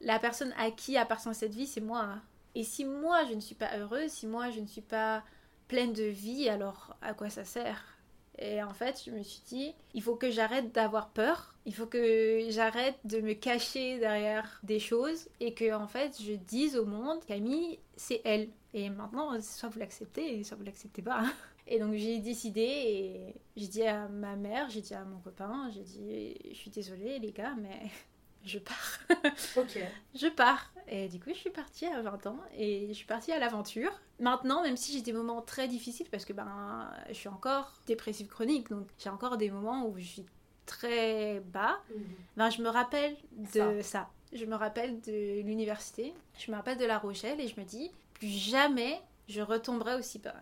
la 0.00 0.18
personne 0.18 0.54
à 0.58 0.70
qui 0.70 0.96
appartient 0.96 1.34
cette 1.34 1.54
vie, 1.54 1.66
c'est 1.66 1.80
moi. 1.80 2.16
Et 2.54 2.64
si 2.64 2.84
moi, 2.84 3.24
je 3.28 3.34
ne 3.34 3.40
suis 3.40 3.54
pas 3.54 3.76
heureuse, 3.76 4.10
si 4.10 4.26
moi, 4.26 4.50
je 4.50 4.60
ne 4.60 4.66
suis 4.66 4.80
pas 4.80 5.22
pleine 5.68 5.92
de 5.92 6.04
vie, 6.04 6.48
alors 6.48 6.96
à 7.02 7.14
quoi 7.14 7.30
ça 7.30 7.44
sert? 7.44 7.96
Et 8.38 8.62
en 8.62 8.74
fait, 8.74 9.02
je 9.06 9.10
me 9.10 9.22
suis 9.22 9.42
dit, 9.46 9.74
il 9.94 10.02
faut 10.02 10.16
que 10.16 10.30
j'arrête 10.30 10.72
d'avoir 10.72 11.08
peur, 11.08 11.54
il 11.64 11.74
faut 11.74 11.86
que 11.86 12.46
j'arrête 12.50 12.98
de 13.04 13.20
me 13.20 13.32
cacher 13.32 13.98
derrière 13.98 14.60
des 14.62 14.78
choses 14.78 15.28
et 15.40 15.54
que 15.54 15.74
en 15.74 15.86
fait, 15.86 16.20
je 16.20 16.32
dise 16.32 16.76
au 16.76 16.84
monde, 16.84 17.24
Camille, 17.24 17.78
c'est 17.96 18.20
elle. 18.24 18.50
Et 18.74 18.90
maintenant, 18.90 19.40
soit 19.40 19.70
vous 19.70 19.78
l'acceptez, 19.78 20.44
soit 20.44 20.56
vous 20.56 20.64
l'acceptez 20.64 21.00
pas. 21.00 21.24
Et 21.66 21.78
donc 21.80 21.94
j'ai 21.94 22.18
décidé 22.20 22.60
et 22.62 23.34
j'ai 23.56 23.66
dit 23.66 23.82
à 23.86 24.08
ma 24.08 24.36
mère, 24.36 24.70
j'ai 24.70 24.80
dit 24.80 24.94
à 24.94 25.04
mon 25.04 25.18
copain, 25.18 25.70
j'ai 25.74 25.82
dit, 25.82 26.34
je 26.50 26.54
suis 26.56 26.70
désolée 26.70 27.18
les 27.18 27.32
gars, 27.32 27.54
mais 27.60 27.80
je 28.44 28.58
pars. 28.58 28.98
Ok. 29.56 29.78
Je 30.14 30.28
pars. 30.28 30.70
Et 30.88 31.08
du 31.08 31.18
coup, 31.18 31.30
je 31.30 31.38
suis 31.38 31.50
partie 31.50 31.86
à 31.86 32.00
20 32.02 32.26
ans 32.26 32.38
et 32.56 32.86
je 32.88 32.92
suis 32.92 33.06
partie 33.06 33.32
à 33.32 33.38
l'aventure. 33.40 33.90
Maintenant, 34.20 34.62
même 34.62 34.76
si 34.76 34.92
j'ai 34.92 35.02
des 35.02 35.12
moments 35.12 35.42
très 35.42 35.66
difficiles, 35.66 36.06
parce 36.10 36.24
que 36.24 36.32
ben, 36.32 36.88
je 37.08 37.14
suis 37.14 37.28
encore 37.28 37.72
dépressive 37.86 38.28
chronique, 38.28 38.70
donc 38.70 38.86
j'ai 38.98 39.10
encore 39.10 39.36
des 39.36 39.50
moments 39.50 39.86
où 39.88 39.98
je 39.98 40.04
suis 40.04 40.26
très 40.66 41.40
bas, 41.40 41.78
Mhm. 41.90 42.04
ben, 42.36 42.50
je 42.50 42.62
me 42.62 42.68
rappelle 42.68 43.16
de 43.32 43.80
Ça. 43.80 43.82
ça. 43.82 44.10
Je 44.32 44.44
me 44.44 44.54
rappelle 44.56 45.00
de 45.00 45.40
l'université, 45.42 46.12
je 46.38 46.50
me 46.50 46.56
rappelle 46.56 46.78
de 46.78 46.84
La 46.84 46.98
Rochelle 46.98 47.40
et 47.40 47.48
je 47.48 47.58
me 47.58 47.64
dis, 47.64 47.90
plus 48.14 48.28
jamais 48.28 49.00
je 49.28 49.40
retomberai 49.40 49.94
aussi 49.96 50.18
bas. 50.20 50.34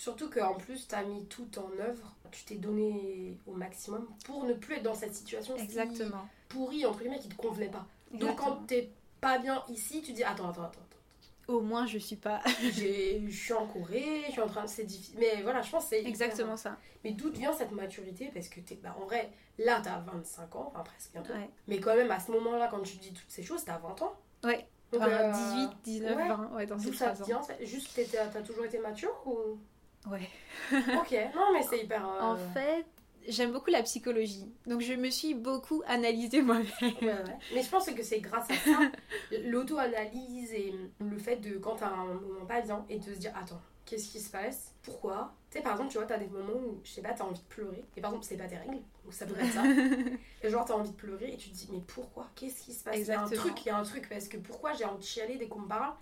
Surtout 0.00 0.30
qu'en 0.30 0.54
plus, 0.54 0.88
tu 0.88 0.94
as 0.94 1.02
mis 1.02 1.26
tout 1.26 1.46
en 1.58 1.70
œuvre, 1.78 2.14
tu 2.30 2.42
t'es 2.44 2.54
donné 2.54 3.36
au 3.46 3.52
maximum 3.52 4.08
pour 4.24 4.44
ne 4.44 4.54
plus 4.54 4.76
être 4.76 4.82
dans 4.82 4.94
cette 4.94 5.14
situation 5.14 5.58
si 5.58 5.62
Exactement. 5.62 6.26
pourrie, 6.48 6.86
entre 6.86 7.00
guillemets, 7.00 7.18
qui 7.18 7.28
te 7.28 7.36
convenait 7.36 7.68
pas. 7.68 7.84
Donc 8.10 8.36
quand 8.36 8.66
t'es 8.66 8.88
pas 9.20 9.36
bien 9.36 9.62
ici, 9.68 10.00
tu 10.00 10.14
dis 10.14 10.24
attends, 10.24 10.48
attends, 10.48 10.62
attends. 10.62 10.80
attends. 10.80 11.52
Au 11.52 11.60
moins, 11.60 11.86
je 11.86 11.98
suis 11.98 12.16
pas. 12.16 12.40
Je 12.62 13.28
suis 13.30 13.52
en 13.52 13.66
Corée, 13.66 14.22
je 14.28 14.32
suis 14.32 14.40
en 14.40 14.46
train 14.46 14.62
de. 14.62 14.68
C'est 14.70 14.84
difficile. 14.84 15.16
Mais 15.18 15.42
voilà, 15.42 15.60
je 15.60 15.70
pense 15.70 15.84
que 15.84 15.90
c'est. 15.90 16.02
Exactement 16.06 16.56
ça. 16.56 16.78
Mais 17.04 17.10
d'où 17.12 17.30
vient 17.30 17.52
cette 17.52 17.72
maturité? 17.72 18.30
Parce 18.32 18.48
que 18.48 18.60
t'es. 18.60 18.76
Bah, 18.76 18.96
en 18.98 19.04
vrai, 19.04 19.30
là, 19.58 19.82
t'as 19.84 19.98
25 19.98 20.56
ans, 20.56 20.72
enfin 20.72 20.82
presque 20.82 21.12
bientôt. 21.12 21.34
Ouais. 21.34 21.50
Mais 21.68 21.78
quand 21.78 21.94
même, 21.94 22.10
à 22.10 22.20
ce 22.20 22.30
moment-là, 22.30 22.68
quand 22.70 22.80
tu 22.80 22.96
dis 22.96 23.12
toutes 23.12 23.28
ces 23.30 23.42
choses, 23.42 23.64
t'as 23.66 23.76
20 23.76 24.00
ans. 24.00 24.14
Ouais. 24.44 24.66
Donc, 24.92 25.02
Enfin, 25.02 25.10
euh, 25.10 25.32
18, 25.32 25.70
19, 25.84 26.16
ouais. 26.16 26.28
20, 26.28 26.52
ouais, 26.54 26.66
dans 26.66 26.78
ces 26.78 26.86
D'où 26.86 26.94
ça 26.94 27.10
trois 27.10 27.22
ans. 27.22 27.42
vient 27.42 27.66
Juste, 27.66 28.00
t'as 28.10 28.42
toujours 28.42 28.64
été 28.64 28.78
mature 28.78 29.12
ou? 29.26 29.58
Ouais. 30.06 30.28
Ok, 30.72 31.12
non, 31.34 31.52
mais 31.52 31.62
c'est 31.62 31.84
hyper. 31.84 32.06
euh, 32.08 32.20
En 32.22 32.36
fait, 32.36 32.86
j'aime 33.28 33.52
beaucoup 33.52 33.70
la 33.70 33.82
psychologie. 33.82 34.46
Donc 34.66 34.80
je 34.80 34.94
me 34.94 35.10
suis 35.10 35.34
beaucoup 35.34 35.82
analysée 35.86 36.42
moi-même. 36.42 36.66
Ouais, 36.82 37.08
ouais. 37.08 37.36
Mais 37.54 37.62
je 37.62 37.68
pense 37.68 37.86
que 37.90 38.02
c'est 38.02 38.20
grâce 38.20 38.50
à 38.50 38.54
ça, 38.54 38.90
l'auto-analyse 39.44 40.52
et 40.52 40.74
le 41.00 41.18
fait 41.18 41.36
de 41.36 41.58
quand 41.58 41.76
t'as 41.76 41.88
un 41.90 42.14
moment 42.14 42.46
pas 42.46 42.60
bien 42.60 42.84
et 42.88 42.98
de 42.98 43.04
se 43.04 43.18
dire 43.18 43.32
attends, 43.36 43.60
qu'est-ce 43.84 44.10
qui 44.10 44.20
se 44.20 44.30
passe? 44.30 44.74
Pourquoi? 44.82 45.34
Tu 45.50 45.58
sais, 45.58 45.62
par 45.62 45.72
exemple, 45.72 45.90
tu 45.90 45.98
vois, 45.98 46.06
t'as 46.06 46.18
des 46.18 46.28
moments 46.28 46.52
où, 46.54 46.80
je 46.84 46.90
sais 46.90 47.02
pas, 47.02 47.12
t'as 47.12 47.24
envie 47.24 47.40
de 47.40 47.44
pleurer. 47.46 47.84
Et 47.96 48.00
par 48.00 48.10
exemple, 48.10 48.26
c'est 48.26 48.36
pas 48.36 48.46
tes 48.46 48.56
règles, 48.56 48.80
donc 49.04 49.12
ça 49.12 49.26
devrait 49.26 49.44
être 49.44 49.52
ça. 49.52 49.64
et 50.42 50.48
genre, 50.50 50.64
t'as 50.64 50.74
envie 50.74 50.90
de 50.90 50.96
pleurer 50.96 51.32
et 51.32 51.36
tu 51.36 51.50
te 51.50 51.54
dis 51.54 51.68
mais 51.72 51.80
pourquoi? 51.86 52.28
Qu'est-ce 52.36 52.62
qui 52.62 52.72
se 52.72 52.84
passe? 52.84 52.96
Il 52.96 53.06
y 53.06 53.12
a 53.12 53.20
un 53.20 53.24
Exactement. 53.24 53.42
truc, 53.42 53.64
il 53.64 53.68
y 53.68 53.70
a 53.70 53.76
un 53.76 53.82
truc, 53.82 54.08
parce 54.08 54.28
que 54.28 54.36
pourquoi 54.38 54.72
j'ai 54.72 54.84
envie 54.84 54.98
de 55.00 55.04
chialer 55.04 55.36
dès 55.36 55.48
qu'on 55.48 55.60
me 55.60 55.68
parle? 55.68 55.92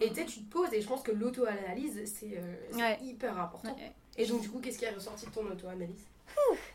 Et 0.00 0.08
tu 0.08 0.14
sais, 0.16 0.24
tu 0.26 0.40
te 0.42 0.50
poses 0.50 0.72
et 0.72 0.80
je 0.80 0.88
pense 0.88 1.02
que 1.02 1.12
l'auto-analyse, 1.12 2.00
c'est 2.04 2.36
euh, 2.38 2.76
Ouais. 2.76 2.98
hyper 3.02 3.38
important. 3.38 3.74
Ouais. 3.76 3.92
Et 4.16 4.26
donc, 4.26 4.40
du 4.42 4.50
coup, 4.50 4.58
qu'est-ce 4.60 4.78
qui 4.78 4.84
est 4.84 4.90
ressorti 4.90 5.26
de 5.26 5.30
ton 5.30 5.46
auto-analyse? 5.46 6.04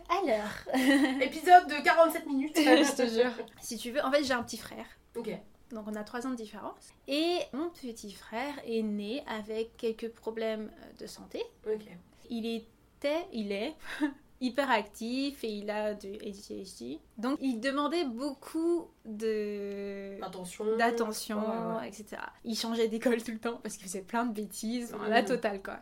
Alors, 0.10 0.73
Épisode 1.21 1.67
de 1.67 1.84
47 1.84 2.26
minutes 2.28 2.56
je 2.58 2.95
te 2.95 3.08
jure. 3.08 3.32
Si 3.62 3.78
tu 3.78 3.91
veux, 3.91 4.04
en 4.04 4.12
fait, 4.12 4.23
j'ai 4.23 4.34
un 4.34 4.43
petit 4.43 4.58
frère. 4.58 4.86
Ok. 5.15 5.30
Donc 5.71 5.84
on 5.88 5.95
a 5.95 6.04
trois 6.06 6.26
ans 6.26 6.30
de 6.32 6.36
différence. 6.36 6.93
Et 7.08 7.39
mon 7.52 7.69
petit 7.69 8.13
frère 8.13 8.54
est 8.65 8.82
né 8.84 9.23
avec 9.28 9.76
quelques 9.76 10.10
problèmes 10.10 10.71
euh, 10.82 11.02
de 11.02 11.08
santé. 11.08 11.43
Ok. 11.65 11.82
Il 12.30 12.45
était, 12.45 13.26
il 13.34 13.52
est 13.52 13.73
hyper 14.39 14.69
actif 14.69 15.43
et 15.43 15.50
il 15.50 15.69
a 15.69 15.93
du 15.93 16.13
ADHD. 16.15 17.00
Donc 17.17 17.38
il 17.41 17.60
demandait 17.60 18.06
beaucoup 18.06 18.88
de 19.06 20.21
Attention. 20.23 20.78
d'attention, 20.78 21.39
Ouais, 21.39 21.82
ouais. 21.82 21.88
etc. 21.88 22.21
Il 22.43 22.56
changeait 22.56 22.88
d'école 22.88 23.23
tout 23.23 23.32
le 23.32 23.39
temps 23.39 23.60
parce 23.63 23.76
qu'il 23.78 23.88
faisait 23.88 24.02
plein 24.04 24.26
de 24.26 24.34
bêtises, 24.34 24.93
Mhm. 24.93 25.10
la 25.10 25.23
totale 25.23 25.62
quoi. 25.63 25.80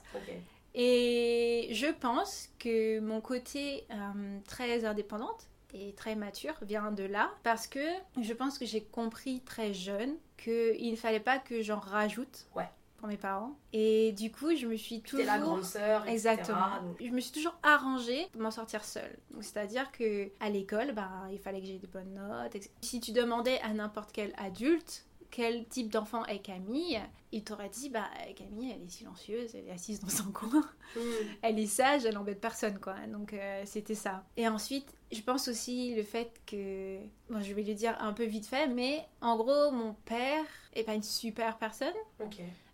Et 0.74 1.70
je 1.72 1.88
pense 1.88 2.50
que 2.60 3.00
mon 3.00 3.22
côté 3.22 3.86
euh, 3.92 4.40
très 4.48 4.84
indépendante 4.86 5.48
et 5.74 5.94
très 5.94 6.16
mature 6.16 6.54
vient 6.62 6.92
de 6.92 7.04
là 7.04 7.32
parce 7.44 7.68
que 7.68 7.80
je 8.22 8.34
pense 8.34 8.58
que 8.58 8.66
j'ai 8.66 8.82
compris 8.84 9.42
très 9.42 9.74
jeune 9.74 10.16
qu'il 10.38 10.92
ne 10.92 10.96
fallait 10.98 11.20
pas 11.22 11.40
que 11.40 11.62
j'en 11.62 11.80
rajoute 11.80 12.46
Ouais. 12.56 12.70
Pour 13.06 13.12
mes 13.12 13.18
parents. 13.18 13.56
Et 13.72 14.14
du 14.14 14.32
coup, 14.32 14.56
je 14.56 14.66
me 14.66 14.76
suis 14.76 15.02
toujours... 15.02 15.26
la 15.28 15.38
grande 15.38 15.64
sœur. 15.64 16.08
Exactement. 16.08 16.82
donc- 16.82 16.98
Je 17.00 17.12
me 17.12 17.20
suis 17.20 17.32
toujours 17.32 17.56
arrangée 17.62 18.28
pour 18.32 18.42
m'en 18.42 18.50
sortir 18.52 18.84
seule. 18.84 19.16
Donc, 19.32 19.44
C'est-à-dire 19.44 19.92
que 19.92 20.30
à 20.40 20.50
l'école, 20.50 20.94
bah, 20.94 21.12
il 21.32 21.38
fallait 21.38 21.62
que 21.62 21.68
j'ai 21.68 21.78
des 21.78 21.86
bonnes 21.88 22.16
notes. 22.16 22.56
etc. 22.56 22.72
Si 22.82 23.00
tu 23.00 23.12
demandais 23.12 23.60
à 23.62 23.74
n'importe 23.74 24.12
quel 24.12 24.34
adulte 24.38 25.06
quel 25.32 25.66
type 25.68 25.92
d'enfant 25.92 26.26
est 26.28 26.40
Camille, 26.40 27.00
il 27.36 27.44
t'aurait 27.44 27.70
dit 27.70 27.90
bah 27.90 28.08
Camille, 28.36 28.72
elle 28.76 28.84
est 28.84 28.90
silencieuse, 28.90 29.54
elle 29.54 29.68
est 29.68 29.72
assise 29.72 30.00
dans 30.00 30.10
son 30.10 30.32
coin, 30.32 30.64
Hmm. 30.96 31.00
elle 31.42 31.60
est 31.60 31.66
sage, 31.68 32.06
elle 32.06 32.18
embête 32.18 32.40
personne 32.40 32.80
quoi. 32.80 32.96
Donc 33.12 33.34
euh, 33.34 33.62
c'était 33.66 33.96
ça. 33.96 34.24
Et 34.38 34.48
ensuite, 34.48 34.88
je 35.12 35.22
pense 35.22 35.48
aussi 35.48 35.94
le 35.96 36.04
fait 36.04 36.32
que, 36.46 36.98
bon, 37.30 37.42
je 37.42 37.54
vais 37.54 37.64
le 37.64 37.74
dire 37.74 37.96
un 38.00 38.14
peu 38.14 38.24
vite 38.24 38.46
fait, 38.46 38.68
mais 38.68 39.06
en 39.22 39.36
gros, 39.36 39.72
mon 39.72 39.94
père 40.06 40.46
est 40.74 40.84
pas 40.84 40.94
une 40.94 41.04
super 41.04 41.58
personne. 41.58 41.94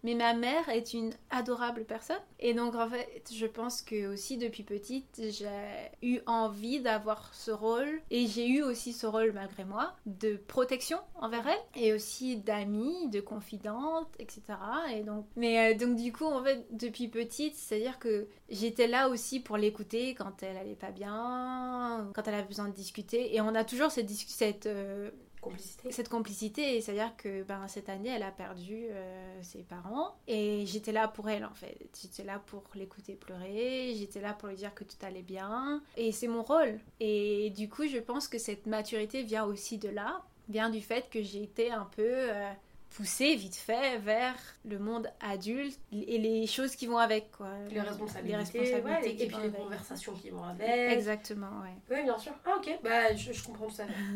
Mais 0.04 0.16
ma 0.16 0.34
mère 0.34 0.68
est 0.70 0.94
une 0.94 1.14
adorable 1.30 1.86
personne. 1.86 2.20
Et 2.40 2.56
donc, 2.56 2.74
en 2.74 2.90
fait, 2.90 3.30
je 3.32 3.46
pense 3.46 3.84
que 3.84 4.12
aussi 4.12 4.38
depuis 4.38 4.64
petite, 4.64 5.22
j'ai 5.30 5.92
eu 6.02 6.20
envie 6.26 6.80
d'avoir 6.80 7.32
ce 7.36 7.52
rôle. 7.52 8.02
Et 8.10 8.26
j'ai 8.26 8.48
eu 8.48 8.64
aussi 8.64 8.94
ce 8.94 9.06
rôle, 9.06 9.32
malgré 9.34 9.64
moi, 9.64 9.94
de 10.08 10.38
protection 10.48 10.98
envers 11.16 11.48
elle. 11.48 11.82
Et 11.84 11.94
aussi 11.94 12.38
d'amie, 12.38 13.10
de 13.10 13.22
confidente, 13.22 14.10
etc. 14.18 14.51
Et 14.94 15.04
donc, 15.04 15.26
mais 15.36 15.74
euh, 15.74 15.78
donc, 15.78 15.96
du 15.96 16.12
coup, 16.12 16.26
en 16.26 16.44
fait, 16.44 16.66
depuis 16.72 17.08
petite, 17.08 17.56
c'est-à-dire 17.56 18.00
que 18.00 18.28
j'étais 18.50 18.88
là 18.88 19.10
aussi 19.10 19.40
pour 19.40 19.58
l'écouter 19.58 20.14
quand 20.16 20.44
elle 20.44 20.58
allait 20.58 20.76
pas 20.76 20.92
bien, 20.92 22.10
quand 22.14 22.28
elle 22.28 22.36
avait 22.36 22.48
besoin 22.48 22.68
de 22.68 22.74
discuter. 22.74 23.36
Et 23.36 23.42
on 23.42 23.56
a 23.56 23.64
toujours 23.64 23.92
cette, 23.92 24.66
euh, 24.66 25.12
Complicité. 25.42 25.92
cette 25.92 26.10
complicité, 26.10 26.82
c'est-à-dire 26.82 27.18
que 27.18 27.42
ben, 27.42 27.68
cette 27.68 27.90
année, 27.90 28.10
elle 28.10 28.22
a 28.22 28.30
perdu 28.30 28.86
euh, 28.92 29.42
ses 29.42 29.64
parents 29.64 30.16
et 30.28 30.66
j'étais 30.68 30.92
là 30.92 31.08
pour 31.08 31.30
elle 31.30 31.46
en 31.46 31.54
fait. 31.56 31.90
J'étais 32.00 32.24
là 32.24 32.40
pour 32.46 32.62
l'écouter 32.76 33.16
pleurer, 33.16 33.96
j'étais 33.98 34.22
là 34.22 34.34
pour 34.34 34.50
lui 34.50 34.56
dire 34.56 34.76
que 34.76 34.84
tout 34.84 34.98
allait 35.02 35.24
bien 35.24 35.82
et 35.98 36.12
c'est 36.12 36.28
mon 36.28 36.44
rôle. 36.44 36.80
Et 37.00 37.50
du 37.58 37.70
coup, 37.70 37.88
je 37.88 37.98
pense 37.98 38.28
que 38.28 38.38
cette 38.38 38.68
maturité 38.68 39.24
vient 39.24 39.46
aussi 39.46 39.80
de 39.80 39.90
là, 39.90 40.22
vient 40.48 40.70
du 40.70 40.80
fait 40.80 41.10
que 41.10 41.24
j'ai 41.24 41.42
été 41.42 41.72
un 41.72 41.86
peu 41.96 42.06
euh, 42.06 42.52
poussée 42.92 43.36
vite 43.36 43.56
fait 43.56 43.98
vers 44.00 44.36
le 44.66 44.78
monde 44.78 45.08
adulte 45.22 45.80
et 45.92 46.18
les 46.18 46.46
choses 46.48 46.76
qui 46.76 46.88
vont 46.88 46.98
avec 46.98 47.32
quoi. 47.32 47.50
Les 47.70 47.80
responsabilités. 47.82 48.32
Les 48.32 48.36
responsabilités 48.38 48.90
ouais, 48.90 49.24
et 49.24 49.28
puis 49.28 49.38
les 49.38 49.44
avec. 49.46 49.56
conversations 49.56 50.14
qui 50.14 50.30
vont 50.30 50.44
avec. 50.44 50.68
Exactement, 50.68 51.62
ouais. 51.62 51.76
Oui, 51.90 52.04
bien 52.04 52.18
sûr. 52.18 52.34
Ah, 52.46 52.56
ok. 52.58 52.80
Bah, 52.84 53.16
je, 53.16 53.32
je 53.32 53.44
comprends 53.44 53.68
tout 53.68 53.76
fait. 53.76 53.86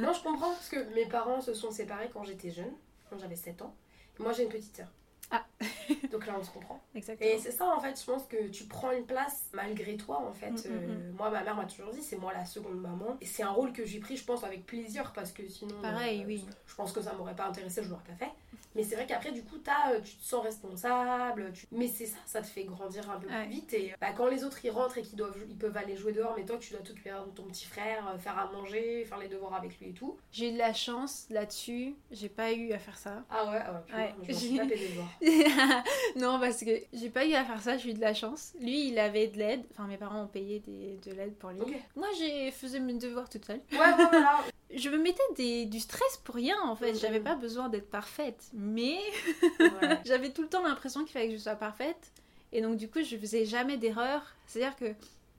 non, 0.00 0.12
je 0.12 0.22
comprends 0.22 0.50
parce 0.50 0.68
que 0.68 0.94
mes 0.94 1.06
parents 1.06 1.40
se 1.40 1.54
sont 1.54 1.70
séparés 1.70 2.10
quand 2.12 2.24
j'étais 2.24 2.50
jeune, 2.50 2.72
quand 3.08 3.18
j'avais 3.18 3.36
7 3.36 3.62
ans. 3.62 3.74
Moi, 4.18 4.32
j'ai 4.32 4.42
une 4.44 4.48
petite 4.48 4.76
sœur. 4.76 4.88
Ah. 5.30 5.44
Donc 6.12 6.26
là, 6.26 6.34
on 6.38 6.42
se 6.42 6.50
comprend. 6.50 6.80
Exactement. 6.94 7.30
Et 7.30 7.38
c'est 7.38 7.50
ça, 7.50 7.66
en 7.74 7.80
fait, 7.80 7.98
je 8.00 8.04
pense 8.04 8.24
que 8.26 8.48
tu 8.48 8.64
prends 8.64 8.92
une 8.92 9.04
place 9.06 9.46
malgré 9.52 9.96
toi, 9.96 10.18
en 10.28 10.32
fait. 10.32 10.50
Mm, 10.50 10.54
mm, 10.54 10.60
Euh, 10.70 11.12
moi, 11.18 11.30
ma 11.30 11.42
mère 11.42 11.56
m'a 11.56 11.64
toujours 11.64 11.90
dit, 11.90 12.02
c'est 12.02 12.16
moi 12.16 12.32
la 12.32 12.44
seconde 12.44 12.80
maman. 12.80 13.16
Et 13.20 13.26
c'est 13.26 13.42
un 13.42 13.50
rôle 13.50 13.72
que 13.72 13.84
j'ai 13.84 13.98
pris, 13.98 14.16
je 14.16 14.24
pense, 14.24 14.44
avec 14.44 14.66
plaisir 14.66 15.12
parce 15.14 15.32
que 15.32 15.46
sinon. 15.48 15.80
Pareil, 15.82 16.22
euh, 16.22 16.26
oui. 16.26 16.44
Je 16.66 16.74
pense 16.74 16.92
que 16.92 17.00
ça 17.00 17.12
m'aurait 17.14 17.36
pas 17.36 17.46
intéressé, 17.46 17.82
je 17.82 17.88
l'aurais 17.90 18.04
pas 18.04 18.14
fait. 18.24 18.30
Mais 18.74 18.82
c'est 18.82 18.94
vrai 18.94 19.06
qu'après, 19.06 19.32
du 19.32 19.42
coup, 19.42 19.56
t'as, 19.56 19.92
euh, 19.94 20.00
tu 20.02 20.16
te 20.16 20.22
sens 20.24 20.42
responsable. 20.44 21.50
tu- 21.54 21.66
Mais 21.72 21.88
c'est 21.88 22.04
ça, 22.06 22.18
ça 22.26 22.42
te 22.42 22.46
fait 22.46 22.64
grandir 22.64 23.10
un 23.10 23.18
peu 23.18 23.26
Ouais. 23.26 23.44
plus 23.44 23.50
vite. 23.54 23.72
Et 23.72 23.94
bah, 24.00 24.08
quand 24.14 24.26
les 24.28 24.44
autres 24.44 24.62
ils 24.64 24.70
rentrent 24.70 24.98
et 24.98 25.02
qu'ils 25.02 25.16
doivent, 25.16 25.36
ils 25.48 25.56
peuvent 25.56 25.76
aller 25.76 25.96
jouer 25.96 26.12
dehors, 26.12 26.34
mais 26.36 26.44
toi, 26.44 26.58
tu 26.58 26.72
dois 26.72 26.82
t'occuper 26.82 27.10
de 27.10 27.30
ton 27.34 27.44
petit 27.44 27.64
frère, 27.64 28.14
faire 28.20 28.38
à 28.38 28.52
manger, 28.52 29.04
faire 29.06 29.18
les 29.18 29.28
devoirs 29.28 29.54
avec 29.54 29.78
lui 29.80 29.88
et 29.90 29.92
tout. 29.92 30.18
J'ai 30.30 30.50
eu 30.50 30.52
de 30.52 30.58
la 30.58 30.74
chance 30.74 31.26
là-dessus, 31.30 31.94
j'ai 32.10 32.28
pas 32.28 32.52
eu 32.52 32.72
à 32.72 32.78
faire 32.78 32.98
ça. 32.98 33.24
Ah 33.30 33.50
ouais, 33.50 33.58
ah 33.64 33.72
ouais, 33.72 33.96
Ouais. 33.96 34.14
je 34.28 34.32
suis 34.34 34.56
tapé 34.58 34.76
des 34.76 34.88
doigts. 34.88 35.04
non, 36.16 36.38
parce 36.40 36.60
que 36.64 36.70
j'ai 36.92 37.10
pas 37.10 37.24
eu 37.26 37.34
à 37.34 37.44
faire 37.44 37.60
ça, 37.60 37.76
j'ai 37.76 37.90
eu 37.90 37.94
de 37.94 38.00
la 38.00 38.14
chance. 38.14 38.52
Lui, 38.60 38.88
il 38.88 38.98
avait 38.98 39.28
de 39.28 39.38
l'aide. 39.38 39.62
Enfin, 39.72 39.86
mes 39.86 39.96
parents 39.96 40.22
ont 40.22 40.26
payé 40.28 40.60
des- 40.60 40.98
de 41.08 41.14
l'aide 41.16 41.34
pour 41.36 41.50
lui. 41.50 41.74
Moi, 41.94 42.08
j'ai 42.18 42.50
faisais 42.50 42.80
mes 42.80 42.94
devoirs 42.94 43.28
toute 43.28 43.44
seule. 43.44 43.60
Ouais, 43.72 43.78
voilà. 43.78 44.38
je 44.74 44.88
me 44.90 44.98
mettais 44.98 45.22
des, 45.36 45.64
du 45.66 45.80
stress 45.80 46.18
pour 46.24 46.34
rien 46.34 46.56
en 46.64 46.76
fait. 46.76 46.92
Mhm. 46.92 46.98
J'avais 46.98 47.20
pas 47.20 47.34
besoin 47.34 47.68
d'être 47.68 47.90
parfaite, 47.90 48.44
mais 48.52 48.98
Ouais. 49.60 49.98
j'avais 50.04 50.30
tout 50.30 50.42
le 50.42 50.48
temps 50.48 50.62
l'impression 50.62 51.02
qu'il 51.04 51.12
fallait 51.12 51.28
que 51.28 51.34
je 51.36 51.38
sois 51.42 51.54
parfaite. 51.56 52.12
Et 52.52 52.60
donc 52.62 52.76
du 52.76 52.88
coup, 52.88 53.02
je 53.02 53.16
faisais 53.16 53.44
jamais 53.44 53.76
d'erreur. 53.76 54.22
C'est-à-dire 54.46 54.76
que 54.76 54.94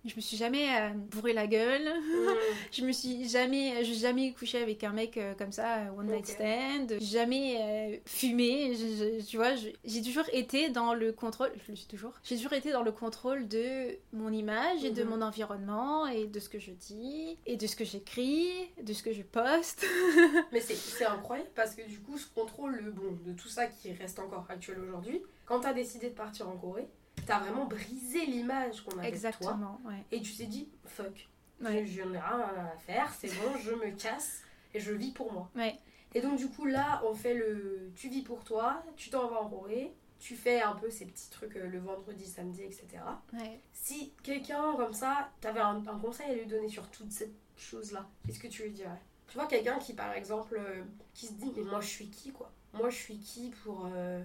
je 0.07 0.15
me 0.15 0.21
suis 0.21 0.37
jamais 0.37 0.65
euh, 0.79 0.89
bourré 0.95 1.33
la 1.33 1.47
gueule. 1.47 1.83
Mm. 1.83 2.27
Je 2.71 2.85
me 2.85 2.91
suis 2.91 3.27
jamais, 3.29 3.83
j'ai 3.83 3.93
jamais 3.93 4.31
couché 4.33 4.61
avec 4.61 4.83
un 4.83 4.91
mec 4.91 5.17
euh, 5.17 5.33
comme 5.35 5.51
ça, 5.51 5.77
euh, 5.79 5.89
one 5.97 6.07
night 6.07 6.27
stand. 6.27 6.93
Jamais 7.01 7.57
euh, 7.59 7.97
fumé. 8.05 8.73
Je- 8.75 9.19
je- 9.19 9.25
tu 9.25 9.37
vois, 9.37 9.55
je- 9.55 9.69
j'ai 9.85 10.01
toujours 10.01 10.25
été 10.33 10.69
dans 10.69 10.93
le 10.93 11.11
contrôle. 11.13 11.51
Je 11.65 11.71
le 11.71 11.75
suis 11.77 11.87
toujours. 11.87 12.13
J'ai 12.23 12.35
toujours 12.35 12.53
été 12.53 12.71
dans 12.71 12.83
le 12.83 12.91
contrôle 12.91 13.47
de 13.47 13.97
mon 14.13 14.31
image 14.31 14.83
et 14.83 14.91
de 14.91 15.03
Mhm. 15.03 15.09
mon 15.09 15.21
environnement 15.21 16.07
et 16.07 16.27
de 16.27 16.39
ce 16.39 16.49
que 16.49 16.59
je 16.59 16.71
dis 16.71 17.37
et 17.45 17.55
de 17.57 17.67
ce 17.67 17.75
que 17.75 17.85
j'écris, 17.85 18.49
de 18.81 18.93
ce 18.93 19.01
que 19.03 19.11
je 19.13 19.21
poste. 19.23 19.85
Mais 20.51 20.59
c'est- 20.61 21.05
incroyable 21.05 21.49
parce 21.55 21.73
que 21.75 21.87
du 21.87 21.99
coup, 21.99 22.17
ce 22.17 22.27
contrôle 22.33 22.91
bon, 22.91 23.17
de 23.25 23.33
tout 23.33 23.47
ça 23.47 23.65
qui 23.67 23.91
reste 23.93 24.19
encore 24.19 24.45
actuel 24.49 24.77
aujourd'hui, 24.79 25.21
quand 25.45 25.61
t'as 25.61 25.73
décidé 25.73 26.09
de 26.09 26.15
partir 26.15 26.49
en 26.49 26.57
Corée, 26.57 26.87
t'as 27.25 27.39
vraiment 27.39 27.65
brisé 27.65 28.25
l'image 28.25 28.81
qu'on 28.81 28.97
avait 28.99 29.11
de 29.11 29.17
toi. 29.17 29.29
Exactement. 29.29 29.81
Ouais. 29.85 30.03
Et 30.11 30.21
tu 30.21 30.33
t'es 30.35 30.45
dit, 30.45 30.69
fuck, 30.85 31.27
Ouais. 31.61 31.85
je 31.85 32.01
n'ai 32.03 32.19
rien 32.19 32.39
à 32.39 32.77
faire, 32.77 33.11
c'est 33.13 33.27
bon, 33.29 33.57
je 33.59 33.71
me 33.71 33.91
casse 33.91 34.41
et 34.73 34.79
je 34.79 34.91
vis 34.93 35.11
pour 35.11 35.31
moi. 35.33 35.49
Ouais. 35.55 35.75
Et 36.13 36.21
donc, 36.21 36.37
du 36.37 36.47
coup, 36.47 36.65
là, 36.65 37.01
on 37.05 37.13
fait 37.13 37.33
le. 37.33 37.91
Tu 37.95 38.09
vis 38.09 38.21
pour 38.21 38.43
toi, 38.43 38.83
tu 38.95 39.09
t'en 39.09 39.27
vas 39.27 39.41
en 39.41 39.49
Corée, 39.49 39.93
tu 40.19 40.35
fais 40.35 40.61
un 40.61 40.73
peu 40.73 40.89
ces 40.89 41.05
petits 41.05 41.29
trucs 41.29 41.55
euh, 41.57 41.67
le 41.67 41.79
vendredi, 41.79 42.25
samedi, 42.25 42.63
etc. 42.63 42.85
Ouais. 43.33 43.59
Si 43.73 44.13
quelqu'un 44.23 44.73
comme 44.77 44.93
ça, 44.93 45.29
t'avais 45.41 45.59
un, 45.59 45.83
un 45.87 45.99
conseil 45.99 46.31
à 46.31 46.33
lui 46.35 46.45
donner 46.45 46.69
sur 46.69 46.87
toute 46.89 47.11
cette 47.11 47.33
chose-là, 47.57 48.07
qu'est-ce 48.25 48.39
que 48.39 48.47
tu 48.47 48.63
lui 48.63 48.71
dirais? 48.71 49.01
Tu 49.27 49.33
vois, 49.37 49.47
quelqu'un 49.47 49.77
qui, 49.79 49.93
par 49.93 50.13
exemple, 50.13 50.55
euh, 50.57 50.83
qui 51.13 51.27
se 51.27 51.33
dit, 51.33 51.51
mais 51.55 51.63
moi, 51.63 51.81
je 51.81 51.87
suis 51.87 52.07
qui, 52.09 52.31
quoi? 52.31 52.51
Moi, 52.73 52.89
je 52.89 52.95
suis 52.95 53.17
qui 53.17 53.49
pour. 53.63 53.89
euh, 53.93 54.23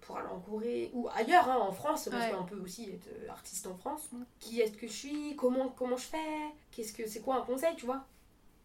pour 0.00 0.18
aller 0.18 0.28
en 0.28 0.38
Corée 0.40 0.90
ou 0.92 1.08
ailleurs 1.14 1.48
hein, 1.50 1.56
en 1.60 1.72
France 1.72 2.08
parce 2.10 2.26
Ouais. 2.26 2.32
qu'on 2.32 2.44
peut 2.44 2.60
aussi 2.60 2.90
être 2.90 3.08
euh, 3.08 3.28
artiste 3.30 3.66
en 3.66 3.76
France 3.76 4.08
qui 4.38 4.60
est-ce 4.60 4.72
que 4.72 4.86
je 4.86 4.92
suis? 4.92 5.36
Comment 5.36 5.68
comment 5.70 5.96
je 5.96 6.04
fais? 6.06 6.52
Qu'est-ce 6.70 6.92
que 6.92 7.06
c'est 7.08 7.20
quoi 7.20 7.36
un 7.36 7.42
conseil 7.42 7.74
tu 7.76 7.86
vois? 7.86 8.04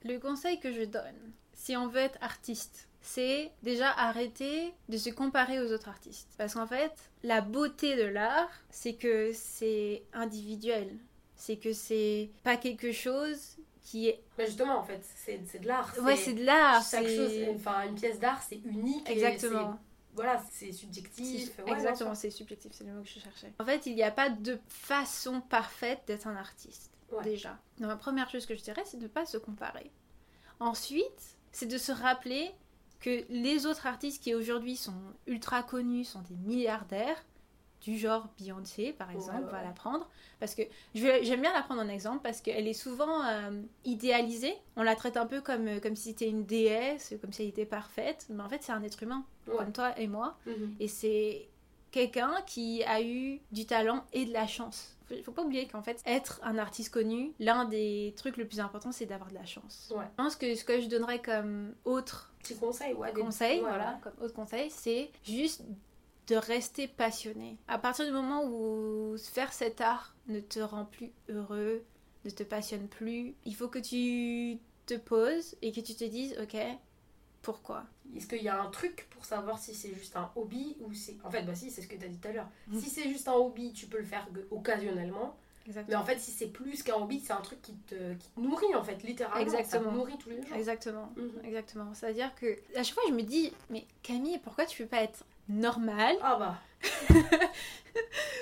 Le 0.03 0.17
conseil 0.19 0.59
que 0.59 0.71
je 0.71 0.83
donne, 0.83 1.31
si 1.53 1.75
on 1.77 1.87
veut 1.87 1.99
être 2.01 2.17
artiste, 2.21 2.87
c'est 3.01 3.51
déjà 3.63 3.89
arrêter 3.91 4.73
de 4.89 4.97
se 4.97 5.09
comparer 5.09 5.59
aux 5.59 5.71
autres 5.71 5.89
artistes. 5.89 6.29
Parce 6.37 6.53
qu'en 6.55 6.67
fait, 6.67 6.91
la 7.23 7.41
beauté 7.41 7.95
de 7.95 8.03
l'art, 8.03 8.49
c'est 8.69 8.93
que 8.93 9.31
c'est 9.33 10.03
individuel. 10.13 10.95
C'est 11.35 11.57
que 11.57 11.73
c'est 11.73 12.29
pas 12.43 12.57
quelque 12.57 12.91
chose 12.91 13.57
qui 13.83 14.09
est. 14.09 14.21
Mais 14.37 14.45
justement 14.45 14.77
en 14.79 14.83
fait 14.83 15.01
c'est 15.25 15.59
de 15.61 15.67
l'art 15.67 15.91
Ouais, 16.03 16.15
c'est 16.15 16.33
de 16.33 16.43
l'art. 16.45 16.83
chaque 16.83 17.07
chose 17.07 17.31
enfin 17.55 17.87
une 17.87 17.95
pièce 17.95 18.19
d'art 18.19 18.41
c'est 18.47 18.57
unique 18.63 19.09
Exactement. 19.09 19.79
Voilà 20.15 20.43
c'est 20.51 20.71
subjectif 20.71 21.57
Ouais, 21.65 21.71
Exactement, 21.73 22.15
c'est 22.15 22.29
subjectif, 22.29 22.71
c'est 22.73 22.83
le 22.83 22.93
mot 22.93 23.01
que 23.01 23.07
je 23.07 23.19
cherchais. 23.19 23.51
En 23.59 23.65
fait, 23.65 23.85
il 23.85 23.95
n'y 23.95 24.03
a 24.03 24.11
pas 24.11 24.29
de 24.29 24.59
façon 24.67 25.41
parfaite 25.41 26.01
d'être 26.07 26.27
un 26.27 26.35
artiste, 26.35 26.91
Ouais. 27.11 27.23
déjà. 27.23 27.57
Donc, 27.79 27.89
la 27.89 27.95
première 27.95 28.29
chose 28.29 28.45
que 28.45 28.55
je 28.55 28.61
dirais, 28.61 28.83
c'est 28.85 28.97
de 28.97 29.03
ne 29.03 29.07
pas 29.07 29.25
se 29.25 29.37
comparer. 29.37 29.91
Ensuite, 30.59 31.37
c'est 31.51 31.65
de 31.65 31.77
se 31.77 31.91
rappeler 31.91 32.51
que 32.99 33.25
les 33.29 33.65
autres 33.65 33.87
artistes 33.87 34.21
qui 34.21 34.35
aujourd'hui 34.35 34.75
sont 34.75 34.93
ultra 35.27 35.63
connus, 35.63 36.05
sont 36.05 36.21
des 36.21 36.35
milliardaires, 36.35 37.23
du 37.81 37.97
genre 37.97 38.27
Beyoncé 38.39 38.93
par 38.93 39.09
exemple, 39.11 39.45
Ouais, 39.45 39.51
va 39.51 39.63
la 39.63 39.71
prendre. 39.71 40.07
Parce 40.39 40.55
que 40.55 40.61
j'aime 40.93 41.41
bien 41.41 41.53
la 41.53 41.61
prendre 41.63 41.81
en 41.81 41.87
exemple 41.89 42.19
parce 42.23 42.41
qu'elle 42.41 42.67
est 42.67 42.73
souvent 42.73 43.25
euh, 43.25 43.61
idéalisée. 43.85 44.55
On 44.75 44.83
la 44.83 44.95
traite 44.95 45.17
un 45.17 45.25
peu 45.25 45.41
comme, 45.41 45.67
euh, 45.67 45.79
comme 45.79 45.95
si 45.95 46.09
c'était 46.09 46.29
une 46.29 46.45
déesse, 46.45 47.13
comme 47.21 47.31
si 47.33 47.43
elle 47.43 47.49
était 47.49 47.65
parfaite. 47.65 48.25
Mais 48.29 48.41
en 48.43 48.49
fait, 48.49 48.61
c'est 48.63 48.71
un 48.71 48.83
être 48.83 49.01
humain, 49.03 49.25
Ouais. 49.47 49.55
comme 49.57 49.71
toi 49.73 49.97
et 49.99 50.07
moi. 50.07 50.37
Mhm. 50.45 50.75
Et 50.79 50.87
c'est 50.87 51.47
quelqu'un 51.91 52.33
qui 52.45 52.83
a 52.83 53.01
eu 53.01 53.41
du 53.51 53.65
talent 53.65 54.05
et 54.13 54.25
de 54.25 54.31
la 54.33 54.47
chance. 54.47 54.95
Faut- 55.07 55.21
Faut 55.23 55.31
pas 55.33 55.41
oublier 55.43 55.67
qu'en 55.67 55.81
fait, 55.81 56.01
être 56.05 56.39
un 56.43 56.57
artiste 56.57 56.93
connu, 56.93 57.33
l'un 57.39 57.65
des 57.65 58.13
trucs 58.15 58.37
le 58.37 58.47
plus 58.47 58.59
importants, 58.61 58.91
c'est 58.93 59.05
d'avoir 59.05 59.29
de 59.29 59.35
la 59.35 59.45
chance. 59.45 59.91
Ouais. 59.95 60.05
Je 60.09 60.15
pense 60.23 60.35
que 60.37 60.55
ce 60.55 60.63
que 60.63 60.79
je 60.79 60.87
donnerais 60.87 61.19
comme 61.19 61.73
autre 61.83 62.31
petit 62.41 62.55
conseil 62.57 62.93
ouais 62.93 63.11
conseil, 63.11 63.59
voilà, 63.59 63.89
ouais. 63.89 63.99
comme 64.03 64.13
autre 64.23 64.33
conseil, 64.33 64.69
c'est 64.71 65.11
juste 65.23 65.63
de 66.31 66.37
rester 66.37 66.87
passionné. 66.87 67.57
À 67.67 67.77
partir 67.77 68.05
du 68.05 68.11
moment 68.11 68.45
où 68.45 69.17
faire 69.17 69.51
cet 69.51 69.81
art 69.81 70.15
ne 70.27 70.39
te 70.39 70.59
rend 70.61 70.85
plus 70.85 71.11
heureux, 71.27 71.83
ne 72.23 72.29
te 72.29 72.43
passionne 72.43 72.87
plus, 72.87 73.35
il 73.45 73.53
faut 73.53 73.67
que 73.67 73.79
tu 73.79 74.57
te 74.85 74.93
poses 74.93 75.57
et 75.61 75.73
que 75.73 75.81
tu 75.81 75.93
te 75.93 76.05
dises, 76.05 76.37
ok, 76.41 76.57
pourquoi? 77.41 77.83
Est-ce 78.15 78.27
qu'il 78.27 78.43
y 78.43 78.47
a 78.47 78.61
un 78.61 78.69
truc 78.69 79.07
pour 79.09 79.25
savoir 79.25 79.59
si 79.59 79.73
c'est 79.73 79.93
juste 79.93 80.15
un 80.15 80.31
hobby 80.37 80.77
ou 80.79 80.93
c'est. 80.93 81.17
En 81.25 81.29
fait, 81.29 81.41
bah 81.43 81.55
si, 81.55 81.69
c'est 81.69 81.81
ce 81.81 81.87
que 81.87 81.95
tu 81.95 82.05
as 82.05 82.07
dit 82.07 82.17
tout 82.17 82.27
à 82.29 82.31
l'heure. 82.31 82.49
Mm. 82.67 82.79
Si 82.79 82.89
c'est 82.89 83.09
juste 83.09 83.27
un 83.27 83.33
hobby, 83.33 83.73
tu 83.73 83.87
peux 83.87 83.97
le 83.97 84.05
faire 84.05 84.25
occasionnellement. 84.51 85.35
Mais 85.65 85.71
Exactement. 85.71 85.99
en 85.99 86.05
fait, 86.05 86.19
si 86.19 86.31
c'est 86.31 86.47
plus 86.47 86.81
qu'un 86.81 86.95
hobby, 86.95 87.19
c'est 87.19 87.33
un 87.33 87.41
truc 87.41 87.61
qui 87.61 87.73
te, 87.73 88.13
qui 88.13 88.29
te 88.29 88.39
nourrit 88.39 88.73
en 88.73 88.83
fait, 88.83 89.03
littéralement. 89.03 89.49
Ça 89.51 89.59
Exactement. 89.59 89.91
te 89.91 89.97
nourrit 89.97 90.17
tous 90.17 90.29
les 90.29 90.41
jours. 90.41 90.55
Exactement. 90.55 91.11
Mhm. 91.17 91.41
Exactement. 91.43 91.93
C'est-à-dire 91.93 92.33
que 92.35 92.57
à 92.75 92.83
chaque 92.83 92.93
fois, 92.95 93.03
je 93.09 93.13
me 93.13 93.23
dis, 93.23 93.51
mais 93.69 93.85
Camille, 94.01 94.39
pourquoi 94.39 94.65
tu 94.65 94.81
peux 94.83 94.89
pas 94.89 95.03
être 95.03 95.25
normale 95.49 96.15
Ah 96.21 96.35
bah. 96.37 96.55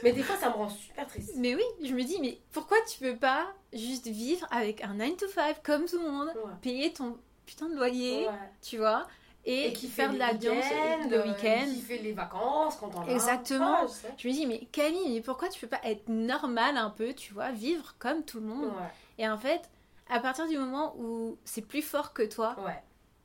Mais 0.03 0.11
des 0.13 0.23
fois, 0.23 0.35
ça 0.37 0.49
me 0.49 0.53
rend 0.55 0.69
super 0.69 1.07
triste. 1.07 1.33
Mais 1.35 1.55
oui, 1.55 1.63
je 1.83 1.93
me 1.93 2.03
dis, 2.03 2.19
mais 2.21 2.39
pourquoi 2.51 2.77
tu 2.87 2.99
peux 2.99 3.15
pas 3.15 3.47
juste 3.73 4.07
vivre 4.07 4.45
avec 4.51 4.83
un 4.83 4.93
9 4.93 5.17
to 5.17 5.27
5 5.27 5.61
comme 5.63 5.85
tout 5.85 5.97
le 5.97 6.09
monde, 6.09 6.27
Ouais. 6.35 6.51
payer 6.61 6.93
ton 6.93 7.17
putain 7.45 7.67
de 7.67 7.75
loyer, 7.75 8.27
Ouais. 8.27 8.33
tu 8.61 8.77
vois, 8.77 9.07
et, 9.45 9.67
Et 9.69 9.73
qui 9.73 9.87
faire 9.87 10.13
de 10.13 10.17
l'ambiance 10.19 10.63
week-ends, 10.63 11.07
le 11.09 11.17
euh, 11.17 11.27
week-end. 11.33 11.65
Qui 11.65 11.81
fait 11.81 11.97
les 11.97 12.13
vacances 12.13 12.75
quand 12.77 12.91
on. 12.95 13.07
Exactement. 13.07 13.77
Ah, 13.81 13.85
je 13.87 13.91
sais. 13.91 14.13
Je 14.17 14.27
me 14.27 14.33
dis, 14.33 14.45
mais 14.45 14.59
Camille, 14.71 15.13
mais 15.15 15.21
pourquoi 15.21 15.49
tu 15.49 15.59
peux 15.59 15.67
pas 15.67 15.79
être 15.83 16.07
normale 16.09 16.77
un 16.77 16.89
peu, 16.91 17.13
tu 17.13 17.33
vois, 17.33 17.51
vivre 17.51 17.95
comme 17.99 18.23
tout 18.23 18.39
le 18.39 18.45
monde? 18.45 18.65
Ouais. 18.65 18.91
Et 19.17 19.27
en 19.27 19.37
fait, 19.37 19.69
à 20.09 20.19
partir 20.19 20.47
du 20.47 20.57
moment 20.57 20.93
où 20.97 21.37
c'est 21.43 21.61
plus 21.63 21.81
fort 21.81 22.13
que 22.13 22.23
toi, 22.23 22.55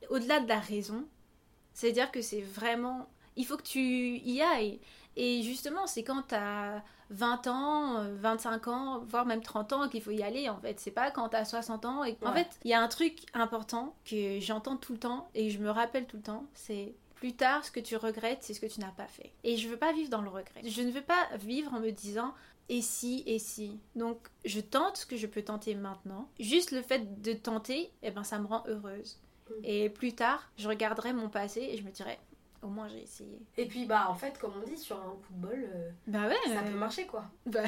au-delà 0.09 0.39
de 0.39 0.49
la 0.49 0.59
raison, 0.59 1.05
c'est-à-dire 1.73 2.11
que 2.11 2.21
c'est 2.21 2.41
vraiment. 2.41 3.07
Il 3.35 3.45
faut 3.45 3.57
que 3.57 3.63
tu 3.63 3.79
y 3.79 4.41
ailles. 4.41 4.79
Et 5.17 5.41
justement, 5.43 5.87
c'est 5.87 6.03
quand 6.03 6.23
t'as 6.27 6.81
20 7.09 7.47
ans, 7.47 7.97
euh, 7.97 8.15
25 8.19 8.67
ans, 8.67 9.03
voire 9.05 9.25
même 9.25 9.41
30 9.41 9.73
ans 9.73 9.89
qu'il 9.89 10.01
faut 10.01 10.11
y 10.11 10.23
aller 10.23 10.49
en 10.49 10.59
fait. 10.59 10.79
C'est 10.79 10.91
pas 10.91 11.11
quand 11.11 11.29
t'as 11.29 11.45
60 11.45 11.85
ans. 11.85 12.03
Et... 12.03 12.17
En 12.23 12.33
fait, 12.33 12.59
il 12.63 12.71
y 12.71 12.73
a 12.73 12.81
un 12.81 12.87
truc 12.87 13.19
important 13.33 13.95
que 14.05 14.39
j'entends 14.39 14.77
tout 14.77 14.93
le 14.93 14.99
temps 14.99 15.29
et 15.33 15.47
que 15.47 15.53
je 15.53 15.59
me 15.59 15.69
rappelle 15.69 16.05
tout 16.05 16.17
le 16.17 16.23
temps 16.23 16.45
c'est 16.53 16.95
plus 17.15 17.33
tard, 17.33 17.63
ce 17.65 17.71
que 17.71 17.79
tu 17.79 17.95
regrettes, 17.95 18.43
c'est 18.43 18.53
ce 18.53 18.59
que 18.59 18.65
tu 18.65 18.81
n'as 18.81 18.91
pas 18.91 19.07
fait. 19.07 19.31
Et 19.43 19.55
je 19.57 19.69
veux 19.69 19.77
pas 19.77 19.93
vivre 19.93 20.09
dans 20.09 20.21
le 20.21 20.29
regret. 20.29 20.61
Je 20.63 20.81
ne 20.81 20.91
veux 20.91 21.01
pas 21.01 21.29
vivre 21.37 21.73
en 21.73 21.79
me 21.79 21.91
disant 21.91 22.33
et 22.67 22.81
si, 22.81 23.23
et 23.25 23.39
si. 23.39 23.79
Donc, 23.95 24.27
je 24.43 24.59
tente 24.59 24.97
ce 24.97 25.05
que 25.05 25.17
je 25.17 25.27
peux 25.27 25.41
tenter 25.41 25.75
maintenant. 25.75 26.29
Juste 26.39 26.71
le 26.71 26.81
fait 26.81 27.21
de 27.21 27.33
tenter, 27.33 27.91
eh 28.03 28.11
ben, 28.11 28.23
ça 28.23 28.37
me 28.37 28.47
rend 28.47 28.63
heureuse. 28.67 29.19
Mm. 29.49 29.53
Et 29.63 29.89
plus 29.89 30.13
tard, 30.13 30.49
je 30.57 30.67
regarderai 30.67 31.13
mon 31.13 31.29
passé 31.29 31.61
et 31.61 31.77
je 31.77 31.83
me 31.83 31.91
dirais, 31.91 32.19
au 32.65 32.69
moins 32.69 32.87
j'ai 32.87 33.03
essayé. 33.03 33.39
Et 33.57 33.67
puis, 33.67 33.85
bah, 33.85 34.07
en 34.09 34.15
fait, 34.15 34.37
comme 34.39 34.53
on 34.61 34.65
dit, 34.67 34.77
sur 34.77 34.97
un 34.97 35.11
coup 35.11 35.31
de 35.31 35.41
bol, 35.47 35.69
euh, 35.73 35.89
Bah 36.07 36.27
ouais. 36.27 36.35
ça 36.53 36.61
peut 36.63 36.71
marcher 36.77 37.05
quoi. 37.05 37.23
Bah, 37.45 37.59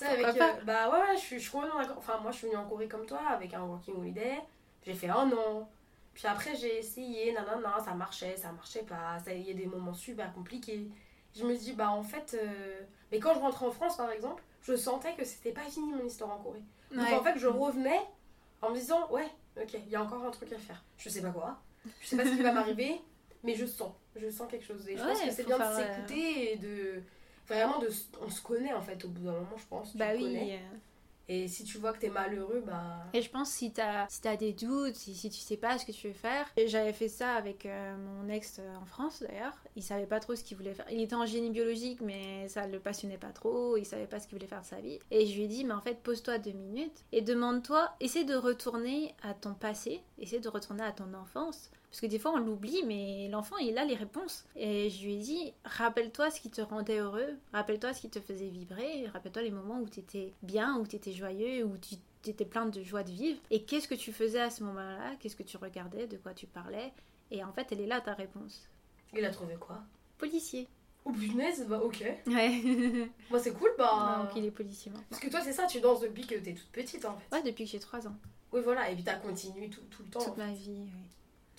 avec. 0.00 0.26
Euh, 0.40 0.52
bah 0.64 0.90
ouais, 0.90 1.14
je 1.16 1.20
suis, 1.20 1.36
je 1.36 1.42
suis 1.42 1.50
complètement 1.50 1.78
d'accord. 1.80 1.98
Enfin, 1.98 2.18
moi, 2.22 2.30
je 2.32 2.38
suis 2.38 2.46
venue 2.48 2.58
en 2.58 2.68
Corée 2.68 2.88
comme 2.88 3.06
toi, 3.06 3.20
avec 3.30 3.54
un 3.54 3.62
working 3.62 3.96
holiday. 3.96 4.38
J'ai 4.84 4.94
fait 4.94 5.08
un 5.08 5.30
an. 5.32 5.68
Puis 6.14 6.26
après, 6.26 6.56
j'ai 6.56 6.78
essayé, 6.78 7.32
nanana, 7.32 7.76
ça 7.84 7.94
marchait, 7.94 8.36
ça 8.36 8.50
marchait 8.52 8.82
pas. 8.82 9.18
Il 9.28 9.42
y 9.42 9.50
a 9.50 9.54
des 9.54 9.66
moments 9.66 9.94
super 9.94 10.32
compliqués. 10.32 10.88
Je 11.36 11.44
me 11.44 11.54
dis, 11.56 11.72
bah 11.74 11.90
en 11.90 12.02
fait. 12.02 12.36
euh, 12.42 12.80
Mais 13.12 13.20
quand 13.20 13.34
je 13.34 13.38
rentrais 13.40 13.66
en 13.66 13.70
France, 13.70 13.96
par 13.96 14.10
exemple, 14.10 14.42
je 14.62 14.74
sentais 14.74 15.14
que 15.14 15.24
c'était 15.24 15.52
pas 15.52 15.60
fini 15.62 15.92
mon 15.92 16.04
histoire 16.04 16.32
en 16.32 16.38
Corée. 16.38 16.62
Donc 16.92 17.06
ouais. 17.06 17.14
en 17.14 17.22
fait, 17.22 17.38
je 17.38 17.46
revenais 17.46 18.00
en 18.62 18.70
me 18.70 18.74
disant, 18.74 19.08
ouais, 19.10 19.28
ok, 19.60 19.74
il 19.74 19.88
y 19.90 19.94
a 19.96 20.02
encore 20.02 20.24
un 20.24 20.30
truc 20.30 20.52
à 20.52 20.58
faire. 20.58 20.82
Je 20.96 21.08
sais 21.08 21.20
pas 21.22 21.30
quoi, 21.30 21.58
je 22.00 22.06
sais 22.08 22.16
pas 22.16 22.24
ce 22.24 22.30
qui 22.30 22.42
va 22.42 22.52
m'arriver, 22.52 23.00
mais 23.42 23.54
je 23.54 23.66
sens, 23.66 23.92
je 24.16 24.30
sens 24.30 24.50
quelque 24.50 24.64
chose. 24.64 24.86
Et 24.88 24.96
je 24.96 25.02
pense 25.02 25.20
que 25.20 25.30
c'est 25.30 25.44
bien 25.44 25.58
de 25.58 25.74
s'écouter 25.74 26.52
et 26.52 26.56
de. 26.56 27.02
Vraiment, 27.46 27.78
de... 27.78 27.88
on 28.20 28.28
se 28.30 28.42
connaît 28.42 28.74
en 28.74 28.82
fait 28.82 29.02
au 29.04 29.08
bout 29.08 29.22
d'un 29.22 29.32
moment, 29.32 29.56
je 29.56 29.66
pense. 29.66 29.96
Bah 29.96 30.10
oui. 30.14 30.22
connais. 30.22 30.56
euh. 30.56 30.76
Et 31.30 31.46
si 31.46 31.62
tu 31.64 31.76
vois 31.76 31.92
que 31.92 31.98
t'es 31.98 32.08
malheureux, 32.08 32.62
bah. 32.66 33.04
Et 33.12 33.20
je 33.20 33.30
pense 33.30 33.50
si 33.50 33.70
t'as 33.70 34.08
si 34.08 34.22
t'as 34.22 34.36
des 34.36 34.54
doutes, 34.54 34.94
si, 34.96 35.14
si 35.14 35.28
tu 35.28 35.38
sais 35.38 35.58
pas 35.58 35.76
ce 35.78 35.84
que 35.84 35.92
tu 35.92 36.08
veux 36.08 36.14
faire. 36.14 36.46
J'avais 36.66 36.94
fait 36.94 37.08
ça 37.08 37.34
avec 37.34 37.66
euh, 37.66 37.96
mon 37.98 38.30
ex 38.30 38.58
euh, 38.58 38.76
en 38.76 38.86
France 38.86 39.22
d'ailleurs. 39.22 39.52
Il 39.76 39.82
savait 39.82 40.06
pas 40.06 40.20
trop 40.20 40.34
ce 40.34 40.42
qu'il 40.42 40.56
voulait 40.56 40.72
faire. 40.72 40.86
Il 40.90 41.02
était 41.02 41.14
en 41.14 41.26
génie 41.26 41.50
biologique, 41.50 42.00
mais 42.00 42.48
ça 42.48 42.66
le 42.66 42.80
passionnait 42.80 43.18
pas 43.18 43.32
trop. 43.32 43.76
Il 43.76 43.84
savait 43.84 44.06
pas 44.06 44.20
ce 44.20 44.26
qu'il 44.26 44.38
voulait 44.38 44.48
faire 44.48 44.62
de 44.62 44.66
sa 44.66 44.80
vie. 44.80 44.98
Et 45.10 45.26
je 45.26 45.34
lui 45.36 45.44
ai 45.44 45.48
dit, 45.48 45.64
mais 45.66 45.74
en 45.74 45.82
fait, 45.82 46.02
pose-toi 46.02 46.38
deux 46.38 46.52
minutes 46.52 47.04
et 47.12 47.20
demande-toi, 47.20 47.90
essaie 48.00 48.24
de 48.24 48.34
retourner 48.34 49.14
à 49.22 49.34
ton 49.34 49.52
passé, 49.52 50.00
essaie 50.18 50.40
de 50.40 50.48
retourner 50.48 50.82
à 50.82 50.92
ton 50.92 51.12
enfance. 51.12 51.70
Parce 51.90 52.00
que 52.00 52.06
des 52.06 52.18
fois 52.18 52.32
on 52.32 52.38
l'oublie, 52.38 52.82
mais 52.86 53.28
l'enfant 53.30 53.56
il 53.58 53.78
a 53.78 53.84
les 53.84 53.94
réponses. 53.94 54.44
Et 54.56 54.90
je 54.90 55.04
lui 55.04 55.14
ai 55.14 55.18
dit, 55.18 55.52
rappelle-toi 55.64 56.30
ce 56.30 56.40
qui 56.40 56.50
te 56.50 56.60
rendait 56.60 56.98
heureux, 56.98 57.36
rappelle-toi 57.52 57.94
ce 57.94 58.02
qui 58.02 58.10
te 58.10 58.20
faisait 58.20 58.48
vibrer, 58.48 59.06
rappelle-toi 59.12 59.42
les 59.42 59.50
moments 59.50 59.80
où 59.80 59.88
tu 59.88 60.00
étais 60.00 60.32
bien, 60.42 60.76
où 60.78 60.86
tu 60.86 60.96
étais 60.96 61.12
joyeux, 61.12 61.64
où 61.64 61.76
tu 61.78 61.96
étais 62.26 62.44
plein 62.44 62.66
de 62.66 62.82
joie 62.82 63.02
de 63.02 63.10
vivre. 63.10 63.40
Et 63.50 63.62
qu'est-ce 63.62 63.88
que 63.88 63.94
tu 63.94 64.12
faisais 64.12 64.40
à 64.40 64.50
ce 64.50 64.62
moment-là? 64.64 65.14
Qu'est-ce 65.20 65.36
que 65.36 65.42
tu 65.42 65.56
regardais? 65.56 66.06
De 66.06 66.16
quoi 66.18 66.34
tu 66.34 66.46
parlais? 66.46 66.92
Et 67.30 67.42
en 67.42 67.52
fait, 67.52 67.68
elle 67.72 67.80
est 67.80 67.86
là 67.86 68.00
ta 68.00 68.14
réponse. 68.14 68.68
Il 69.16 69.24
a 69.24 69.30
trouvé 69.30 69.54
quoi? 69.56 69.80
Policier. 70.18 70.68
Oh 71.04 71.12
punaise, 71.12 71.66
bah 71.66 71.80
ok. 71.82 72.04
Ouais. 72.26 73.08
Bah 73.30 73.38
c'est 73.38 73.52
cool, 73.52 73.70
bah. 73.78 74.24
Donc 74.26 74.36
il 74.36 74.44
est 74.44 74.50
policier 74.50 74.90
maintenant. 74.90 75.06
Parce 75.08 75.22
que 75.22 75.30
toi, 75.30 75.40
c'est 75.40 75.52
ça, 75.52 75.66
tu 75.66 75.80
danses 75.80 76.00
depuis 76.00 76.26
que 76.26 76.34
t'es 76.34 76.52
toute 76.52 76.68
petite 76.68 77.04
en 77.06 77.16
fait. 77.16 77.34
Ouais, 77.34 77.42
depuis 77.42 77.64
que 77.64 77.70
j'ai 77.70 77.78
3 77.78 78.06
ans. 78.08 78.16
Oui, 78.52 78.60
voilà, 78.62 78.90
et 78.90 78.94
puis 78.94 79.04
t'as 79.04 79.16
continué 79.16 79.70
tout, 79.70 79.80
tout 79.90 80.02
le 80.02 80.10
temps. 80.10 80.20
Toute 80.20 80.30
en 80.30 80.34
fait. 80.34 80.46
ma 80.46 80.52
vie, 80.52 80.76
oui. 80.76 80.90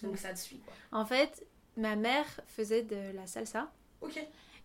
Donc 0.08 0.18
ça 0.18 0.34
te 0.34 0.40
suit 0.40 0.60
quoi. 0.60 0.74
En 1.00 1.06
fait, 1.06 1.46
ma 1.78 1.96
mère 1.96 2.26
faisait 2.48 2.84
de 2.84 3.16
la 3.16 3.28
salsa. 3.28 3.72
Ok. 4.02 4.20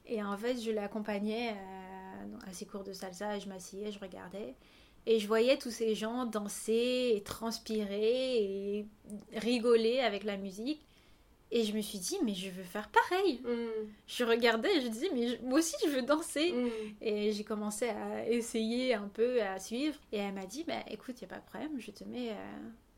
Et 0.07 0.23
en 0.23 0.37
fait, 0.37 0.61
je 0.61 0.71
l'accompagnais 0.71 1.51
euh, 1.53 2.49
à 2.49 2.53
ses 2.53 2.67
cours 2.67 2.85
de 2.85 2.93
salsa. 2.93 3.39
Je 3.39 3.49
m'asseyais, 3.49 3.91
je 3.91 3.99
regardais. 3.99 4.55
Et 5.07 5.19
je 5.19 5.27
voyais 5.27 5.59
tous 5.59 5.71
ces 5.71 5.95
gens 5.95 6.25
danser 6.25 7.13
et 7.17 7.23
transpirer 7.23 8.43
et 8.79 8.87
rigoler 9.35 10.01
avec 10.01 10.25
la 10.25 10.37
musique. 10.37 10.87
Et 11.51 11.63
je 11.63 11.73
me 11.75 11.83
suis 11.83 11.99
dit, 11.99 12.17
mais 12.25 12.35
je 12.35 12.51
veux 12.51 12.63
faire 12.65 12.89
pareil. 12.91 13.41
Mm. 13.45 13.87
Je 14.09 14.25
regardais 14.25 14.77
et 14.77 14.81
je 14.81 14.89
disais, 14.89 15.11
mais 15.15 15.29
je- 15.29 15.43
moi 15.43 15.59
aussi, 15.59 15.77
je 15.85 15.91
veux 15.91 16.03
danser. 16.03 16.53
Mm. 16.53 16.69
Et 17.03 17.33
j'ai 17.33 17.45
commencé 17.45 17.89
à 17.89 18.27
essayer 18.29 18.95
un 18.95 19.09
peu, 19.09 19.41
à 19.43 19.61
suivre. 19.61 19.97
Et 20.11 20.17
elle 20.19 20.33
m'a 20.35 20.47
dit, 20.47 20.65
bah 20.65 20.83
écoute, 20.91 21.17
il 21.21 21.25
a 21.27 21.29
pas 21.29 21.39
de 21.39 21.45
problème, 21.45 21.79
je 21.79 21.91
te 21.93 22.03
mets 22.05 22.31
euh, 22.31 22.35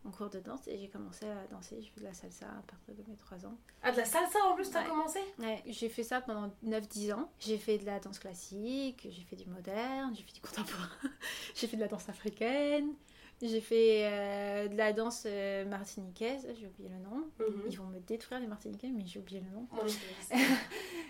en 0.06 0.10
cours 0.10 0.30
de 0.30 0.38
danse. 0.40 0.66
Et 0.68 0.78
j'ai 0.78 0.88
commencé 0.88 1.26
à 1.26 1.46
danser. 1.50 1.80
Je 1.82 1.90
fais 1.90 2.00
de 2.00 2.04
la 2.06 2.14
salsa 2.14 2.46
à 2.46 2.62
partir 2.62 2.94
de 2.94 3.02
mes 3.10 3.16
3 3.16 3.44
ans. 3.46 3.56
Ah, 3.82 3.92
de 3.92 3.96
la 3.98 4.04
salsa 4.04 4.38
en 4.46 4.54
plus, 4.54 4.70
t'as 4.70 4.82
Ouais. 4.82 4.88
commencé? 4.88 5.18
Ouais, 5.38 5.62
j'ai 5.66 5.88
fait 5.88 6.02
ça 6.02 6.20
pendant 6.20 6.50
9-10 6.64 7.12
ans. 7.14 7.30
J'ai 7.38 7.58
fait 7.58 7.78
de 7.78 7.86
la 7.86 7.98
danse 8.00 8.18
classique, 8.18 9.06
j'ai 9.10 9.22
fait 9.22 9.36
du 9.36 9.46
moderne, 9.48 10.14
j'ai 10.16 10.22
fait 10.22 10.32
du 10.34 10.40
contemporain, 10.40 10.88
j'ai 11.54 11.66
fait 11.66 11.76
de 11.76 11.82
la 11.82 11.88
danse 11.88 12.08
africaine, 12.08 12.92
j'ai 13.42 13.60
fait 13.60 14.06
euh, 14.06 14.68
de 14.68 14.76
la 14.76 14.92
danse 14.92 15.24
euh, 15.26 15.64
martiniquaise, 15.66 16.46
j'ai 16.58 16.66
oublié 16.66 16.88
le 16.88 16.98
nom. 16.98 17.16
Mhm. 17.38 17.62
Ils 17.70 17.76
vont 17.78 17.86
me 17.86 18.00
détruire 18.00 18.40
les 18.40 18.46
martiniquais, 18.46 18.88
mais 18.88 19.04
j'ai 19.06 19.18
oublié 19.18 19.40
le 19.40 19.50
nom. 19.50 19.66
Moi. 19.72 19.84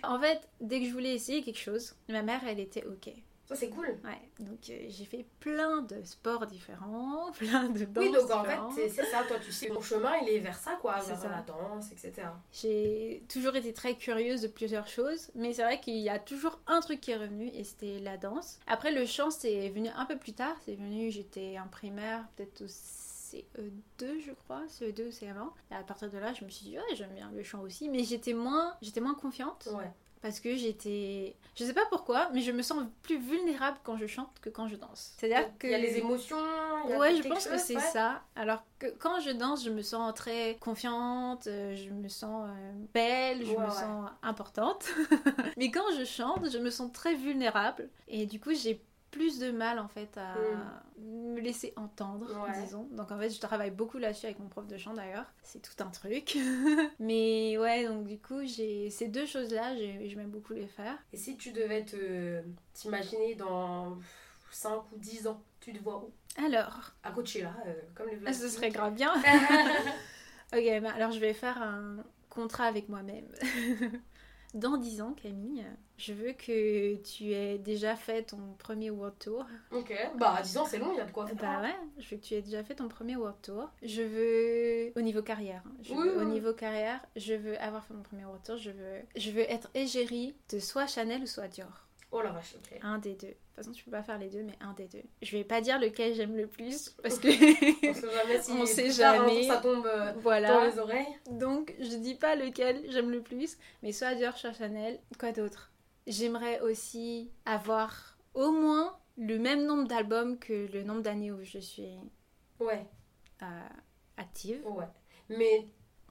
En 0.02 0.20
fait, 0.20 0.46
dès 0.60 0.80
que 0.80 0.86
je 0.86 0.92
voulais 0.92 1.14
essayer 1.14 1.42
quelque 1.42 1.58
chose, 1.58 1.94
ma 2.08 2.22
mère, 2.22 2.40
elle 2.46 2.60
était 2.60 2.84
OK. 2.84 3.10
Ça, 3.46 3.54
c'est 3.54 3.70
cool. 3.70 3.86
Ouais, 4.04 4.20
donc 4.40 4.58
euh, 4.70 4.86
j'ai 4.88 5.04
fait 5.04 5.24
plein 5.38 5.80
de 5.82 6.02
sports 6.02 6.46
différents, 6.46 7.30
plein 7.38 7.68
de 7.68 7.84
danses 7.84 8.04
Oui, 8.04 8.10
donc 8.12 8.30
en 8.30 8.42
différentes. 8.42 8.74
fait, 8.74 8.88
c'est 8.88 9.04
ça, 9.04 9.22
toi, 9.28 9.36
tu 9.38 9.52
sais, 9.52 9.68
ton 9.68 9.80
chemin, 9.80 10.16
il 10.22 10.28
est 10.30 10.38
vers 10.40 10.58
ça, 10.58 10.76
quoi, 10.80 11.00
vers 11.00 11.16
ça. 11.16 11.28
la 11.28 11.42
danse, 11.42 11.92
etc. 11.92 12.26
J'ai 12.52 13.22
toujours 13.32 13.54
été 13.54 13.72
très 13.72 13.94
curieuse 13.94 14.42
de 14.42 14.48
plusieurs 14.48 14.88
choses, 14.88 15.30
mais 15.36 15.52
c'est 15.52 15.62
vrai 15.62 15.80
qu'il 15.80 15.98
y 15.98 16.08
a 16.08 16.18
toujours 16.18 16.58
un 16.66 16.80
truc 16.80 17.00
qui 17.00 17.12
est 17.12 17.16
revenu 17.16 17.48
et 17.54 17.62
c'était 17.62 18.00
la 18.00 18.16
danse. 18.16 18.58
Après, 18.66 18.90
le 18.90 19.06
chant, 19.06 19.30
c'est 19.30 19.68
venu 19.70 19.88
un 19.96 20.06
peu 20.06 20.16
plus 20.18 20.32
tard. 20.32 20.56
C'est 20.64 20.74
venu, 20.74 21.10
j'étais 21.12 21.56
en 21.64 21.68
primaire, 21.68 22.24
peut-être 22.36 22.62
au 22.62 22.66
CE2, 22.66 24.20
je 24.26 24.32
crois, 24.32 24.62
CE2 24.66 25.06
ou 25.06 25.10
CM1. 25.10 25.50
Et 25.70 25.74
à 25.74 25.82
partir 25.82 26.10
de 26.10 26.18
là, 26.18 26.32
je 26.32 26.44
me 26.44 26.50
suis 26.50 26.64
dit, 26.66 26.76
ouais, 26.78 26.94
j'aime 26.96 27.12
bien 27.14 27.30
le 27.34 27.42
chant 27.42 27.60
aussi, 27.60 27.88
mais 27.88 28.02
j'étais 28.04 28.32
moins, 28.34 28.74
j'étais 28.82 29.00
moins 29.00 29.14
confiante 29.14 29.68
Ouais. 29.72 29.90
Parce 30.22 30.40
que 30.40 30.56
j'étais. 30.56 31.36
Je 31.54 31.64
sais 31.64 31.72
pas 31.74 31.86
pourquoi, 31.90 32.28
mais 32.32 32.40
je 32.40 32.52
me 32.52 32.62
sens 32.62 32.84
plus 33.02 33.18
vulnérable 33.18 33.78
quand 33.84 33.96
je 33.96 34.06
chante 34.06 34.30
que 34.40 34.50
quand 34.50 34.68
je 34.68 34.76
danse. 34.76 35.14
C'est-à-dire 35.16 35.50
que. 35.58 35.66
Il 35.66 35.70
y 35.70 35.74
a 35.74 35.78
les 35.78 35.98
émotions, 35.98 36.36
il 36.84 36.90
y 36.90 36.92
a 36.94 36.98
Ouais, 36.98 37.14
je 37.16 37.28
pense 37.28 37.46
que 37.46 37.58
c'est 37.58 37.76
ouais. 37.76 37.80
ça. 37.82 38.22
Alors 38.34 38.62
que 38.78 38.86
quand 38.98 39.20
je 39.20 39.30
danse, 39.30 39.64
je 39.64 39.70
me 39.70 39.82
sens 39.82 40.12
très 40.14 40.56
confiante, 40.60 41.46
euh, 41.46 41.74
je 41.76 41.90
me 41.90 42.08
sens 42.08 42.48
euh, 42.48 42.72
belle, 42.92 43.44
je 43.44 43.50
Ouais, 43.52 43.58
me 43.58 43.64
ouais. 43.64 43.70
sens 43.70 44.10
importante. 44.22 44.86
Mais 45.56 45.70
quand 45.70 45.90
je 45.98 46.04
chante, 46.04 46.50
je 46.50 46.58
me 46.58 46.70
sens 46.70 46.92
très 46.92 47.14
vulnérable. 47.14 47.88
Et 48.08 48.26
du 48.26 48.38
coup, 48.40 48.52
j'ai 48.54 48.82
plus 49.10 49.38
de 49.38 49.50
mal 49.50 49.78
en 49.78 49.88
fait 49.88 50.16
à 50.18 50.34
me 50.98 51.40
laisser 51.40 51.72
entendre. 51.76 52.30
Ouais. 52.44 52.62
disons. 52.64 52.84
Donc 52.92 53.10
en 53.10 53.18
fait, 53.18 53.30
je 53.30 53.40
travaille 53.40 53.70
beaucoup 53.70 53.98
là-dessus 53.98 54.26
avec 54.26 54.38
mon 54.38 54.48
prof 54.48 54.66
de 54.66 54.76
chant 54.76 54.94
d'ailleurs. 54.94 55.32
C'est 55.42 55.60
tout 55.62 55.82
un 55.82 55.90
truc. 55.90 56.36
Mais 56.98 57.56
ouais, 57.58 57.86
donc 57.86 58.06
du 58.06 58.18
coup, 58.18 58.44
j'ai 58.44 58.90
ces 58.90 59.08
deux 59.08 59.26
choses-là, 59.26 59.76
j'ai- 59.76 60.08
j'aime 60.08 60.28
beaucoup 60.30 60.52
les 60.52 60.66
faire. 60.66 60.96
Et 61.12 61.16
si 61.16 61.36
tu 61.36 61.52
devais 61.52 61.84
te 61.84 62.42
t'imaginer 62.74 63.34
dans 63.34 63.98
5 64.50 64.82
ou 64.92 64.98
10 64.98 65.26
ans, 65.26 65.42
tu 65.60 65.72
te 65.72 65.82
vois 65.82 65.98
où? 65.98 66.10
Alors, 66.44 66.92
À 67.02 67.10
Coachella, 67.12 67.54
euh, 67.66 67.74
comme 67.94 68.08
les 68.08 68.18
ah, 68.26 68.32
ce 68.32 68.48
serait 68.48 68.70
grave 68.70 68.94
bien. 68.94 69.12
Ok, 70.52 70.62
bah 70.80 70.92
alors 70.94 71.10
je 71.10 71.18
vais 71.18 71.34
faire 71.34 71.60
un 71.60 71.96
contrat 72.30 72.66
avec 72.66 72.88
moi-même. 72.88 73.26
Dans 74.56 74.78
10 74.78 75.02
ans, 75.02 75.12
Camille, 75.12 75.64
je 75.98 76.14
veux 76.14 76.32
que 76.32 76.94
tu 77.02 77.32
aies 77.32 77.58
déjà 77.58 77.94
fait 77.94 78.22
ton 78.22 78.38
premier 78.58 78.88
World 78.90 79.18
Tour. 79.18 79.44
ok, 79.70 79.92
bah 80.18 80.40
10 80.42 80.56
ans, 80.56 80.64
c'est 80.64 80.78
long, 80.78 80.92
il 80.92 80.96
y 80.96 81.00
a 81.00 81.04
de 81.04 81.10
quoi 81.12 81.26
faire. 81.26 81.36
Bah 81.36 81.60
ouais, 81.60 81.74
je 81.98 82.08
veux 82.10 82.16
que 82.16 82.24
tu 82.24 82.32
aies 82.34 82.40
déjà 82.40 82.64
fait 82.64 82.74
ton 82.74 82.88
premier 82.88 83.16
World 83.16 83.36
Tour. 83.42 83.68
Je 83.82 84.00
veux, 84.02 84.92
au 84.98 85.02
niveau 85.02 85.20
carrière, 85.22 85.62
hein, 85.66 85.72
je 85.82 85.92
Oui, 85.92 85.98
veux- 86.08 86.16
oui, 86.16 86.22
au 86.22 86.24
niveau 86.24 86.54
carrière, 86.54 87.04
je 87.16 87.34
veux 87.34 87.60
avoir 87.60 87.84
fait 87.84 87.92
mon 87.92 88.02
premier 88.02 88.24
World 88.24 88.42
Tour. 88.44 88.56
Je 88.56 88.70
veux, 88.70 89.00
je 89.14 89.30
veux 89.30 89.42
être 89.50 89.68
égérie 89.74 90.34
de 90.50 90.58
soit 90.58 90.86
Chanel 90.86 91.22
ou 91.22 91.26
soit 91.26 91.48
Dior. 91.48 91.85
Oh 92.18 92.22
la 92.22 92.30
vache, 92.30 92.54
ok. 92.56 92.78
Un 92.82 92.98
des 92.98 93.14
deux. 93.14 93.26
De 93.26 93.32
toute 93.32 93.56
façon, 93.56 93.72
tu 93.72 93.84
peux 93.84 93.90
pas 93.90 94.02
faire 94.02 94.18
les 94.18 94.28
deux, 94.30 94.42
mais 94.42 94.56
un 94.60 94.72
des 94.72 94.86
deux. 94.88 95.02
Je 95.20 95.36
vais 95.36 95.44
pas 95.44 95.60
dire 95.60 95.78
lequel 95.78 96.14
j'aime 96.14 96.34
le 96.36 96.46
plus 96.46 96.90
parce 97.02 97.18
que 97.18 97.28
On 97.28 97.94
sait 97.94 98.10
jamais 98.10 98.42
si 98.42 98.52
On 98.52 98.66
sait 98.66 98.88
tard, 98.98 99.16
jour, 99.16 99.28
jamais. 99.28 99.42
ça 99.46 99.56
tombe 99.58 99.86
euh, 99.86 100.12
dans 100.22 100.64
les 100.64 100.78
oreilles. 100.78 101.18
Donc, 101.30 101.74
je 101.78 101.96
dis 101.96 102.14
pas 102.14 102.34
lequel 102.36 102.90
j'aime 102.90 103.10
le 103.10 103.20
plus, 103.22 103.58
mais 103.82 103.92
soit 103.92 104.14
Dior, 104.14 104.36
soit 104.38 104.52
Chanel. 104.54 104.98
Quoi 105.18 105.32
d'autre 105.32 105.72
J'aimerais 106.06 106.60
aussi 106.60 107.30
avoir 107.44 108.16
au 108.34 108.50
moins 108.50 108.96
le 109.18 109.38
même 109.38 109.64
nombre 109.66 109.86
d'albums 109.88 110.38
que 110.38 110.70
le 110.72 110.82
nombre 110.84 111.02
d'années 111.02 111.32
où 111.32 111.42
je 111.42 111.58
suis 111.58 111.98
Ouais, 112.60 112.86
euh, 113.42 113.46
active. 114.16 114.62
ouais. 114.66 114.86
Mais 115.28 115.66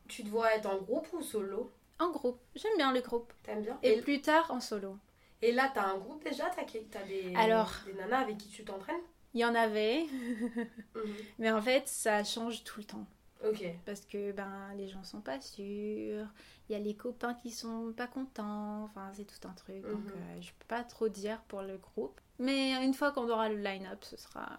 tu 0.07 0.21
dois 0.23 0.53
être 0.55 0.67
en 0.67 0.77
groupe 0.77 1.07
ou 1.13 1.21
solo? 1.23 1.71
En 1.99 2.11
groupe, 2.11 2.39
j'aime 2.55 2.75
bien 2.77 2.91
le 2.91 2.99
groupe. 3.01 3.31
T'aimes 3.43 3.61
bien? 3.63 3.79
Et 3.81 3.93
et, 3.93 4.01
plus 4.01 4.21
tard, 4.21 4.51
en 4.51 4.59
solo. 4.59 4.97
Et 5.41 5.51
là, 5.51 5.71
t'as 5.73 5.85
un 5.93 5.97
groupe 5.97 6.23
déjà 6.23 6.49
T'as 6.49 7.03
des, 7.03 7.33
Alors. 7.35 7.71
des 7.85 7.93
nanas 7.93 8.19
avec 8.19 8.37
qui 8.37 8.49
tu 8.49 8.63
t'entraînes? 8.63 9.01
Il 9.33 9.41
y 9.41 9.45
en 9.45 9.53
avait, 9.55 10.05
Mhm. 10.95 11.15
mais 11.39 11.51
en 11.51 11.61
fait, 11.61 11.87
ça 11.87 12.23
change 12.23 12.63
tout 12.63 12.79
le 12.79 12.85
temps. 12.85 13.05
Ok. 13.45 13.63
Parce 13.85 14.01
que 14.05 14.31
ben, 14.31 14.73
les 14.75 14.87
gens 14.87 15.03
sont 15.03 15.21
pas 15.21 15.39
sûrs, 15.41 16.27
il 16.69 16.71
y 16.71 16.75
a 16.75 16.79
les 16.79 16.95
copains 16.95 17.33
qui 17.33 17.51
sont 17.51 17.93
pas 17.95 18.07
contents, 18.07 18.83
enfin 18.85 19.11
c'est 19.13 19.25
tout 19.25 19.45
un 19.47 19.51
truc. 19.53 19.81
Donc 19.83 19.99
Mhm. 20.05 20.11
euh, 20.15 20.41
je 20.41 20.51
peux 20.57 20.65
pas 20.67 20.83
trop 20.83 21.09
dire 21.09 21.41
pour 21.49 21.61
le 21.61 21.77
groupe. 21.77 22.19
Mais 22.39 22.71
une 22.83 22.93
fois 22.93 23.11
qu'on 23.11 23.29
aura 23.29 23.49
le 23.49 23.57
line-up, 23.57 24.03
ce 24.03 24.17
sera 24.17 24.57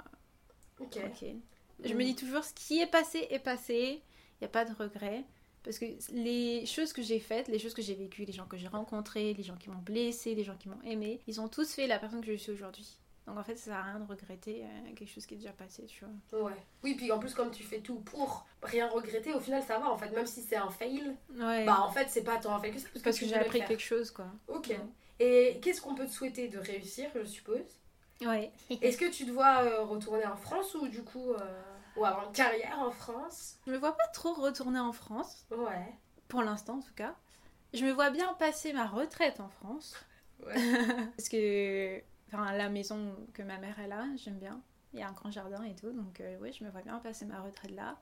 Ok. 0.79 0.91
tranquille. 0.91 1.41
Je 1.83 1.93
Mhm. 1.93 1.99
me 1.99 2.05
dis 2.05 2.15
toujours 2.15 2.45
ce 2.45 2.53
qui 2.53 2.81
est 2.81 2.87
passé 2.87 3.27
est 3.31 3.39
passé, 3.39 4.03
il 4.03 4.43
n'y 4.43 4.47
a 4.47 4.51
pas 4.51 4.65
de 4.67 4.75
regret. 4.75 5.25
Parce 5.67 5.79
que 5.81 5.87
les 6.13 6.65
choses 6.65 6.93
que 6.93 7.03
j'ai 7.03 7.19
faites, 7.19 7.49
les 7.49 7.59
choses 7.59 7.75
que 7.75 7.83
j'ai 7.83 7.95
vécues, 7.95 8.25
les 8.25 8.33
gens 8.33 8.47
que 8.47 8.57
j'ai 8.57 8.69
rencontrés, 8.69 9.35
les 9.35 9.43
gens 9.43 9.57
qui 9.57 9.69
m'ont 9.69 9.83
blessé, 9.83 10.35
les 10.37 10.45
gens 10.45 10.55
qui 10.57 10.69
m'ont 10.69 10.81
aimé, 10.85 11.21
ils 11.27 11.41
ont 11.41 11.49
tous 11.49 11.75
fait 11.75 11.89
la 11.89 11.99
personne 11.99 12.21
que 12.25 12.31
je 12.31 12.37
suis 12.37 12.53
aujourd'hui. 12.53 12.87
Donc 13.27 13.37
en 13.37 13.43
fait, 13.43 13.57
ça 13.57 13.65
sert 13.65 13.75
à 13.75 13.83
rien 13.83 13.99
de 13.99 14.07
regretter 14.09 14.63
euh, 14.63 14.95
quelque 14.95 15.11
chose 15.13 15.27
qui 15.27 15.35
est 15.35 15.39
déjà 15.39 15.51
passé, 15.51 15.85
tu 15.87 16.05
vois. 16.31 16.43
Ouais. 16.45 16.57
Oui, 16.85 16.95
puis 16.95 17.11
en 17.11 17.19
plus, 17.19 17.35
comme 17.35 17.51
tu 17.51 17.65
fais 17.65 17.81
tout 17.81 17.97
pour 17.97 18.47
rien 18.63 18.89
regretter, 18.89 19.35
au 19.35 19.41
final, 19.41 19.61
ça 19.65 19.81
va 19.81 19.91
en 19.91 19.99
fait. 19.99 20.11
Même 20.11 20.27
si 20.27 20.41
c'est 20.43 20.55
un 20.55 20.71
fail, 20.71 21.03
Ouais. 21.35 21.65
bah 21.67 21.81
en 21.83 21.91
fait, 21.91 22.07
c'est 22.09 22.23
pas 22.23 22.37
tant 22.37 22.55
un 22.55 22.61
fail 22.61 22.71
que 22.73 22.79
ça. 22.79 22.87
Parce, 22.93 23.03
parce 23.03 23.19
que, 23.19 23.27
j'ai 23.27 23.35
appris 23.35 23.59
quelque 23.65 23.83
chose, 23.83 24.13
quoi. 24.13 24.27
Ok. 24.47 24.69
Ouais. 24.69 24.79
Et 25.19 25.59
qu'est-ce 25.61 25.81
qu'on 25.81 25.97
peut 25.97 26.07
te 26.07 26.13
souhaiter 26.13 26.47
de 26.47 26.59
réussir, 26.59 27.11
je 27.17 27.25
suppose? 27.25 27.59
Ouais. 28.21 28.53
Est-ce 28.71 28.97
que 28.97 29.11
tu 29.11 29.25
dois 29.25 29.65
euh, 29.65 29.83
retourner 29.83 30.25
en 30.27 30.37
France 30.37 30.75
ou 30.77 30.87
du 30.87 31.03
coup. 31.03 31.33
euh, 31.33 31.39
ou 31.97 32.05
avoir 32.05 32.27
une 32.27 32.33
carrière 32.33 32.79
en 32.79 32.91
France 32.91 33.59
Je 33.67 33.73
me 33.73 33.79
vois 33.79 33.97
pas 33.97 34.07
trop 34.09 34.33
retourner 34.35 34.81
en 34.81 34.93
France, 34.93 35.47
Ouais. 35.51 35.95
pour 36.29 36.43
l'instant 36.43 36.75
en 36.79 36.81
tout 36.83 36.95
cas. 36.95 37.15
Je 37.75 37.85
me 37.85 37.93
vois 37.93 38.11
bien 38.11 38.33
passer 38.35 38.73
ma 38.73 38.87
retraite 38.87 39.41
en 39.41 39.49
France. 39.49 39.95
Ouais. 40.45 40.55
Parce 41.17 41.29
que 41.29 42.01
enfin, 42.29 42.53
la 42.53 42.69
maison 42.69 43.15
que 43.35 43.43
ma 43.43 43.59
mère 43.59 43.79
elle 43.81 43.93
a, 43.93 44.05
j'aime 44.17 44.39
bien. 44.39 44.61
Il 44.93 45.01
y 45.01 45.03
a 45.03 45.09
un 45.09 45.13
grand 45.13 45.31
jardin 45.31 45.63
et 45.65 45.75
tout, 45.75 45.91
donc 45.93 46.21
euh, 46.21 46.37
oui, 46.41 46.53
je 46.53 46.65
me 46.65 46.71
vois 46.71 46.81
bien 46.83 46.99
passer 47.01 47.25
ma 47.27 47.41
retraite 47.41 47.73
là. 47.73 47.97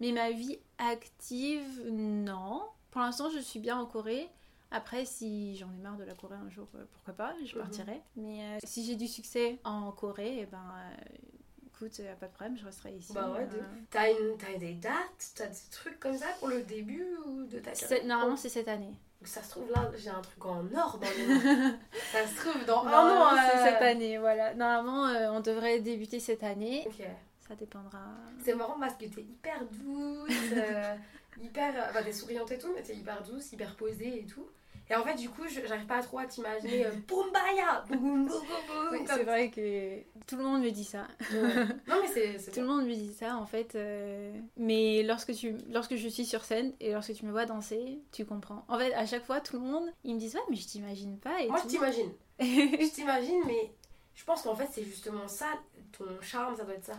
Mais 0.00 0.12
ma 0.12 0.30
vie 0.30 0.58
active, 0.78 1.82
non. 1.90 2.62
Pour 2.90 3.00
l'instant, 3.00 3.28
je 3.30 3.38
suis 3.38 3.58
bien 3.60 3.78
en 3.78 3.84
Corée. 3.86 4.28
Après, 4.70 5.04
si 5.04 5.56
j'en 5.56 5.70
ai 5.72 5.78
marre 5.82 5.96
de 5.96 6.04
la 6.04 6.14
Corée 6.14 6.36
un 6.36 6.48
jour, 6.50 6.68
euh, 6.74 6.84
pourquoi 6.92 7.14
pas, 7.14 7.34
je 7.44 7.54
Mhm. 7.56 7.62
partirai. 7.62 8.02
Mais 8.16 8.42
euh, 8.42 8.58
si 8.64 8.84
j'ai 8.84 8.96
du 8.96 9.08
succès 9.08 9.58
en 9.64 9.90
Corée, 9.92 10.40
eh 10.40 10.46
ben, 10.46 10.58
euh, 10.76 10.94
écoute, 11.80 11.98
y 11.98 12.08
a 12.08 12.14
pas 12.14 12.26
de 12.26 12.32
problème, 12.32 12.56
je 12.58 12.64
resterai 12.64 12.92
ici. 12.92 13.12
Bah 13.12 13.28
ouais, 13.30 13.40
Euh, 13.42 13.46
de- 13.46 13.62
T'as 13.90 14.10
une... 14.10 14.36
t'as 14.36 14.58
des 14.58 14.74
dates? 14.74 15.32
T'as 15.34 15.46
des 15.46 15.56
trucs 15.70 15.98
comme 16.00 16.16
ça 16.16 16.26
pour 16.38 16.48
le 16.48 16.62
début 16.62 17.06
ou 17.26 17.44
de 17.44 17.58
ta 17.58 17.74
c'est- 17.74 17.86
carrière? 17.88 18.06
Normalement, 18.06 18.36
c'est 18.36 18.48
cette 18.48 18.68
année. 18.68 18.94
Ça 19.24 19.42
se 19.42 19.50
trouve 19.50 19.68
là, 19.72 19.90
j'ai 19.96 20.10
un 20.10 20.20
truc 20.20 20.44
en 20.44 20.64
or 20.76 20.98
dans 20.98 21.06
ça 22.12 22.26
se 22.26 22.36
trouve 22.36 22.64
dans 22.66 22.84
un 22.84 23.16
an. 23.16 23.30
c'est 23.50 23.58
euh, 23.58 23.64
cette 23.64 23.82
année, 23.82 24.16
voilà. 24.18 24.54
Normalement, 24.54 25.06
euh, 25.08 25.30
on 25.32 25.40
devrait 25.40 25.80
débuter 25.80 26.20
cette 26.20 26.44
année. 26.44 26.84
Ok. 26.86 27.04
Ça 27.48 27.54
dépendra. 27.56 27.98
C'est 28.44 28.54
marrant 28.54 28.78
parce 28.78 28.94
que 28.94 29.06
t'es 29.06 29.22
hyper 29.22 29.64
douce, 29.72 30.30
euh, 30.52 30.94
hyper. 31.42 31.74
Enfin, 31.90 32.02
t'es 32.04 32.12
souriante 32.12 32.50
et 32.52 32.58
tout, 32.58 32.70
mais 32.74 32.82
t'es 32.82 32.94
hyper 32.94 33.22
douce, 33.22 33.52
hyper 33.52 33.74
posée 33.74 34.20
et 34.20 34.26
tout. 34.26 34.46
Et 34.90 34.94
en 34.94 35.04
fait, 35.04 35.14
du 35.14 35.28
coup, 35.28 35.42
j'arrive 35.48 35.86
pas 35.86 36.02
trop 36.02 36.18
à 36.18 36.26
t'imaginer 36.26 36.86
euh, 36.86 36.90
comme 37.88 39.06
c'est 39.06 39.24
vrai 39.24 39.50
que 39.50 39.98
tout 40.26 40.36
le 40.36 40.44
monde 40.44 40.62
me 40.62 40.70
dit 40.70 40.84
ça. 40.84 41.06
Ouais. 41.30 41.64
Non, 41.86 41.96
mais 42.02 42.08
c'est. 42.08 42.50
Tout 42.52 42.60
le 42.60 42.66
monde 42.66 42.86
me 42.86 42.94
dit 42.94 43.12
ça 43.12 43.36
en 43.36 43.44
fait. 43.44 43.74
euh, 43.74 44.32
Mais 44.56 45.02
lorsque, 45.02 45.34
tu... 45.34 45.54
lorsque 45.70 45.96
je 45.96 46.08
suis 46.08 46.24
sur 46.24 46.42
scène 46.44 46.72
et 46.80 46.92
lorsque 46.92 47.12
tu 47.12 47.26
me 47.26 47.30
vois 47.30 47.44
danser, 47.44 47.98
tu 48.12 48.24
comprends. 48.24 48.64
En 48.68 48.78
fait, 48.78 48.92
à 48.94 49.04
chaque 49.04 49.24
fois, 49.24 49.40
tout 49.40 49.58
le 49.58 49.64
monde, 49.64 49.92
ils 50.04 50.14
me 50.14 50.18
disent 50.20 50.34
Ouais, 50.36 50.40
mais 50.48 50.56
je 50.56 50.66
t'imagine 50.66 51.18
pas. 51.18 51.40
Et 51.42 51.48
Moi, 51.48 51.60
je 51.64 51.68
t'imagine. 51.68 52.10
Je 52.40 52.94
t'imagine, 52.94 53.40
mais 53.46 53.72
je 54.14 54.24
pense 54.24 54.42
qu'en 54.42 54.54
fait, 54.54 54.68
c'est 54.72 54.84
justement 54.84 55.26
ça, 55.26 55.46
ton 55.96 56.04
charme, 56.22 56.56
ça 56.56 56.62
doit 56.64 56.74
être 56.74 56.84
ça. 56.84 56.98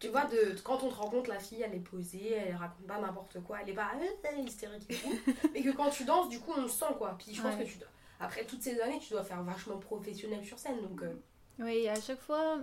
Tu 0.00 0.08
vois, 0.08 0.24
de, 0.26 0.56
quand 0.62 0.82
on 0.82 0.88
te 0.88 0.94
rencontre, 0.94 1.30
la 1.30 1.38
fille, 1.38 1.62
elle 1.62 1.74
est 1.74 1.78
posée, 1.80 2.32
elle 2.32 2.56
raconte 2.56 2.86
pas 2.86 2.98
n'importe 3.00 3.40
quoi, 3.42 3.58
elle 3.62 3.70
est 3.70 3.74
pas 3.74 3.92
euh, 3.94 4.40
hystérique 4.40 4.84
et 4.90 4.94
tout. 4.96 5.12
mais 5.54 5.62
que 5.62 5.70
quand 5.70 5.90
tu 5.90 6.04
danses, 6.04 6.28
du 6.28 6.40
coup, 6.40 6.52
on 6.56 6.62
le 6.62 6.68
sent, 6.68 6.94
quoi. 6.98 7.16
Puis 7.18 7.34
je 7.34 7.42
pense 7.42 7.54
Ouais. 7.56 7.64
que 7.64 7.70
tu 7.70 7.78
dois, 7.78 7.88
après 8.20 8.44
toutes 8.44 8.62
ces 8.62 8.80
années, 8.80 8.98
tu 9.00 9.10
dois 9.10 9.24
faire 9.24 9.42
vachement 9.42 9.78
professionnel 9.78 10.44
sur 10.44 10.58
scène, 10.58 10.80
donc... 10.82 11.02
euh, 11.02 11.14
Oui, 11.58 11.88
à 11.88 12.00
chaque 12.00 12.20
fois, 12.20 12.58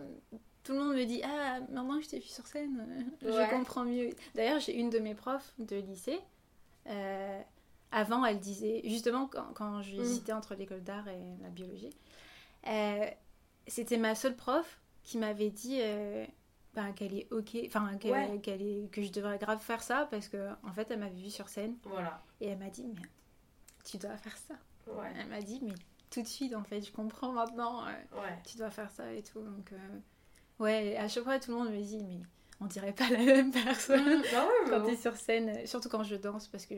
tout 0.63 0.73
le 0.73 0.79
monde 0.79 0.95
me 0.95 1.05
dit 1.05 1.21
Ah, 1.23 1.59
maintenant 1.71 1.97
que 1.97 2.03
je 2.03 2.09
t'ai 2.09 2.19
vu 2.19 2.27
sur 2.27 2.45
scène, 2.47 2.85
euh, 3.23 3.31
Ouais. 3.31 3.45
je 3.45 3.49
comprends 3.49 3.83
mieux. 3.83 4.09
D'ailleurs, 4.35 4.59
j'ai 4.59 4.75
une 4.77 4.89
de 4.89 4.99
mes 4.99 5.15
profs 5.15 5.53
de 5.59 5.75
lycée. 5.77 6.19
euh, 6.87 7.41
avant, 7.93 8.23
elle 8.25 8.39
disait, 8.39 8.81
justement, 8.85 9.27
quand, 9.27 9.53
quand 9.53 9.81
j'ai 9.81 9.97
Mm. 9.97 10.01
hésité 10.01 10.33
entre 10.33 10.55
l'école 10.55 10.81
d'art 10.83 11.07
et 11.09 11.19
la 11.41 11.49
biologie, 11.49 11.89
euh, 12.67 13.05
c'était 13.67 13.97
ma 13.97 14.15
seule 14.15 14.35
prof 14.35 14.79
qui 15.03 15.17
m'avait 15.17 15.49
dit 15.49 15.79
ben, 16.73 16.91
qu'elle 16.93 17.13
est 17.13 17.27
ok, 17.31 17.57
enfin, 17.67 17.97
qu'elle- 17.97 18.11
Ouais. 18.11 18.35
est, 18.45 18.91
que 18.91 19.01
je 19.03 19.11
devrais 19.11 19.37
grave 19.37 19.59
faire 19.59 19.83
ça 19.83 20.07
parce 20.09 20.27
que, 20.29 20.49
en 20.63 20.71
fait, 20.73 20.89
elle 20.91 20.99
m'avait 20.99 21.15
vue 21.19 21.29
sur 21.29 21.49
scène 21.49 21.75
voilà. 21.83 22.23
et 22.39 22.47
elle 22.47 22.57
m'a 22.59 22.69
dit 22.69 22.87
Mais 22.87 23.01
tu 23.83 23.97
dois 23.97 24.15
faire 24.17 24.37
ça. 24.37 24.53
Ouais, 24.87 25.11
Elle 25.19 25.27
m'a 25.27 25.41
dit 25.41 25.59
Mais 25.63 25.73
tout 26.09 26.21
de 26.21 26.27
suite, 26.27 26.55
en 26.55 26.63
fait, 26.63 26.81
je 26.81 26.91
comprends 26.91 27.31
maintenant. 27.31 27.85
euh, 27.85 27.91
ouais. 28.21 28.39
tu 28.45 28.57
dois 28.57 28.69
faire 28.69 28.89
ça 28.91 29.11
et 29.13 29.21
tout. 29.23 29.41
Donc, 29.41 29.71
euh, 29.73 29.99
ouais, 30.59 30.95
à 30.97 31.07
chaque 31.07 31.23
fois, 31.23 31.39
tout 31.39 31.51
le 31.51 31.57
monde 31.57 31.71
me 31.71 31.81
dit, 31.81 31.97
mais 32.03 32.19
on 32.59 32.65
dirait 32.67 32.93
pas 32.93 33.09
la 33.09 33.17
même 33.25 33.51
personne 33.51 34.19
Mmh, 34.19 34.23
bah 34.31 34.45
ouais, 34.45 34.69
quand 34.69 34.79
bon. 34.79 34.85
t'es 34.87 34.95
sur 34.97 35.15
scène, 35.15 35.49
euh, 35.49 35.65
surtout 35.65 35.89
quand 35.89 36.03
je 36.03 36.15
danse, 36.15 36.47
parce 36.47 36.65
que 36.65 36.75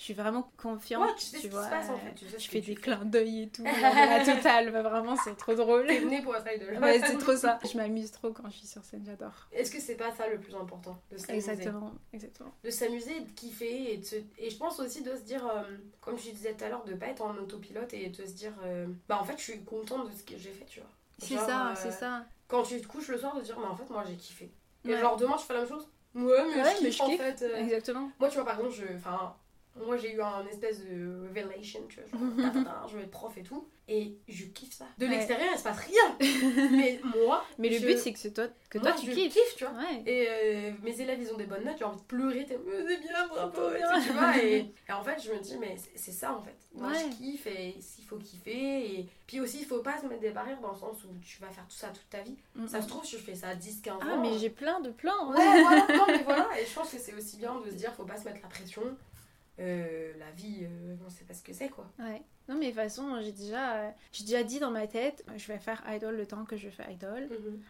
je 0.00 0.04
suis 0.06 0.14
vraiment 0.14 0.50
confiante. 0.56 1.06
Ouais, 1.10 1.14
tu 1.14 1.26
sais 1.26 1.36
ce 1.36 1.42
qui 1.42 1.48
se 1.48 1.52
passe, 1.52 1.90
en 1.90 1.98
fait, 1.98 2.14
tu 2.14 2.26
sais 2.26 2.38
je 2.38 2.48
fais 2.48 2.60
des 2.62 2.74
fais. 2.74 2.80
clins 2.80 3.04
d'œil 3.04 3.42
et 3.42 3.48
tout, 3.50 3.64
la 3.82 4.24
totale, 4.24 4.72
bah, 4.72 4.80
vraiment, 4.80 5.14
c'est 5.14 5.36
trop 5.36 5.54
drôle. 5.54 5.86
T'es 5.88 6.22
pour 6.22 6.34
être 6.34 6.48
idol. 6.56 6.78
Ouais, 6.82 6.98
c'est 7.04 7.18
trop 7.18 7.36
ça. 7.36 7.58
Je 7.70 7.76
m'amuse 7.76 8.10
trop 8.10 8.32
quand 8.32 8.48
je 8.48 8.56
suis 8.56 8.66
sur 8.66 8.82
scène, 8.82 9.04
j'adore. 9.04 9.46
Est-ce 9.52 9.70
que 9.70 9.78
c'est 9.78 9.96
pas 9.96 10.10
ça 10.10 10.26
le 10.26 10.40
plus 10.40 10.54
important 10.54 10.96
de 11.12 11.18
s'amuser? 11.18 11.50
Exactement, 11.50 11.92
exactement. 12.14 12.50
de 12.64 12.70
s'amuser, 12.70 13.20
de 13.20 13.30
kiffer 13.32 13.92
et, 13.92 13.96
de 13.98 14.04
se... 14.06 14.16
et 14.38 14.48
je 14.48 14.56
pense 14.56 14.80
aussi 14.80 15.02
de 15.02 15.14
se 15.14 15.20
dire, 15.20 15.46
euh, 15.46 15.64
comme 16.00 16.16
tu 16.16 16.32
disais 16.32 16.54
tout 16.54 16.64
à 16.64 16.70
l'heure, 16.70 16.84
de 16.84 16.94
pas 16.94 17.08
être 17.08 17.20
en 17.20 17.36
autopilote 17.36 17.92
et 17.92 18.08
de 18.08 18.24
se 18.24 18.32
dire, 18.32 18.54
euh, 18.64 18.86
bah 19.06 19.18
en 19.20 19.24
fait 19.24 19.36
je 19.36 19.42
suis 19.42 19.62
contente 19.64 20.10
de 20.10 20.16
ce 20.16 20.22
que 20.24 20.38
j'ai 20.38 20.52
fait, 20.52 20.64
tu 20.64 20.80
vois. 20.80 20.88
C'est 21.18 21.36
ça, 21.36 21.68
euh, 21.68 21.74
c'est 21.76 21.90
ça. 21.90 22.24
Quand 22.48 22.62
tu 22.62 22.80
te 22.80 22.86
couches 22.86 23.08
le 23.08 23.18
soir, 23.18 23.36
de 23.36 23.42
dire, 23.42 23.58
mais 23.60 23.66
en 23.66 23.76
fait 23.76 23.88
moi 23.90 24.02
j'ai 24.08 24.16
kiffé. 24.16 24.50
Et 24.86 24.94
Ouais. 24.94 24.98
genre 24.98 25.18
demain 25.18 25.36
je 25.36 25.44
fais 25.44 25.52
la 25.52 25.60
même 25.60 25.68
chose 25.68 25.86
Ouais, 26.14 26.22
mais 26.24 26.62
Ouais, 26.62 26.74
je 26.78 26.82
mais 26.84 26.88
kiffe 26.88 26.96
je 26.96 27.02
en 27.02 27.06
kiffe. 27.06 27.20
fait. 27.20 27.42
euh. 27.42 27.56
Exactement. 27.58 28.10
Moi 28.18 28.28
tu 28.30 28.36
vois 28.36 28.44
par 28.46 28.58
exemple, 28.58 28.74
je... 28.74 28.96
enfin, 28.96 29.36
moi 29.86 29.96
j'ai 29.96 30.12
eu 30.14 30.20
un 30.22 30.46
espèce 30.46 30.84
de 30.84 31.26
revelation, 31.28 31.80
tu 31.88 32.00
vois, 32.00 32.62
genre, 32.62 32.88
je 32.88 32.96
veux 32.96 33.02
être 33.02 33.10
prof 33.10 33.36
et 33.36 33.42
tout. 33.42 33.66
Et 33.92 34.14
je 34.28 34.44
kiffe 34.44 34.72
ça. 34.72 34.84
De 34.98 35.04
Ouais. 35.06 35.10
l'extérieur 35.10 35.48
il 35.52 35.58
se 35.58 35.64
passe 35.64 35.80
rien. 35.80 36.16
mais 36.70 37.00
moi, 37.26 37.44
Mais 37.58 37.70
le 37.70 37.78
je- 37.78 37.86
but, 37.86 37.98
c'est 37.98 38.12
que, 38.12 38.28
toi, 38.28 38.46
que 38.70 38.78
toi, 38.78 38.92
tu 38.92 39.06
je 39.06 39.10
kiffes. 39.10 39.32
kiffe, 39.32 39.56
tu 39.56 39.64
vois. 39.64 39.72
Ouais. 39.74 40.02
Et 40.06 40.26
euh, 40.28 40.72
mes 40.84 41.00
élèves, 41.00 41.18
ils 41.20 41.32
ont 41.32 41.36
des 41.36 41.46
bonnes 41.46 41.64
notes, 41.64 41.74
j'ai 41.76 41.84
envie 41.84 41.96
de 42.00 42.04
pleurer, 42.06 42.44
t'es 42.46 42.56
c'est 42.86 43.00
bien, 43.00 43.26
bravo, 43.26 43.70
bien. 43.76 44.00
tu 44.00 44.12
vois. 44.12 44.38
Et, 44.38 44.72
et 44.88 44.92
en 44.92 45.02
fait, 45.02 45.20
je 45.20 45.32
me 45.32 45.40
dis, 45.40 45.58
mais 45.58 45.76
c'est 45.76 45.90
c'est 45.98 46.12
ça 46.12 46.32
en 46.34 46.40
fait. 46.40 46.54
Moi, 46.72 46.88
Ouais. 46.92 46.98
je 47.10 47.16
kiffe 47.16 47.46
et 47.48 47.74
il 47.98 48.04
faut 48.04 48.16
kiffer. 48.18 49.00
Et 49.00 49.06
puis 49.26 49.40
aussi, 49.40 49.58
il 49.58 49.66
faut 49.66 49.80
pas 49.82 49.98
se 50.00 50.06
mettre 50.06 50.20
des 50.20 50.30
barrières 50.30 50.60
dans 50.60 50.70
le 50.70 50.78
sens 50.78 51.02
où 51.02 51.08
tu 51.24 51.40
vas 51.40 51.48
faire 51.50 51.66
tout 51.66 51.74
ça 51.76 51.88
toute 51.88 52.08
ta 52.10 52.20
vie. 52.20 52.36
Mm, 52.54 52.68
Ça 52.68 52.78
mm. 52.78 52.82
se 52.82 52.88
trouve, 52.88 53.02
tu 53.04 53.16
fais 53.16 53.34
ça 53.34 53.48
à 53.48 53.54
10, 53.56 53.80
15 53.82 53.94
ans. 53.96 54.00
Ah, 54.08 54.16
mais 54.22 54.38
j'ai 54.38 54.50
plein 54.50 54.78
de 54.80 54.90
plans. 54.90 55.30
Ouais, 55.32 55.62
voilà, 55.62 55.86
non, 55.96 56.04
mais 56.06 56.22
voilà. 56.22 56.48
Et 56.60 56.64
je 56.64 56.72
pense 56.72 56.90
que 56.92 56.98
c'est 56.98 57.14
aussi 57.14 57.38
bien 57.38 57.58
de 57.58 57.68
se 57.70 57.74
dire, 57.74 57.92
faut 57.94 58.04
pas 58.04 58.16
se 58.18 58.24
mettre 58.24 58.38
la 58.40 58.48
pression. 58.48 58.82
Euh, 59.60 60.12
la 60.18 60.30
vie, 60.30 60.60
euh, 60.62 60.96
on 61.06 61.10
sait 61.10 61.24
pas 61.24 61.34
ce 61.34 61.42
que 61.42 61.52
c'est 61.52 61.68
quoi. 61.68 61.86
Ouais. 61.98 62.22
Non, 62.48 62.56
mais 62.56 62.66
de 62.66 62.70
toute 62.70 62.80
façon, 62.80 63.20
j'ai 63.20 63.32
déjà, 63.32 63.76
euh, 63.76 63.90
j'ai 64.10 64.24
déjà 64.24 64.42
dit 64.42 64.58
dans 64.58 64.70
ma 64.70 64.86
tête, 64.86 65.24
je 65.36 65.46
vais 65.46 65.58
faire 65.58 65.82
idol 65.88 66.16
le 66.16 66.26
temps 66.26 66.44
que 66.44 66.56
je 66.56 66.68
fais 66.68 66.92
idol. 66.92 67.28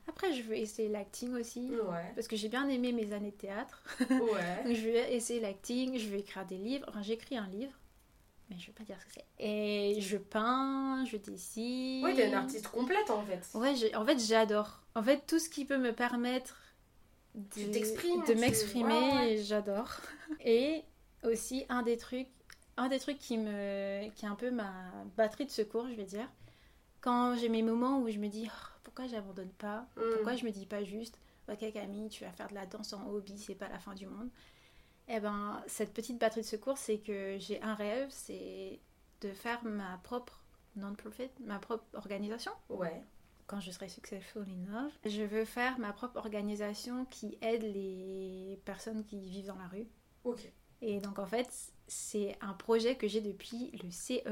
Après, 0.08 0.32
je 0.32 0.42
veux 0.42 0.56
essayer 0.56 0.88
l'acting 0.88 1.34
aussi. 1.34 1.70
Ouais, 1.70 2.12
Parce 2.14 2.28
que 2.28 2.36
j'ai 2.36 2.48
bien 2.48 2.68
aimé 2.68 2.92
mes 2.92 3.12
années 3.12 3.32
de 3.32 3.36
théâtre. 3.36 3.82
ouais. 4.00 4.64
Donc, 4.64 4.74
je 4.74 4.88
vais 4.88 5.14
essayer 5.14 5.40
l'acting, 5.40 5.98
je 5.98 6.08
vais 6.08 6.20
écrire 6.20 6.46
des 6.46 6.56
livres. 6.56 6.86
Enfin, 6.88 7.02
j'écris 7.02 7.36
un 7.36 7.48
livre, 7.48 7.72
mais 8.48 8.56
je 8.58 8.68
vais 8.68 8.72
pas 8.72 8.84
dire 8.84 8.96
ce 9.00 9.06
que 9.06 9.12
c'est. 9.14 9.44
Et 9.44 10.00
je 10.00 10.16
peins, 10.16 11.04
je 11.06 11.16
dessine. 11.16 12.04
Oui, 12.04 12.14
t'es 12.14 12.28
une 12.28 12.34
artiste 12.34 12.68
complète 12.68 13.10
en 13.10 13.22
fait. 13.22 13.58
Ouais, 13.58 13.96
en 13.96 14.06
fait, 14.06 14.18
j'adore. 14.18 14.80
En 14.94 15.02
fait, 15.02 15.26
tout 15.26 15.40
ce 15.40 15.48
qui 15.48 15.64
peut 15.64 15.78
me 15.78 15.92
permettre 15.92 16.56
de, 17.34 18.34
m'exprimer, 18.34 18.94
ouais, 18.94 19.12
ouais. 19.12 19.42
j'adore. 19.42 20.00
Et 20.44 20.84
aussi, 21.24 21.64
un 21.68 21.82
des 21.82 21.96
trucs, 21.96 22.28
un 22.76 22.88
des 22.88 22.98
trucs 22.98 23.18
qui, 23.18 23.36
me, 23.38 24.08
qui 24.10 24.24
est 24.24 24.28
un 24.28 24.34
peu 24.36 24.50
ma 24.50 24.72
batterie 25.16 25.46
de 25.46 25.50
secours, 25.50 25.86
je 25.88 25.94
vais 25.94 26.04
dire, 26.04 26.28
quand 27.00 27.36
j'ai 27.36 27.48
mes 27.48 27.62
moments 27.62 28.00
où 28.00 28.08
je 28.08 28.18
me 28.18 28.28
dis 28.28 28.48
Oh, 28.48 28.78
pourquoi 28.84 29.06
j'abandonne 29.06 29.52
pas, 29.52 29.86
Mm. 29.96 30.00
pourquoi 30.14 30.36
je 30.36 30.44
me 30.44 30.50
dis 30.50 30.66
pas 30.66 30.82
juste 30.84 31.18
ok 31.50 31.72
Camille, 31.72 32.08
tu 32.10 32.24
vas 32.24 32.30
faire 32.32 32.48
de 32.48 32.54
la 32.54 32.64
danse 32.66 32.92
en 32.92 33.08
hobby, 33.10 33.36
c'est 33.38 33.54
pas 33.56 33.68
la 33.68 33.78
fin 33.80 33.94
du 33.94 34.06
monde. 34.06 34.28
Eh 35.08 35.18
ben, 35.18 35.60
cette 35.66 35.92
petite 35.92 36.18
batterie 36.18 36.42
de 36.42 36.46
secours, 36.46 36.78
c'est 36.78 36.98
que 36.98 37.36
j'ai 37.40 37.60
un 37.62 37.74
rêve, 37.74 38.06
c'est 38.10 38.78
de 39.20 39.32
faire 39.32 39.62
ma 39.64 39.98
propre 40.04 40.40
non-profit, 40.76 41.30
ma 41.40 41.58
propre 41.58 41.84
organisation 41.94 42.52
Ouais. 42.68 43.02
quand 43.48 43.58
je 43.58 43.72
serai 43.72 43.88
successful 43.88 44.44
enough, 44.48 44.92
je 45.04 45.22
veux 45.22 45.44
faire 45.44 45.76
ma 45.80 45.92
propre 45.92 46.18
organisation 46.18 47.04
qui 47.06 47.36
aide 47.42 47.64
les 47.64 48.60
personnes 48.64 49.04
qui 49.04 49.18
vivent 49.20 49.46
dans 49.48 49.56
la 49.58 49.66
rue. 49.66 49.88
Ok. 50.22 50.52
Et 50.82 51.00
donc 51.00 51.18
en 51.18 51.26
fait, 51.26 51.48
c'est 51.88 52.36
un 52.40 52.52
projet 52.54 52.96
que 52.96 53.06
j'ai 53.08 53.20
depuis 53.20 53.70
le 53.82 53.90
CE1. 53.90 54.22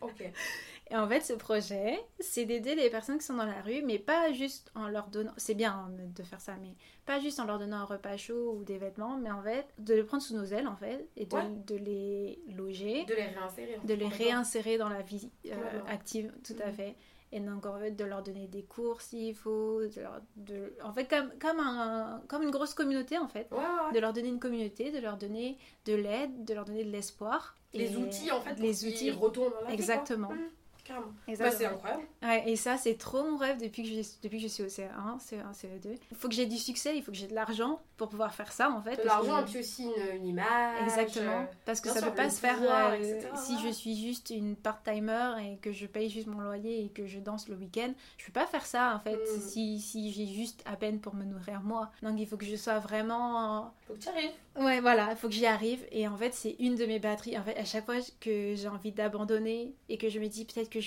Ok. 0.00 0.22
Et 0.90 0.96
en 0.96 1.08
fait, 1.08 1.20
ce 1.22 1.32
projet, 1.32 1.98
c'est 2.20 2.44
d'aider 2.44 2.74
les 2.74 2.90
personnes 2.90 3.16
qui 3.18 3.24
sont 3.24 3.36
dans 3.36 3.46
la 3.46 3.62
rue, 3.62 3.80
mais 3.82 3.98
pas 3.98 4.30
juste 4.32 4.70
en 4.74 4.88
leur 4.88 5.08
donnant. 5.08 5.32
C'est 5.38 5.54
bien 5.54 5.72
hein, 5.72 5.90
de 6.14 6.22
faire 6.22 6.40
ça, 6.40 6.54
mais 6.60 6.74
pas 7.06 7.18
juste 7.18 7.40
en 7.40 7.46
leur 7.46 7.58
donnant 7.58 7.78
un 7.78 7.84
repas 7.84 8.18
chaud 8.18 8.56
ou 8.58 8.62
des 8.62 8.76
vêtements, 8.76 9.16
mais 9.16 9.30
en 9.30 9.42
fait, 9.42 9.66
de 9.78 9.94
les 9.94 10.02
prendre 10.04 10.22
sous 10.22 10.34
nos 10.36 10.44
ailes, 10.44 10.68
en 10.68 10.76
fait, 10.76 11.08
et 11.16 11.24
de, 11.24 11.34
Ouais. 11.34 11.48
de 11.66 11.76
les 11.76 12.38
loger, 12.54 13.04
De 13.06 13.14
les 13.14 13.22
réinsérer. 13.26 13.78
de 13.84 13.94
les 13.94 14.02
Complètement. 14.04 14.26
réinsérer 14.26 14.76
dans 14.76 14.90
la 14.90 15.00
vie 15.00 15.30
euh, 15.46 15.80
active, 15.88 16.30
tout 16.44 16.56
à 16.62 16.66
Mhm. 16.66 16.74
fait. 16.74 16.96
Et 17.34 17.40
donc, 17.40 17.64
en 17.64 17.78
fait, 17.78 17.92
de 17.92 18.04
leur 18.04 18.22
donner 18.22 18.46
des 18.46 18.62
cours 18.62 19.00
s'il 19.00 19.34
faut, 19.34 19.80
de 19.86 20.00
leur- 20.02 20.20
de- 20.36 20.74
en 20.84 20.92
fait, 20.92 21.06
comme, 21.08 21.30
comme, 21.40 21.60
un, 21.60 22.22
comme 22.28 22.42
une 22.42 22.50
grosse 22.50 22.74
communauté, 22.74 23.16
en 23.16 23.26
fait. 23.26 23.48
Ouais, 23.50 23.56
ouais, 23.58 23.64
ouais. 23.86 23.92
De 23.94 23.98
leur 24.00 24.12
donner 24.12 24.28
une 24.28 24.38
communauté, 24.38 24.90
de 24.90 24.98
leur 24.98 25.16
donner 25.16 25.56
de 25.86 25.94
l'aide, 25.94 26.44
de 26.44 26.52
leur 26.52 26.66
donner 26.66 26.84
de 26.84 26.90
l'espoir. 26.90 27.56
Les 27.72 27.94
Et- 27.94 27.96
outils 27.96 28.30
en 28.30 28.40
fait, 28.42 28.54
les 28.60 28.84
outils. 28.86 29.10
retournent 29.10 29.52
dans 29.52 29.60
la 29.62 29.68
vie, 29.68 29.72
Exactement. 29.74 30.28
quoi. 30.28 30.36
Carrément. 30.84 31.06
Bah, 31.38 31.50
c'est 31.52 31.64
incroyable. 31.66 32.02
Ouais, 32.22 32.42
et 32.50 32.56
ça, 32.56 32.76
c'est 32.76 32.94
trop 32.98 33.22
mon 33.22 33.36
rêve 33.36 33.56
depuis 33.60 33.82
que, 33.84 33.88
j'ai- 33.88 34.02
depuis 34.22 34.38
que 34.38 34.42
je 34.42 34.48
suis 34.48 34.62
au 34.64 34.68
CE1, 34.68 35.18
CE1, 35.20 35.52
CE2. 35.52 35.96
Il 36.10 36.16
faut 36.16 36.28
que 36.28 36.34
j'ai 36.34 36.46
du 36.46 36.58
succès, 36.58 36.96
il 36.96 37.02
faut 37.04 37.12
que 37.12 37.16
j'ai 37.16 37.28
de 37.28 37.34
l'argent 37.34 37.80
pour 37.96 38.08
pouvoir 38.08 38.34
faire 38.34 38.50
ça, 38.52 38.68
en 38.70 38.82
fait. 38.82 38.96
De 38.96 39.02
que- 39.02 39.06
l'argent 39.06 39.40
et 39.40 39.44
puis 39.44 39.60
aussi 39.60 39.84
une, 39.84 40.16
une 40.16 40.26
image. 40.26 40.82
Exactement. 40.82 41.42
euh, 41.42 41.44
Parce 41.64 41.80
que 41.80 41.84
bien 41.84 41.94
ça 41.94 42.00
sûr, 42.00 42.08
peut 42.10 42.16
pas 42.16 42.30
se 42.30 42.40
faire 42.40 42.56
pouvoir, 42.56 42.92
euh, 42.94 43.20
si 43.36 43.58
je 43.60 43.68
suis 43.72 43.96
juste 43.96 44.30
une 44.30 44.56
part-timer 44.56 45.34
et 45.52 45.56
que 45.58 45.72
je 45.72 45.86
paye 45.86 46.10
juste 46.10 46.26
mon 46.26 46.40
loyer 46.40 46.84
et 46.84 46.88
que 46.88 47.06
je 47.06 47.20
danse 47.20 47.48
le 47.48 47.54
week-end. 47.54 47.92
Je 48.18 48.26
peux 48.26 48.32
pas 48.32 48.46
faire 48.46 48.66
ça 48.66 48.96
en 48.96 49.00
fait 49.00 49.14
Mm. 49.16 49.40
si, 49.40 49.80
si 49.80 50.10
j'ai 50.12 50.26
juste 50.26 50.62
à 50.66 50.74
peine 50.76 50.98
pour 50.98 51.14
me 51.14 51.24
nourrir 51.24 51.60
moi. 51.62 51.90
Donc 52.02 52.18
il 52.18 52.26
faut 52.26 52.36
que 52.36 52.44
je 52.44 52.56
sois 52.56 52.80
vraiment. 52.80 53.72
Faut 53.86 53.94
que 53.94 54.00
tu 54.00 54.08
arrives. 54.08 54.30
Ouais, 54.58 54.80
voilà, 54.80 55.08
il 55.12 55.16
faut 55.16 55.28
que 55.28 55.34
j'y 55.34 55.46
arrive. 55.46 55.82
Et 55.92 56.06
en 56.08 56.16
fait, 56.16 56.34
c'est 56.34 56.56
une 56.58 56.74
de 56.74 56.84
mes 56.86 56.98
batteries. 56.98 57.38
En 57.38 57.42
fait, 57.42 57.56
à 57.56 57.64
chaque 57.64 57.86
fois 57.86 57.94
que 58.20 58.54
j'ai 58.54 58.68
envie 58.68 58.92
d'abandonner 58.92 59.74
et 59.88 59.96
que 59.96 60.08
je 60.10 60.18
me 60.18 60.26
dis 60.26 60.44
peut-être 60.44 60.68
que 60.68 60.80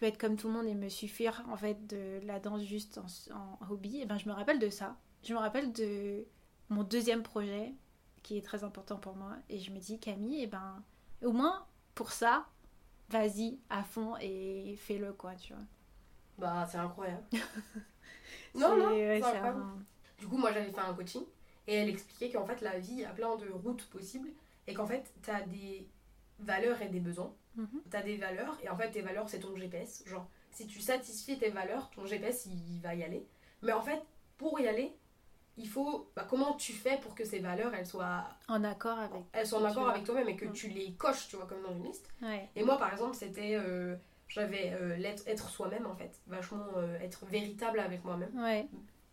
je 0.00 0.06
peux 0.06 0.06
être 0.06 0.18
comme 0.18 0.36
tout 0.36 0.48
le 0.48 0.54
monde 0.54 0.66
et 0.66 0.74
me 0.74 0.88
suffire 0.88 1.44
en 1.50 1.56
fait 1.58 1.86
de 1.86 2.20
la 2.24 2.40
danse 2.40 2.62
juste 2.62 2.98
en, 2.98 3.34
en 3.36 3.58
hobby, 3.70 4.00
et 4.00 4.06
ben 4.06 4.16
je 4.16 4.26
me 4.28 4.32
rappelle 4.32 4.58
de 4.58 4.70
ça. 4.70 4.96
Je 5.22 5.34
me 5.34 5.38
rappelle 5.38 5.72
de 5.74 6.24
mon 6.70 6.84
deuxième 6.84 7.22
projet 7.22 7.74
qui 8.22 8.38
est 8.38 8.42
très 8.42 8.64
important 8.64 8.96
pour 8.96 9.14
moi 9.14 9.36
et 9.50 9.58
je 9.58 9.70
me 9.70 9.78
dis 9.78 9.98
Camille, 9.98 10.42
et 10.42 10.46
ben 10.46 10.82
au 11.22 11.32
moins 11.32 11.66
pour 11.94 12.12
ça, 12.12 12.46
vas-y 13.10 13.58
à 13.68 13.82
fond 13.82 14.14
et 14.22 14.76
fais-le 14.78 15.12
quoi, 15.12 15.34
tu 15.34 15.52
vois. 15.52 15.62
Bah, 16.38 16.66
c'est 16.70 16.78
incroyable. 16.78 17.24
Non, 18.54 18.76
non, 18.76 18.90
ouais, 18.90 19.16
incroyable. 19.16 19.58
un- 19.60 19.78
Du 20.18 20.26
coup, 20.26 20.36
moi, 20.38 20.52
j'avais 20.52 20.70
fait 20.72 20.80
un 20.80 20.94
coaching 20.94 21.22
et 21.66 21.74
elle 21.74 21.88
expliquait 21.88 22.30
qu'en 22.30 22.46
fait, 22.46 22.60
la 22.62 22.78
vie 22.78 23.04
a 23.04 23.10
plein 23.10 23.36
de 23.36 23.48
routes 23.50 23.84
possibles 23.90 24.30
et 24.66 24.74
qu'en 24.74 24.86
fait, 24.86 25.12
t'as 25.22 25.42
des 25.42 25.86
valeurs 26.40 26.80
et 26.82 26.88
des 26.88 27.00
besoins. 27.00 27.34
Mhm. 27.56 27.82
T'as 27.90 28.02
des 28.02 28.16
valeurs 28.16 28.56
et 28.62 28.68
en 28.68 28.76
fait, 28.76 28.90
tes 28.90 29.02
valeurs, 29.02 29.28
c'est 29.28 29.40
ton 29.40 29.54
GPS. 29.56 30.02
Genre, 30.06 30.26
si 30.50 30.66
tu 30.66 30.80
satisfais 30.80 31.36
tes 31.36 31.50
valeurs, 31.50 31.90
ton 31.90 32.04
GPS, 32.06 32.46
il 32.46 32.80
va 32.80 32.94
y 32.94 33.02
aller. 33.02 33.26
Mais 33.62 33.72
en 33.72 33.82
fait, 33.82 34.00
pour 34.38 34.58
y 34.60 34.68
aller, 34.68 34.92
il 35.56 35.68
faut. 35.68 36.10
Bah, 36.16 36.26
comment 36.28 36.54
tu 36.54 36.72
fais 36.72 36.98
pour 36.98 37.14
que 37.14 37.24
ces 37.24 37.40
valeurs, 37.40 37.74
elles 37.74 37.86
soient 37.86 38.24
En 38.48 38.62
accord 38.64 38.98
avec. 38.98 39.22
elles 39.32 39.46
sont 39.46 39.56
en 39.58 39.64
accord 39.64 39.88
avec 39.88 40.04
toi-même 40.04 40.28
et 40.28 40.36
que 40.36 40.46
Mm. 40.46 40.52
tu 40.52 40.68
les 40.68 40.92
coches, 40.94 41.28
tu 41.28 41.36
vois, 41.36 41.46
comme 41.46 41.62
dans 41.62 41.74
une 41.74 41.84
liste. 41.84 42.08
Ouais. 42.22 42.48
Et 42.56 42.62
moi, 42.64 42.78
par 42.78 42.92
exemple, 42.92 43.14
c'était. 43.16 43.54
euh, 43.56 43.96
J'avais 44.28 44.72
euh, 44.74 44.96
l'être 44.96 45.24
être 45.26 45.48
soi-même, 45.50 45.86
en 45.86 45.96
fait. 45.96 46.20
Vachement 46.28 46.64
euh, 46.76 46.96
être 47.00 47.26
véritable 47.26 47.80
avec 47.80 48.04
moi-même. 48.04 48.30
Ouais. 48.40 48.68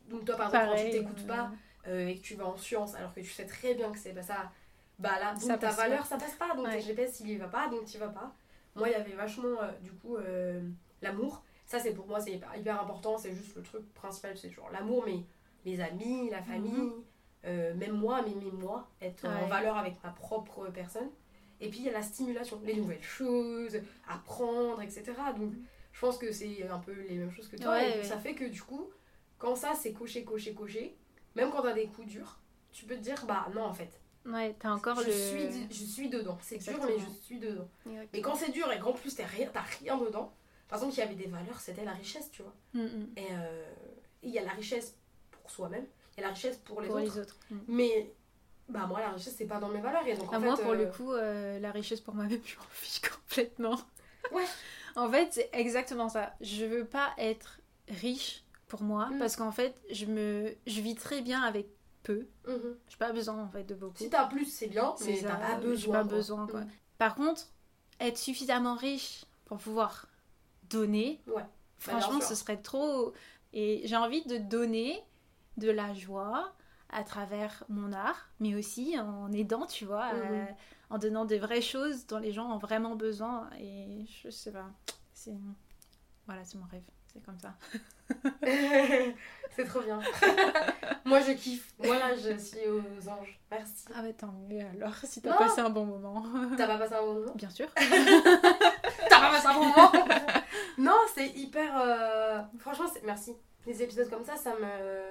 Donc, 0.09 0.25
toi, 0.25 0.38
par 0.38 0.47
exemple, 0.53 0.67
quand 0.78 0.84
tu 0.86 0.91
t'écoutes 0.91 1.25
pas 1.28 1.51
euh, 1.88 2.07
et 2.07 2.15
que 2.17 2.21
tu 2.21 2.36
vas 2.36 2.45
en 2.45 2.55
sciences 2.55 2.93
alors 2.93 3.13
que 3.15 3.19
tu 3.21 3.25
sais 3.32 3.47
très 3.47 3.73
bien 3.73 3.91
que 3.91 3.97
c'est 3.97 4.13
pas 4.13 4.21
ça, 4.21 4.51
bah 5.00 5.20
là, 5.20 5.36
Ça 5.36 5.48
donc 5.48 5.60
ta 5.60 5.68
passe 5.68 5.78
valeur, 5.78 6.06
ça 6.06 6.18
passe 6.18 6.36
pas. 6.36 6.56
Donc, 6.56 6.66
Ouais. 6.68 6.80
GPS, 6.82 7.20
il 7.22 7.30
y 7.30 7.36
va 7.38 7.48
pas, 7.48 7.68
donc 7.70 7.86
tu 7.86 7.98
vas 7.98 8.10
pas. 8.10 8.34
Moi, 8.76 8.89
il 8.89 8.91
y 8.91 8.95
avait 8.95 9.14
vachement, 9.16 9.62
euh, 9.62 9.72
du 9.82 9.91
coup, 9.91 10.18
euh, 10.18 10.62
l'amour. 11.02 11.43
Ça, 11.66 11.80
c'est 11.80 11.93
pour 11.93 12.08
moi, 12.08 12.20
c'est 12.20 12.32
hyper, 12.34 12.56
hyper 12.56 12.82
important. 12.82 13.18
C'est 13.18 13.34
juste 13.34 13.56
le 13.56 13.64
truc 13.64 13.93
principal, 13.93 14.38
c'est 14.38 14.50
toujours 14.50 14.70
l'amour, 14.70 15.04
mais 15.06 15.24
les 15.66 15.80
amis, 15.82 16.30
la 16.30 16.41
famille, 16.41 16.72
Mhm. 16.74 17.04
euh, 17.45 17.74
même 17.76 17.91
moi, 17.93 18.22
m'aimer 18.22 18.52
moi, 18.52 18.88
être 19.02 19.26
en 19.26 19.48
valeur 19.48 19.78
avec 19.78 20.02
ma 20.04 20.12
propre 20.12 20.70
personne. 20.70 21.10
Et 21.60 21.70
puis, 21.70 21.80
il 21.80 21.86
y 21.86 21.89
a 21.89 21.93
la 21.93 22.04
stimulation, 22.04 22.62
les 22.64 22.76
nouvelles 22.76 23.02
choses, 23.04 23.80
apprendre, 24.08 24.82
etc. 24.82 25.14
Donc, 25.38 25.54
je 25.91 26.00
pense 26.00 26.18
que 26.18 26.32
c'est 26.32 26.68
un 26.68 26.78
peu 26.80 26.93
les 26.93 27.16
mêmes 27.16 27.32
choses 27.32 27.48
que 27.48 27.58
toi. 27.58 27.72
Ouais, 27.72 28.00
et 28.00 28.04
ça 28.04 28.18
fait 28.20 28.36
que, 28.36 28.45
du 28.45 28.62
coup, 28.62 28.89
quand 29.39 29.56
ça, 29.56 29.74
c'est 29.74 29.91
coché, 29.91 30.24
coché, 30.24 30.54
coché, 30.54 30.95
même 31.36 31.50
quand 31.52 31.64
t'as 31.64 31.74
des 31.74 31.88
coups 31.88 32.08
durs, 32.08 32.39
tu 32.72 32.86
peux 32.86 32.95
te 32.95 33.02
dire, 33.02 33.26
bah 33.28 33.48
non, 33.56 33.64
en 33.64 33.74
fait, 33.74 34.00
Ouais, 34.28 34.55
t'as 34.59 34.71
encore 34.71 34.99
je, 35.01 35.07
le. 35.07 35.11
suis, 35.11 35.67
je 35.69 35.84
suis 35.86 36.09
dedans. 36.09 36.38
C'est 36.41 36.57
dur, 36.57 36.80
mais 36.86 36.97
je 36.99 37.09
suis 37.25 37.39
dedans. 37.39 37.67
Mais 37.86 38.21
quand 38.21 38.36
c'est 38.36 38.51
dur 38.51 38.71
et 38.71 38.80
qu'en 38.80 38.93
plus 38.93 39.15
t'as 39.15 39.25
rien, 39.25 39.49
rien 39.80 39.97
dedans, 39.97 40.34
par 40.67 40.80
exemple, 40.80 40.95
il 40.95 40.99
y 40.99 41.01
avait 41.03 41.15
des 41.15 41.28
valeurs, 41.28 41.59
c'était 41.59 41.86
la 41.86 41.93
richesse, 41.93 42.30
tu 42.32 42.41
vois. 42.43 42.53
Mm, 42.73 42.82
mm. 42.84 43.07
Et 43.15 43.28
euh, 43.32 43.65
il 44.23 44.32
y 44.32 44.39
a 44.39 44.43
la 44.43 44.51
richesse 44.51 44.95
pour 45.32 45.49
soi-même, 45.49 45.86
il 46.17 46.21
y 46.21 46.23
a 46.23 46.28
la 46.28 46.34
richesse 46.34 46.57
pour 46.57 46.82
les 46.82 46.88
Pour 46.88 46.97
autres. 46.97 47.05
les 47.15 47.19
autres. 47.21 47.38
Mm. 47.49 47.57
Mais 47.69 48.11
bah 48.67 48.86
moi, 48.86 48.99
la 48.99 49.11
richesse, 49.11 49.36
c'est 49.38 49.45
pas 49.45 49.59
dans 49.59 49.69
mes 49.69 49.80
valeurs. 49.80 50.05
Et 50.05 50.15
donc, 50.17 50.28
Ah, 50.34 50.38
en 50.38 50.41
moi, 50.41 50.55
fait, 50.57 50.63
pour 50.63 50.71
euh, 50.73 50.75
le 50.75 50.86
coup, 50.88 51.13
euh, 51.13 51.57
la 51.59 51.71
richesse 51.71 52.01
pour 52.01 52.13
moi-même, 52.15 52.41
je 52.45 52.57
m'en 52.57 52.63
fiche 52.71 52.99
complètement. 53.01 53.80
Ouais. 54.32 54.45
En 54.97 55.11
fait, 55.11 55.28
c'est 55.32 55.49
exactement 55.53 56.09
ça. 56.09 56.34
Je 56.41 56.65
veux 56.65 56.84
pas 56.84 57.13
être 57.19 57.59
riche 57.88 58.43
pour 58.67 58.82
moi 58.82 59.09
Mm. 59.11 59.19
parce 59.19 59.36
qu'en 59.36 59.51
fait, 59.51 59.80
je 59.91 60.05
me, 60.07 60.55
je 60.65 60.82
vis 60.82 60.95
très 60.95 61.21
bien 61.21 61.43
avec 61.43 61.67
peu. 62.08 62.28
mhm. 62.47 62.78
J'ai 62.89 62.97
pas 62.97 63.12
besoin 63.12 63.43
en 63.43 63.49
fait 63.49 63.64
de 63.64 63.76
beaucoup. 63.76 63.97
si 63.97 64.10
t'as 64.10 64.26
plus, 64.28 64.45
c'est 64.45 64.68
bien, 64.68 64.95
mais 65.05 65.20
t'as 65.22 65.36
pas 65.36 65.55
besoin. 65.55 65.93
pas 65.97 66.03
besoin, 66.03 66.47
quoi. 66.47 66.62
Mhm. 66.62 66.70
Par 66.97 67.16
contre, 67.16 67.43
être 67.99 68.18
suffisamment 68.18 68.76
riche 68.76 69.26
pour 69.45 69.58
pouvoir 69.58 70.08
donner, 70.70 71.22
Ouais. 71.28 71.45
franchement, 71.80 72.20
sûr. 72.20 72.30
ce 72.30 72.36
serait 72.36 72.58
trop. 72.62 73.14
Et 73.53 73.82
j'ai 73.86 73.95
envie 73.97 74.24
de 74.26 74.38
donner 74.38 75.01
de 75.58 75.70
la 75.72 75.93
joie 75.93 76.53
à 76.89 77.03
travers 77.03 77.64
mon 77.70 77.91
art, 77.93 78.30
mais 78.39 78.55
aussi 78.55 78.97
en 78.99 79.32
aidant, 79.32 79.66
tu 79.66 79.86
vois, 79.86 80.14
Mhm. 80.14 80.47
en 80.89 80.97
donnant 80.97 81.26
des 81.26 81.39
vraies 81.39 81.62
choses 81.62 82.05
dont 82.08 82.20
les 82.20 82.32
gens 82.32 82.49
ont 82.51 82.58
vraiment 82.60 82.95
besoin. 82.95 83.49
Et 83.60 84.05
je 84.24 84.30
sais 84.30 84.51
pas, 84.51 84.70
c'est. 85.14 85.36
Voilà, 86.26 86.43
c'est 86.45 86.58
mon 86.58 86.66
rêve, 86.66 86.84
c'est 87.18 87.26
comme 87.26 87.39
ça. 87.39 87.53
c'est 89.55 89.65
trop 89.65 89.82
bien. 89.82 89.99
moi, 91.05 91.20
je 91.22 91.32
kiffe. 91.34 91.74
Moi, 91.80 91.97
là, 91.97 92.15
je 92.15 92.38
suis 92.38 92.68
aux 92.68 93.09
anges. 93.09 93.39
Merci. 93.49 93.86
Ah 93.95 94.01
ouais, 94.01 94.13
tant 94.13 94.32
mieux 94.49 94.61
alors, 94.76 94.93
si 95.03 95.22
t'as 95.22 95.36
passé 95.36 95.61
un 95.61 95.70
bon 95.70 95.86
moment. 95.86 96.24
T'as 96.57 96.68
pas 96.68 96.78
passé 96.78 96.93
un 96.93 97.01
bon 97.01 97.13
moment? 97.15 97.34
Bien 97.36 97.49
sûr. 97.49 97.68
T'as 97.76 99.20
pas 99.20 99.32
passé 99.32 99.47
un 99.47 99.53
bon 99.53 99.65
moment? 99.65 99.91
Non, 100.78 100.97
c'est 101.15 101.28
hyper. 101.30 101.72
euh, 101.82 102.41
Franchement, 102.59 102.86
c'est- 102.93 103.03
merci. 103.05 103.36
Les 103.65 103.82
épisodes 103.82 104.09
comme 104.09 104.24
ça, 104.24 104.36
ça 104.36 104.53
me. 104.55 105.09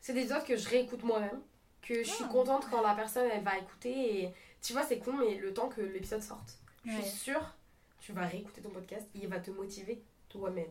C'est 0.00 0.12
des 0.14 0.20
épisodes 0.20 0.44
que 0.44 0.56
je 0.56 0.68
réécoute 0.68 1.02
moi-même. 1.02 1.40
Que 1.82 2.02
je 2.02 2.08
suis 2.10 2.24
Ah. 2.26 2.32
contente 2.32 2.66
quand 2.70 2.80
la 2.82 2.94
personne 2.94 3.28
elle 3.32 3.44
va 3.44 3.56
écouter. 3.58 4.22
Et 4.24 4.34
tu 4.62 4.72
vois, 4.72 4.82
c'est 4.82 4.98
con, 4.98 5.12
mais 5.12 5.36
le 5.36 5.52
temps 5.54 5.68
que 5.68 5.80
l'épisode 5.80 6.22
sorte, 6.22 6.58
je 6.84 6.90
Ouais. 6.92 7.02
suis 7.02 7.10
sûre, 7.18 7.54
tu 8.00 8.12
vas 8.12 8.26
réécouter 8.26 8.60
ton 8.60 8.70
podcast 8.70 9.06
et 9.14 9.18
il 9.22 9.28
va 9.28 9.40
te 9.40 9.50
motiver 9.50 10.02
toi-même. 10.28 10.70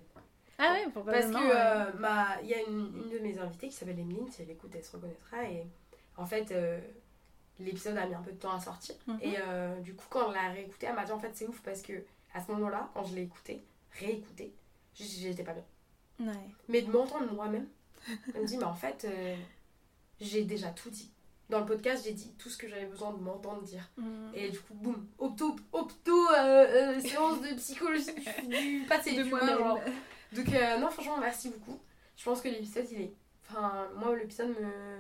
Ah 0.60 0.72
ouais, 0.74 0.84
Parce 0.84 0.92
probablement. 0.94 1.40
que 1.40 1.46
ouais. 1.46 1.52
euh, 1.56 1.94
ma- 2.00 2.42
il 2.42 2.48
y 2.50 2.54
a 2.54 2.62
une, 2.62 2.92
une 3.04 3.10
de 3.10 3.20
mes 3.20 3.38
invitées 3.38 3.70
qui 3.70 3.76
s'appelle 3.76 4.00
Emeline, 4.00 4.32
si 4.32 4.42
elle 4.42 4.50
écoute, 4.52 4.72
elle 4.76 4.84
se 4.84 4.92
reconnaîtra. 4.96 5.44
Et 5.44 5.64
en 6.16 6.26
fait, 6.26 6.52
euh, 6.52 6.80
l'épisode 7.60 7.98
a 7.98 8.06
mis 8.08 8.16
un 8.16 8.22
peu 8.22 8.32
de 8.32 8.38
temps 8.38 8.54
à 8.54 8.60
sortir. 8.60 8.96
Mhm. 9.06 9.20
Et 9.22 9.36
euh, 9.40 9.80
du 9.82 9.94
coup, 9.94 10.06
quand 10.10 10.30
on 10.30 10.32
l'a 10.32 10.50
réécouté, 10.50 10.88
elle 10.88 10.96
m'a 10.96 11.06
dit 11.06 11.12
en 11.12 11.20
fait, 11.20 11.32
c'est 11.36 11.48
ouf 11.48 11.62
parce 11.62 11.82
que 11.84 11.94
à 12.34 12.44
ce 12.44 12.52
moment-là, 12.52 12.90
quand 12.94 13.04
je 13.04 13.16
l'ai 13.16 13.24
écouté, 13.24 13.64
réécouté, 14.00 14.52
j'étais 14.96 15.44
pas 15.44 15.54
bien. 15.54 15.66
Ouais. 16.34 16.50
Mais 16.70 16.82
de 16.82 16.92
m'entendre 16.92 17.32
moi-même, 17.34 17.68
elle 18.34 18.42
me 18.42 18.48
dit, 18.48 18.58
mais 18.58 18.64
en 18.64 18.74
fait, 18.74 19.06
euh, 19.06 19.36
j'ai 20.20 20.44
déjà 20.44 20.70
tout 20.70 20.90
dit. 20.90 21.12
Dans 21.50 21.62
le 21.62 21.66
podcast, 21.66 22.04
j'ai 22.04 22.12
dit 22.12 22.34
tout 22.38 22.50
ce 22.50 22.58
que 22.58 22.68
j'avais 22.68 22.88
besoin 22.88 23.14
de 23.14 23.20
m'entendre 23.20 23.62
dire. 23.62 23.90
Mm. 23.96 24.32
Et 24.34 24.50
du 24.50 24.60
coup, 24.60 24.74
boum, 24.74 25.08
opto, 25.18 25.56
opto 25.72 26.30
euh, 26.32 26.98
euh, 26.98 27.00
séance 27.00 27.42
de 27.42 27.56
psychologie 27.56 28.14
du 28.50 28.86
passé, 28.90 29.16
de 29.16 29.24
tu 29.24 29.30
vois, 29.30 29.48
genre. 29.48 29.80
Donc, 30.34 30.54
euh, 30.54 30.78
non, 30.78 30.90
franchement, 30.90 31.18
merci 31.18 31.50
beaucoup. 31.50 31.80
Je 32.18 32.24
pense 32.26 32.42
que 32.42 32.50
l'épisode, 32.50 32.86
il 32.92 33.02
est. 33.02 33.14
Enfin, 33.50 33.88
moi, 33.96 34.16
l'épisode 34.18 34.50
me. 34.50 35.00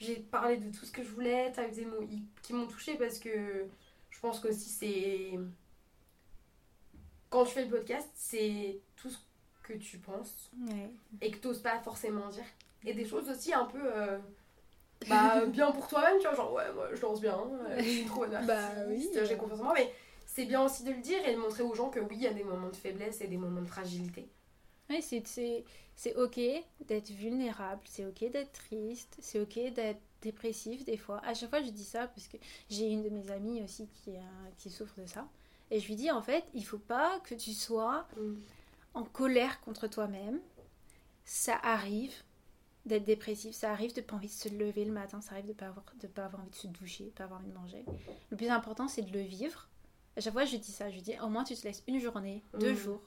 J'ai 0.00 0.16
parlé 0.16 0.56
de 0.56 0.76
tout 0.76 0.84
ce 0.84 0.90
que 0.90 1.04
je 1.04 1.08
voulais. 1.08 1.52
T'as 1.52 1.68
eu 1.68 1.70
des 1.70 1.84
mots 1.84 2.06
qui 2.42 2.52
m'ont 2.52 2.66
touché 2.66 2.96
parce 2.96 3.20
que 3.20 3.66
je 4.10 4.20
pense 4.20 4.40
qu'aussi, 4.40 4.68
c'est. 4.68 5.38
Quand 7.30 7.44
tu 7.44 7.52
fais 7.54 7.64
le 7.64 7.70
podcast, 7.70 8.08
c'est 8.14 8.80
tout 8.96 9.08
ce 9.08 9.18
que 9.62 9.74
tu 9.74 9.98
penses 9.98 10.50
Ouais. 10.68 10.90
et 11.20 11.30
que 11.30 11.38
t'oses 11.38 11.60
pas 11.60 11.78
forcément 11.78 12.28
dire. 12.28 12.44
Et 12.84 12.92
des 12.92 13.06
choses 13.06 13.30
aussi 13.30 13.54
un 13.54 13.66
peu. 13.66 13.88
Euh, 15.04 15.08
bah, 15.08 15.46
bien 15.46 15.72
pour 15.72 15.88
toi-même, 15.88 16.18
tu 16.18 16.26
vois, 16.26 16.34
genre, 16.34 16.52
ouais, 16.52 16.72
moi, 16.72 16.88
je 16.94 17.00
danse 17.00 17.20
bien, 17.20 17.38
euh, 17.38 17.82
je 17.82 17.88
suis 17.90 18.04
trop 18.04 18.20
bonne 18.20 18.34
Bah 18.38 18.56
artiste, 18.68 18.88
oui. 18.88 19.10
j'ai 19.24 19.36
confiance 19.36 19.60
en 19.60 19.64
moi, 19.64 19.74
mais 19.74 19.92
c'est 20.26 20.46
bien 20.46 20.64
aussi 20.64 20.84
de 20.84 20.90
le 20.92 21.00
dire 21.00 21.26
et 21.26 21.32
de 21.34 21.38
montrer 21.38 21.62
aux 21.62 21.74
gens 21.74 21.90
que 21.90 22.00
oui, 22.00 22.16
il 22.16 22.22
y 22.22 22.26
a 22.26 22.32
des 22.34 22.44
moments 22.44 22.68
de 22.70 22.76
faiblesse 22.76 23.20
et 23.20 23.28
des 23.28 23.36
moments 23.36 23.62
de 23.62 23.66
fragilité. 23.68 24.28
Ouais, 24.88 25.00
c'est, 25.00 26.14
ok 26.16 26.40
d'être 26.80 27.10
vulnérable, 27.10 27.80
c'est 27.84 28.04
ok 28.06 28.30
d'être 28.30 28.52
triste, 28.52 29.16
c'est 29.20 29.40
ok 29.40 29.72
d'être 29.72 30.00
dépressif 30.22 30.84
des 30.84 30.96
fois. 30.96 31.20
À 31.24 31.34
chaque 31.34 31.50
fois, 31.50 31.62
je 31.62 31.70
dis 31.70 31.84
ça 31.84 32.06
parce 32.08 32.28
que 32.28 32.36
j'ai 32.70 32.86
une 32.90 33.02
de 33.02 33.08
mes 33.08 33.30
amies 33.30 33.62
aussi 33.62 33.88
qui, 33.88 34.10
euh, 34.16 34.20
qui 34.58 34.70
souffre 34.70 35.00
de 35.00 35.06
ça. 35.06 35.28
Et 35.70 35.80
je 35.80 35.86
lui 35.88 35.96
dis 35.96 36.10
en 36.12 36.22
fait, 36.22 36.44
il 36.54 36.64
faut 36.64 36.78
pas 36.78 37.18
que 37.20 37.34
tu 37.34 37.52
sois 37.52 38.06
en 38.94 39.04
colère 39.04 39.60
contre 39.62 39.88
toi-même. 39.88 40.40
Ça 41.24 41.56
arrive 41.62 42.12
d'être 42.86 43.04
dépressif, 43.04 43.54
ça 43.54 43.70
arrive 43.72 43.94
de 43.94 44.00
pas 44.00 44.16
envie 44.16 44.28
de 44.28 44.32
se 44.32 44.48
lever 44.48 44.84
le 44.84 44.92
matin, 44.92 45.20
ça 45.20 45.32
arrive 45.32 45.46
de 45.46 45.52
pas 45.52 45.66
avoir, 45.66 45.84
de 46.00 46.06
pas 46.06 46.24
avoir 46.26 46.42
envie 46.42 46.50
de 46.50 46.56
se 46.56 46.66
doucher, 46.68 47.04
de 47.06 47.10
pas 47.10 47.24
avoir 47.24 47.40
envie 47.40 47.50
de 47.50 47.54
manger. 47.54 47.84
Le 48.30 48.36
plus 48.36 48.48
important, 48.48 48.88
c'est 48.88 49.02
de 49.02 49.12
le 49.12 49.22
vivre. 49.24 49.68
À 50.16 50.20
chaque 50.20 50.32
fois, 50.32 50.44
je 50.44 50.56
dis 50.56 50.72
ça, 50.72 50.90
je 50.90 51.00
dis 51.00 51.14
au 51.20 51.28
moins 51.28 51.44
tu 51.44 51.54
te 51.54 51.66
laisses 51.66 51.82
une 51.88 52.00
journée, 52.00 52.42
deux 52.54 52.70
Mhm. 52.72 52.76
jours. 52.76 53.02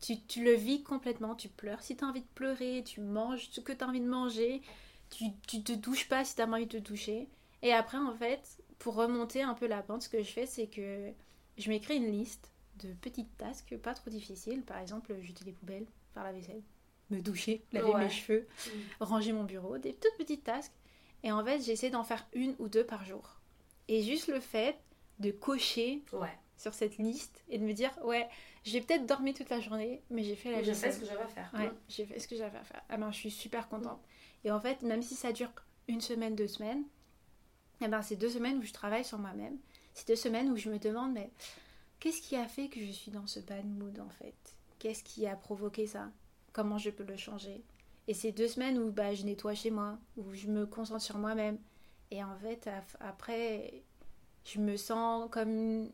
Tu, 0.00 0.20
tu 0.22 0.44
le 0.44 0.52
vis 0.52 0.82
complètement, 0.82 1.34
tu 1.34 1.48
pleures. 1.48 1.82
Si 1.82 1.96
tu 1.96 2.04
as 2.04 2.08
envie 2.08 2.20
de 2.22 2.26
pleurer, 2.34 2.82
tu 2.86 3.00
manges 3.00 3.48
ce 3.50 3.60
que 3.60 3.72
tu 3.72 3.84
as 3.84 3.88
envie 3.88 4.00
de 4.00 4.08
manger. 4.08 4.62
Tu, 5.10 5.24
tu 5.46 5.62
te 5.62 5.72
douches 5.72 6.08
pas 6.08 6.24
si 6.24 6.36
tu 6.36 6.42
as 6.42 6.46
envie 6.46 6.66
de 6.66 6.78
te 6.78 6.82
doucher. 6.88 7.28
Et 7.62 7.72
après, 7.72 7.98
en 7.98 8.14
fait, 8.14 8.58
pour 8.78 8.94
remonter 8.94 9.42
un 9.42 9.54
peu 9.54 9.66
la 9.66 9.82
pente, 9.82 10.02
ce 10.02 10.08
que 10.08 10.22
je 10.22 10.30
fais, 10.30 10.46
c'est 10.46 10.68
que 10.68 11.10
je 11.56 11.68
m'écris 11.70 11.96
une 11.96 12.12
liste 12.12 12.52
de 12.76 12.92
petites 12.94 13.36
tasks 13.38 13.76
pas 13.78 13.94
trop 13.94 14.10
difficiles. 14.10 14.62
Par 14.62 14.78
exemple, 14.78 15.20
jeter 15.20 15.44
les 15.44 15.52
poubelles, 15.52 15.86
faire 16.14 16.22
la 16.22 16.32
vaisselle, 16.32 16.62
me 17.10 17.20
doucher, 17.20 17.64
laver 17.72 17.90
Ouais. 17.92 18.04
mes 18.04 18.10
cheveux, 18.10 18.46
ranger 19.00 19.32
mon 19.32 19.44
bureau, 19.44 19.78
des 19.78 19.94
toutes 19.94 20.16
petites 20.18 20.44
tasks. 20.44 20.72
Et 21.22 21.32
en 21.32 21.44
fait, 21.44 21.60
j'essaie 21.60 21.90
d'en 21.90 22.04
faire 22.04 22.26
une 22.32 22.54
ou 22.58 22.68
deux 22.68 22.84
par 22.84 23.04
jour. 23.04 23.40
Et 23.88 24.02
juste 24.02 24.28
le 24.28 24.40
fait 24.40 24.78
de 25.18 25.30
cocher 25.30 26.02
Ouais, 26.12 26.38
sur 26.56 26.74
cette 26.74 26.98
liste 26.98 27.42
et 27.48 27.58
de 27.58 27.64
me 27.64 27.72
dire, 27.72 27.90
ouais, 28.04 28.28
j'ai 28.64 28.80
peut-être 28.80 29.06
dormi 29.06 29.34
toute 29.34 29.48
la 29.50 29.60
journée, 29.60 30.02
mais 30.10 30.22
j'ai 30.22 30.36
fait 30.36 30.52
la 30.52 30.62
j'ai 30.62 30.74
fait 30.74 30.92
ce 30.92 31.00
que 31.00 31.06
j'avais 31.06 31.22
à 31.22 31.28
faire. 31.28 31.50
Ouais, 31.54 31.72
j'ai 31.88 32.04
fait 32.04 32.18
ce 32.18 32.28
que 32.28 32.36
j'avais 32.36 32.58
à 32.58 32.64
faire. 32.64 32.82
Ah 32.88 32.96
ben, 32.98 33.10
je 33.10 33.16
suis 33.16 33.30
super 33.30 33.68
contente. 33.68 34.00
Et 34.44 34.50
en 34.50 34.60
fait, 34.60 34.82
même 34.82 35.02
si 35.02 35.14
ça 35.14 35.32
dure 35.32 35.50
une 35.88 36.00
semaine, 36.00 36.36
deux 36.36 36.46
semaines, 36.46 36.84
eh 37.80 37.88
ben, 37.88 38.02
c'est 38.02 38.16
deux 38.16 38.28
semaines 38.28 38.58
où 38.58 38.62
je 38.62 38.72
travaille 38.72 39.04
sur 39.04 39.18
moi-même. 39.18 39.56
C'est 39.94 40.06
deux 40.08 40.16
semaines 40.16 40.50
où 40.50 40.56
je 40.56 40.68
me 40.70 40.78
demande, 40.78 41.12
mais 41.12 41.30
qu'est-ce 41.98 42.20
qui 42.20 42.36
a 42.36 42.46
fait 42.46 42.68
que 42.68 42.80
je 42.80 42.90
suis 42.92 43.10
dans 43.10 43.26
ce 43.26 43.40
bad 43.40 43.66
mood 43.66 43.98
en 43.98 44.10
fait? 44.10 44.34
Qu'est-ce 44.78 45.02
qui 45.02 45.26
a 45.26 45.34
provoqué 45.34 45.86
ça? 45.86 46.10
Comment 46.58 46.76
je 46.76 46.90
peux 46.90 47.04
le 47.04 47.16
changer 47.16 47.62
Et 48.08 48.14
c'est 48.14 48.32
deux 48.32 48.48
semaines 48.48 48.78
où 48.78 48.90
bah, 48.90 49.14
je 49.14 49.22
nettoie 49.22 49.54
chez 49.54 49.70
moi, 49.70 49.96
où 50.16 50.34
je 50.34 50.48
me 50.48 50.66
concentre 50.66 51.02
sur 51.02 51.16
moi-même. 51.16 51.56
Et 52.10 52.24
en 52.24 52.34
fait, 52.34 52.68
après, 52.98 53.84
je 54.44 54.58
me 54.58 54.76
sens 54.76 55.30
comme 55.30 55.88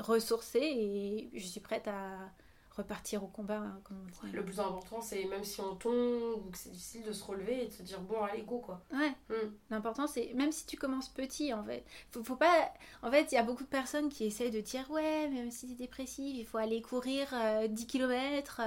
ressourcée 0.00 0.58
et 0.58 1.30
je 1.32 1.46
suis 1.46 1.60
prête 1.60 1.86
à 1.86 2.32
repartir 2.76 3.22
au 3.22 3.26
combat, 3.26 3.58
hein, 3.58 3.80
comme 3.84 3.98
on 4.00 4.26
dit. 4.26 4.32
Le 4.32 4.44
plus 4.44 4.58
important, 4.58 5.00
c'est 5.00 5.24
même 5.26 5.44
si 5.44 5.60
on 5.60 5.74
tombe 5.76 6.46
ou 6.46 6.50
que 6.50 6.56
c'est 6.56 6.70
difficile 6.70 7.04
de 7.04 7.12
se 7.12 7.22
relever 7.24 7.64
et 7.64 7.66
de 7.66 7.72
se 7.72 7.82
dire 7.82 8.00
bon, 8.00 8.22
allez, 8.22 8.42
go 8.42 8.58
quoi. 8.58 8.82
Ouais. 8.92 9.14
Mm. 9.28 9.52
L'important, 9.70 10.06
c'est 10.06 10.32
même 10.34 10.52
si 10.52 10.66
tu 10.66 10.76
commences 10.76 11.08
petit, 11.08 11.52
en 11.52 11.62
fait. 11.64 11.84
Faut, 12.10 12.24
faut 12.24 12.36
pas. 12.36 12.72
En 13.02 13.10
fait, 13.10 13.30
il 13.32 13.34
y 13.34 13.38
a 13.38 13.42
beaucoup 13.42 13.64
de 13.64 13.68
personnes 13.68 14.08
qui 14.08 14.24
essayent 14.24 14.50
de 14.50 14.60
dire 14.60 14.90
ouais, 14.90 15.28
même 15.28 15.50
si 15.50 15.68
t'es 15.68 15.74
dépressif, 15.74 16.36
il 16.36 16.46
faut 16.46 16.58
aller 16.58 16.80
courir 16.80 17.28
euh, 17.34 17.68
10 17.68 17.86
km, 17.86 18.62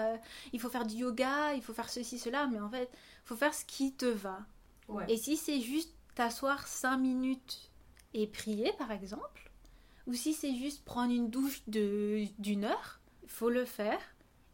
il 0.53 0.59
faut 0.59 0.69
faire 0.69 0.85
du 0.85 0.95
yoga, 0.95 1.53
il 1.53 1.61
faut 1.61 1.73
faire 1.73 1.89
ceci, 1.89 2.19
cela. 2.19 2.47
Mais 2.47 2.59
en 2.59 2.69
fait, 2.69 2.89
faut 3.23 3.35
faire 3.35 3.53
ce 3.53 3.65
qui 3.65 3.93
te 3.93 4.05
va. 4.05 4.39
Ouais. 4.87 5.05
Et 5.09 5.17
si 5.17 5.35
c'est 5.35 5.61
juste 5.61 5.93
t'asseoir 6.13 6.67
5 6.67 6.97
minutes 6.97 7.71
et 8.13 8.27
prier, 8.27 8.71
par 8.77 8.91
exemple, 8.91 9.51
ou 10.07 10.13
si 10.13 10.33
c'est 10.33 10.55
juste 10.55 10.85
prendre 10.85 11.13
une 11.13 11.29
douche 11.29 11.63
d'une 11.67 12.65
heure, 12.65 13.01
faut 13.27 13.49
le 13.49 13.65
faire. 13.65 13.99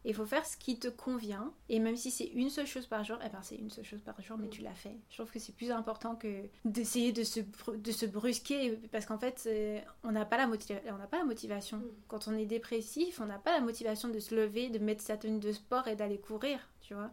Il 0.04 0.14
faut 0.14 0.26
faire 0.26 0.44
ce 0.44 0.56
qui 0.56 0.80
te 0.80 0.88
convient. 0.88 1.54
Et 1.68 1.78
même 1.78 1.96
si 1.96 2.10
c'est 2.10 2.24
une 2.26 2.50
seule 2.50 2.66
chose 2.66 2.86
par 2.88 3.04
jour, 3.04 3.18
eh 3.24 3.28
ben 3.28 3.40
c'est 3.40 3.54
une 3.54 3.70
seule 3.70 3.84
chose 3.84 4.00
par 4.02 4.20
jour, 4.20 4.36
mais 4.36 4.48
tu 4.48 4.60
l'as 4.60 4.74
fait. 4.74 4.96
Je 5.10 5.16
trouve 5.16 5.30
que 5.30 5.38
c'est 5.38 5.54
plus 5.54 5.70
important 5.70 6.16
que 6.16 6.42
d'essayer 6.64 7.12
de 7.12 7.22
se, 7.22 7.38
de 7.72 7.92
se 7.92 8.06
brusquer. 8.06 8.76
Parce 8.90 9.06
qu'en 9.06 9.18
fait, 9.18 9.38
c'est- 9.38 9.84
on 10.02 10.10
n'a 10.10 10.24
pas, 10.24 10.38
la 10.38 10.48
on 10.48 10.98
n'a 10.98 11.06
pas 11.06 11.18
la 11.18 11.24
motivation. 11.24 11.76
Mm. 11.78 11.84
Quand 12.08 12.26
on 12.26 12.36
est 12.36 12.46
dépressif, 12.46 13.20
on 13.20 13.26
n'a 13.26 13.38
pas 13.38 13.52
la 13.52 13.60
motivation 13.60 14.08
de 14.08 14.18
se 14.18 14.34
lever, 14.34 14.70
de 14.70 14.80
mettre 14.80 15.02
sa 15.02 15.16
tenue 15.16 15.38
de 15.38 15.52
sport 15.52 15.86
et 15.86 15.94
d'aller 15.94 16.18
courir, 16.18 16.58
tu 16.80 16.94
vois. 16.94 17.12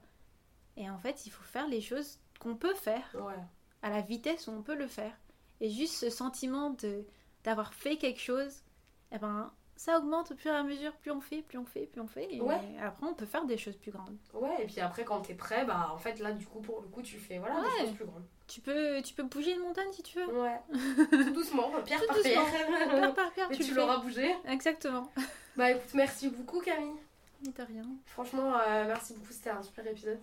Et 0.75 0.89
en 0.89 0.97
fait, 0.97 1.27
il 1.27 1.29
faut 1.29 1.43
faire 1.43 1.67
les 1.67 1.81
choses 1.81 2.17
qu'on 2.39 2.55
peut 2.55 2.73
faire 2.73 3.07
Ouais. 3.13 3.35
à 3.83 3.91
la 3.91 4.01
vitesse 4.01 4.47
où 4.47 4.51
on 4.51 4.63
peut 4.63 4.75
le 4.75 4.87
faire. 4.87 5.13
Et 5.61 5.69
juste 5.69 5.93
ce 5.93 6.09
sentiment 6.09 6.71
de 6.71 7.05
d'avoir 7.43 7.73
fait 7.75 7.97
quelque 7.97 8.19
chose, 8.19 8.63
eh 9.11 9.19
ben 9.19 9.51
ça 9.79 9.97
augmente 9.97 10.29
au 10.31 10.35
fur 10.35 10.51
et 10.51 10.57
à 10.57 10.63
mesure, 10.63 10.91
plus 10.97 11.09
on 11.09 11.21
fait, 11.21 11.41
plus 11.41 11.57
on 11.57 11.63
fait, 11.65 11.85
plus 11.85 12.01
on 12.01 12.07
fait. 12.07 12.27
Et 12.33 12.41
Ouais. 12.41 12.59
après, 12.83 13.05
on 13.07 13.13
peut 13.13 13.25
faire 13.25 13.45
des 13.45 13.57
choses 13.57 13.77
plus 13.77 13.91
grandes. 13.91 14.17
Ouais, 14.33 14.63
et 14.63 14.65
puis 14.65 14.81
après, 14.81 15.05
quand 15.05 15.21
t'es 15.21 15.35
prêt, 15.35 15.63
bah 15.63 15.91
en 15.93 15.97
fait, 15.97 16.19
là, 16.19 16.33
du 16.33 16.45
coup, 16.45 16.59
pour 16.59 16.81
le 16.81 16.89
coup, 16.89 17.01
tu 17.01 17.17
fais 17.17 17.37
voilà, 17.39 17.55
Ouais. 17.61 17.61
des 17.79 17.85
choses 17.85 17.95
plus 17.95 18.05
grandes. 18.05 18.25
Tu 18.45 18.59
peux, 18.59 19.01
tu 19.01 19.13
peux 19.13 19.23
bouger 19.23 19.53
une 19.53 19.61
montagne 19.61 19.87
si 19.93 20.03
tu 20.03 20.19
veux. 20.19 20.25
Ouais. 20.41 20.59
Tout 21.11 21.31
doucement, 21.31 21.71
pierre 21.85 22.01
Tout 22.01 22.07
par 22.07 22.15
doucement. 22.17 22.45
pierre. 22.45 22.89
Pierre 22.89 23.13
par 23.13 23.31
pierre, 23.31 23.47
Mais 23.49 23.55
tu, 23.55 23.63
tu 23.63 23.73
l'auras 23.73 23.99
bougé. 23.99 24.35
Exactement. 24.49 25.09
Bah 25.55 25.71
écoute, 25.71 25.93
merci 25.93 26.27
beaucoup, 26.29 26.59
Camille. 26.59 26.97
De 27.43 27.63
rien. 27.63 27.83
Franchement, 28.05 28.51
euh, 28.67 28.83
merci 28.85 29.13
beaucoup, 29.13 29.31
c'était 29.31 29.51
un 29.51 29.61
super 29.63 29.87
épisode. 29.87 30.19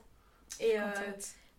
Et 0.60 0.78
euh. 0.78 0.84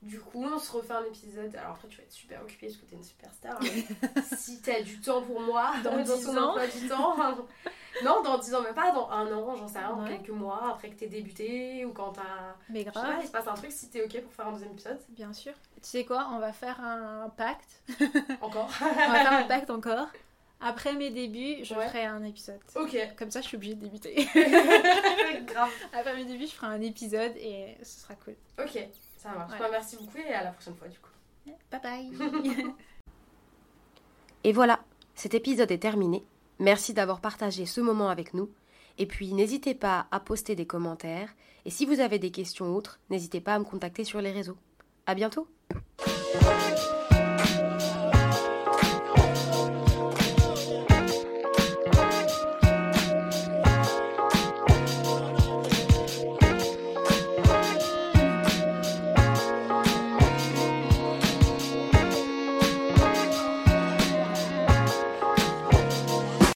Du 0.02 0.20
coup, 0.20 0.44
on 0.44 0.60
se 0.60 0.72
refait 0.72 0.94
un 0.94 1.04
épisode. 1.06 1.56
Alors 1.56 1.72
après, 1.72 1.88
tu 1.88 1.98
vas 1.98 2.04
être 2.04 2.12
super 2.12 2.42
occupée 2.42 2.68
parce 2.68 2.78
que 2.80 2.86
t'es 2.86 2.96
une 2.96 3.04
superstar. 3.04 3.60
mais 3.62 4.22
si 4.38 4.62
t'as 4.62 4.82
du 4.82 5.00
temps 5.02 5.22
pour 5.22 5.42
moi, 5.42 5.74
Dans 5.84 5.98
10 5.98 6.24
ton 6.26 6.38
ans. 6.38 6.50
emploi 6.52 6.68
du 6.68 6.88
temps. 6.88 7.16
non, 8.04 8.22
dans 8.22 8.38
10 8.38 8.54
ans, 8.56 8.62
mais 8.64 8.74
pas 8.74 8.92
dans 8.92 9.10
un 9.10 9.32
an, 9.34 9.56
j'en 9.56 9.68
sais 9.68 9.80
rien, 9.80 9.96
dans 9.96 10.04
Ouais. 10.04 10.18
quelques 10.18 10.30
mois, 10.30 10.72
après 10.74 10.90
que 10.90 10.96
t'aies 10.96 11.08
débuté 11.08 11.84
ou 11.86 11.92
quand 11.94 12.14
t'as. 12.14 12.22
Mais 12.70 12.82
Je 12.82 12.86
sais 12.86 12.92
pas, 12.92 13.02
grave, 13.02 13.18
il 13.22 13.28
se 13.28 13.32
passe 13.32 13.48
un 13.48 13.54
truc 13.56 13.72
si 13.72 13.90
t'es 13.90 14.04
ok 14.04 14.22
pour 14.22 14.34
faire 14.34 14.48
un 14.48 14.52
deuxième 14.54 14.72
épisode. 14.74 15.00
bien 15.10 15.34
sûr. 15.34 15.54
Tu 15.82 15.90
sais 15.90 16.06
quoi, 16.06 16.30
on 16.32 16.40
va 16.40 16.54
faire 16.54 16.80
un 16.80 17.30
pacte. 17.36 17.82
Encore. 18.42 18.70
On 18.82 19.12
va 19.12 19.20
faire 19.20 19.34
un 19.34 19.44
pacte 19.44 19.70
encore. 19.72 20.08
Après 20.60 20.94
mes 20.94 21.12
débuts, 21.12 21.64
je 21.64 21.76
Ouais. 21.76 21.88
ferai 21.88 22.06
un 22.06 22.24
épisode. 22.24 22.60
ok. 22.76 22.96
Comme 23.18 23.30
ça, 23.30 23.42
je 23.42 23.48
suis 23.48 23.58
obligée 23.58 23.76
de 23.76 23.82
débuter. 23.82 24.28
Grave. 25.46 25.70
Après 25.94 26.16
mes 26.16 26.26
débuts, 26.26 26.48
je 26.48 26.52
ferai 26.54 26.68
un 26.68 26.82
épisode 26.82 27.34
et 27.38 27.78
ce 27.84 28.00
sera 28.02 28.16
cool. 28.16 28.36
Ok, 28.60 28.88
ça 29.28 29.38
marche. 29.38 29.52
Ouais. 29.52 29.60
Bah, 29.60 29.68
merci 29.72 29.98
beaucoup 29.98 30.18
et 30.18 30.34
à 30.34 30.44
la 30.44 30.52
prochaine 30.52 30.76
fois 30.76 30.88
du 30.88 31.00
coup. 31.00 31.10
Bye 31.72 31.82
bye. 31.82 32.12
Et 34.44 34.54
voilà, 34.54 34.80
cet 35.16 35.34
épisode 35.34 35.72
est 35.72 35.78
terminé. 35.78 36.24
Merci 36.60 36.94
d'avoir 36.94 37.20
partagé 37.20 37.66
ce 37.66 37.82
moment 37.82 38.10
avec 38.10 38.34
nous. 38.34 38.50
Et 38.98 39.06
puis 39.06 39.34
n'hésitez 39.34 39.76
pas 39.76 40.08
à 40.12 40.20
poster 40.20 40.56
des 40.56 40.66
commentaires. 40.66 41.34
Et 41.66 41.70
si 41.70 41.86
vous 41.86 42.00
avez 42.00 42.18
des 42.18 42.32
questions 42.32 42.74
autres, 42.76 43.00
n'hésitez 43.10 43.42
pas 43.42 43.56
à 43.56 43.60
me 43.60 43.66
contacter 43.66 44.04
sur 44.04 44.22
les 44.22 44.32
réseaux. 44.32 44.58
À 45.06 45.16
bientôt! 45.16 45.48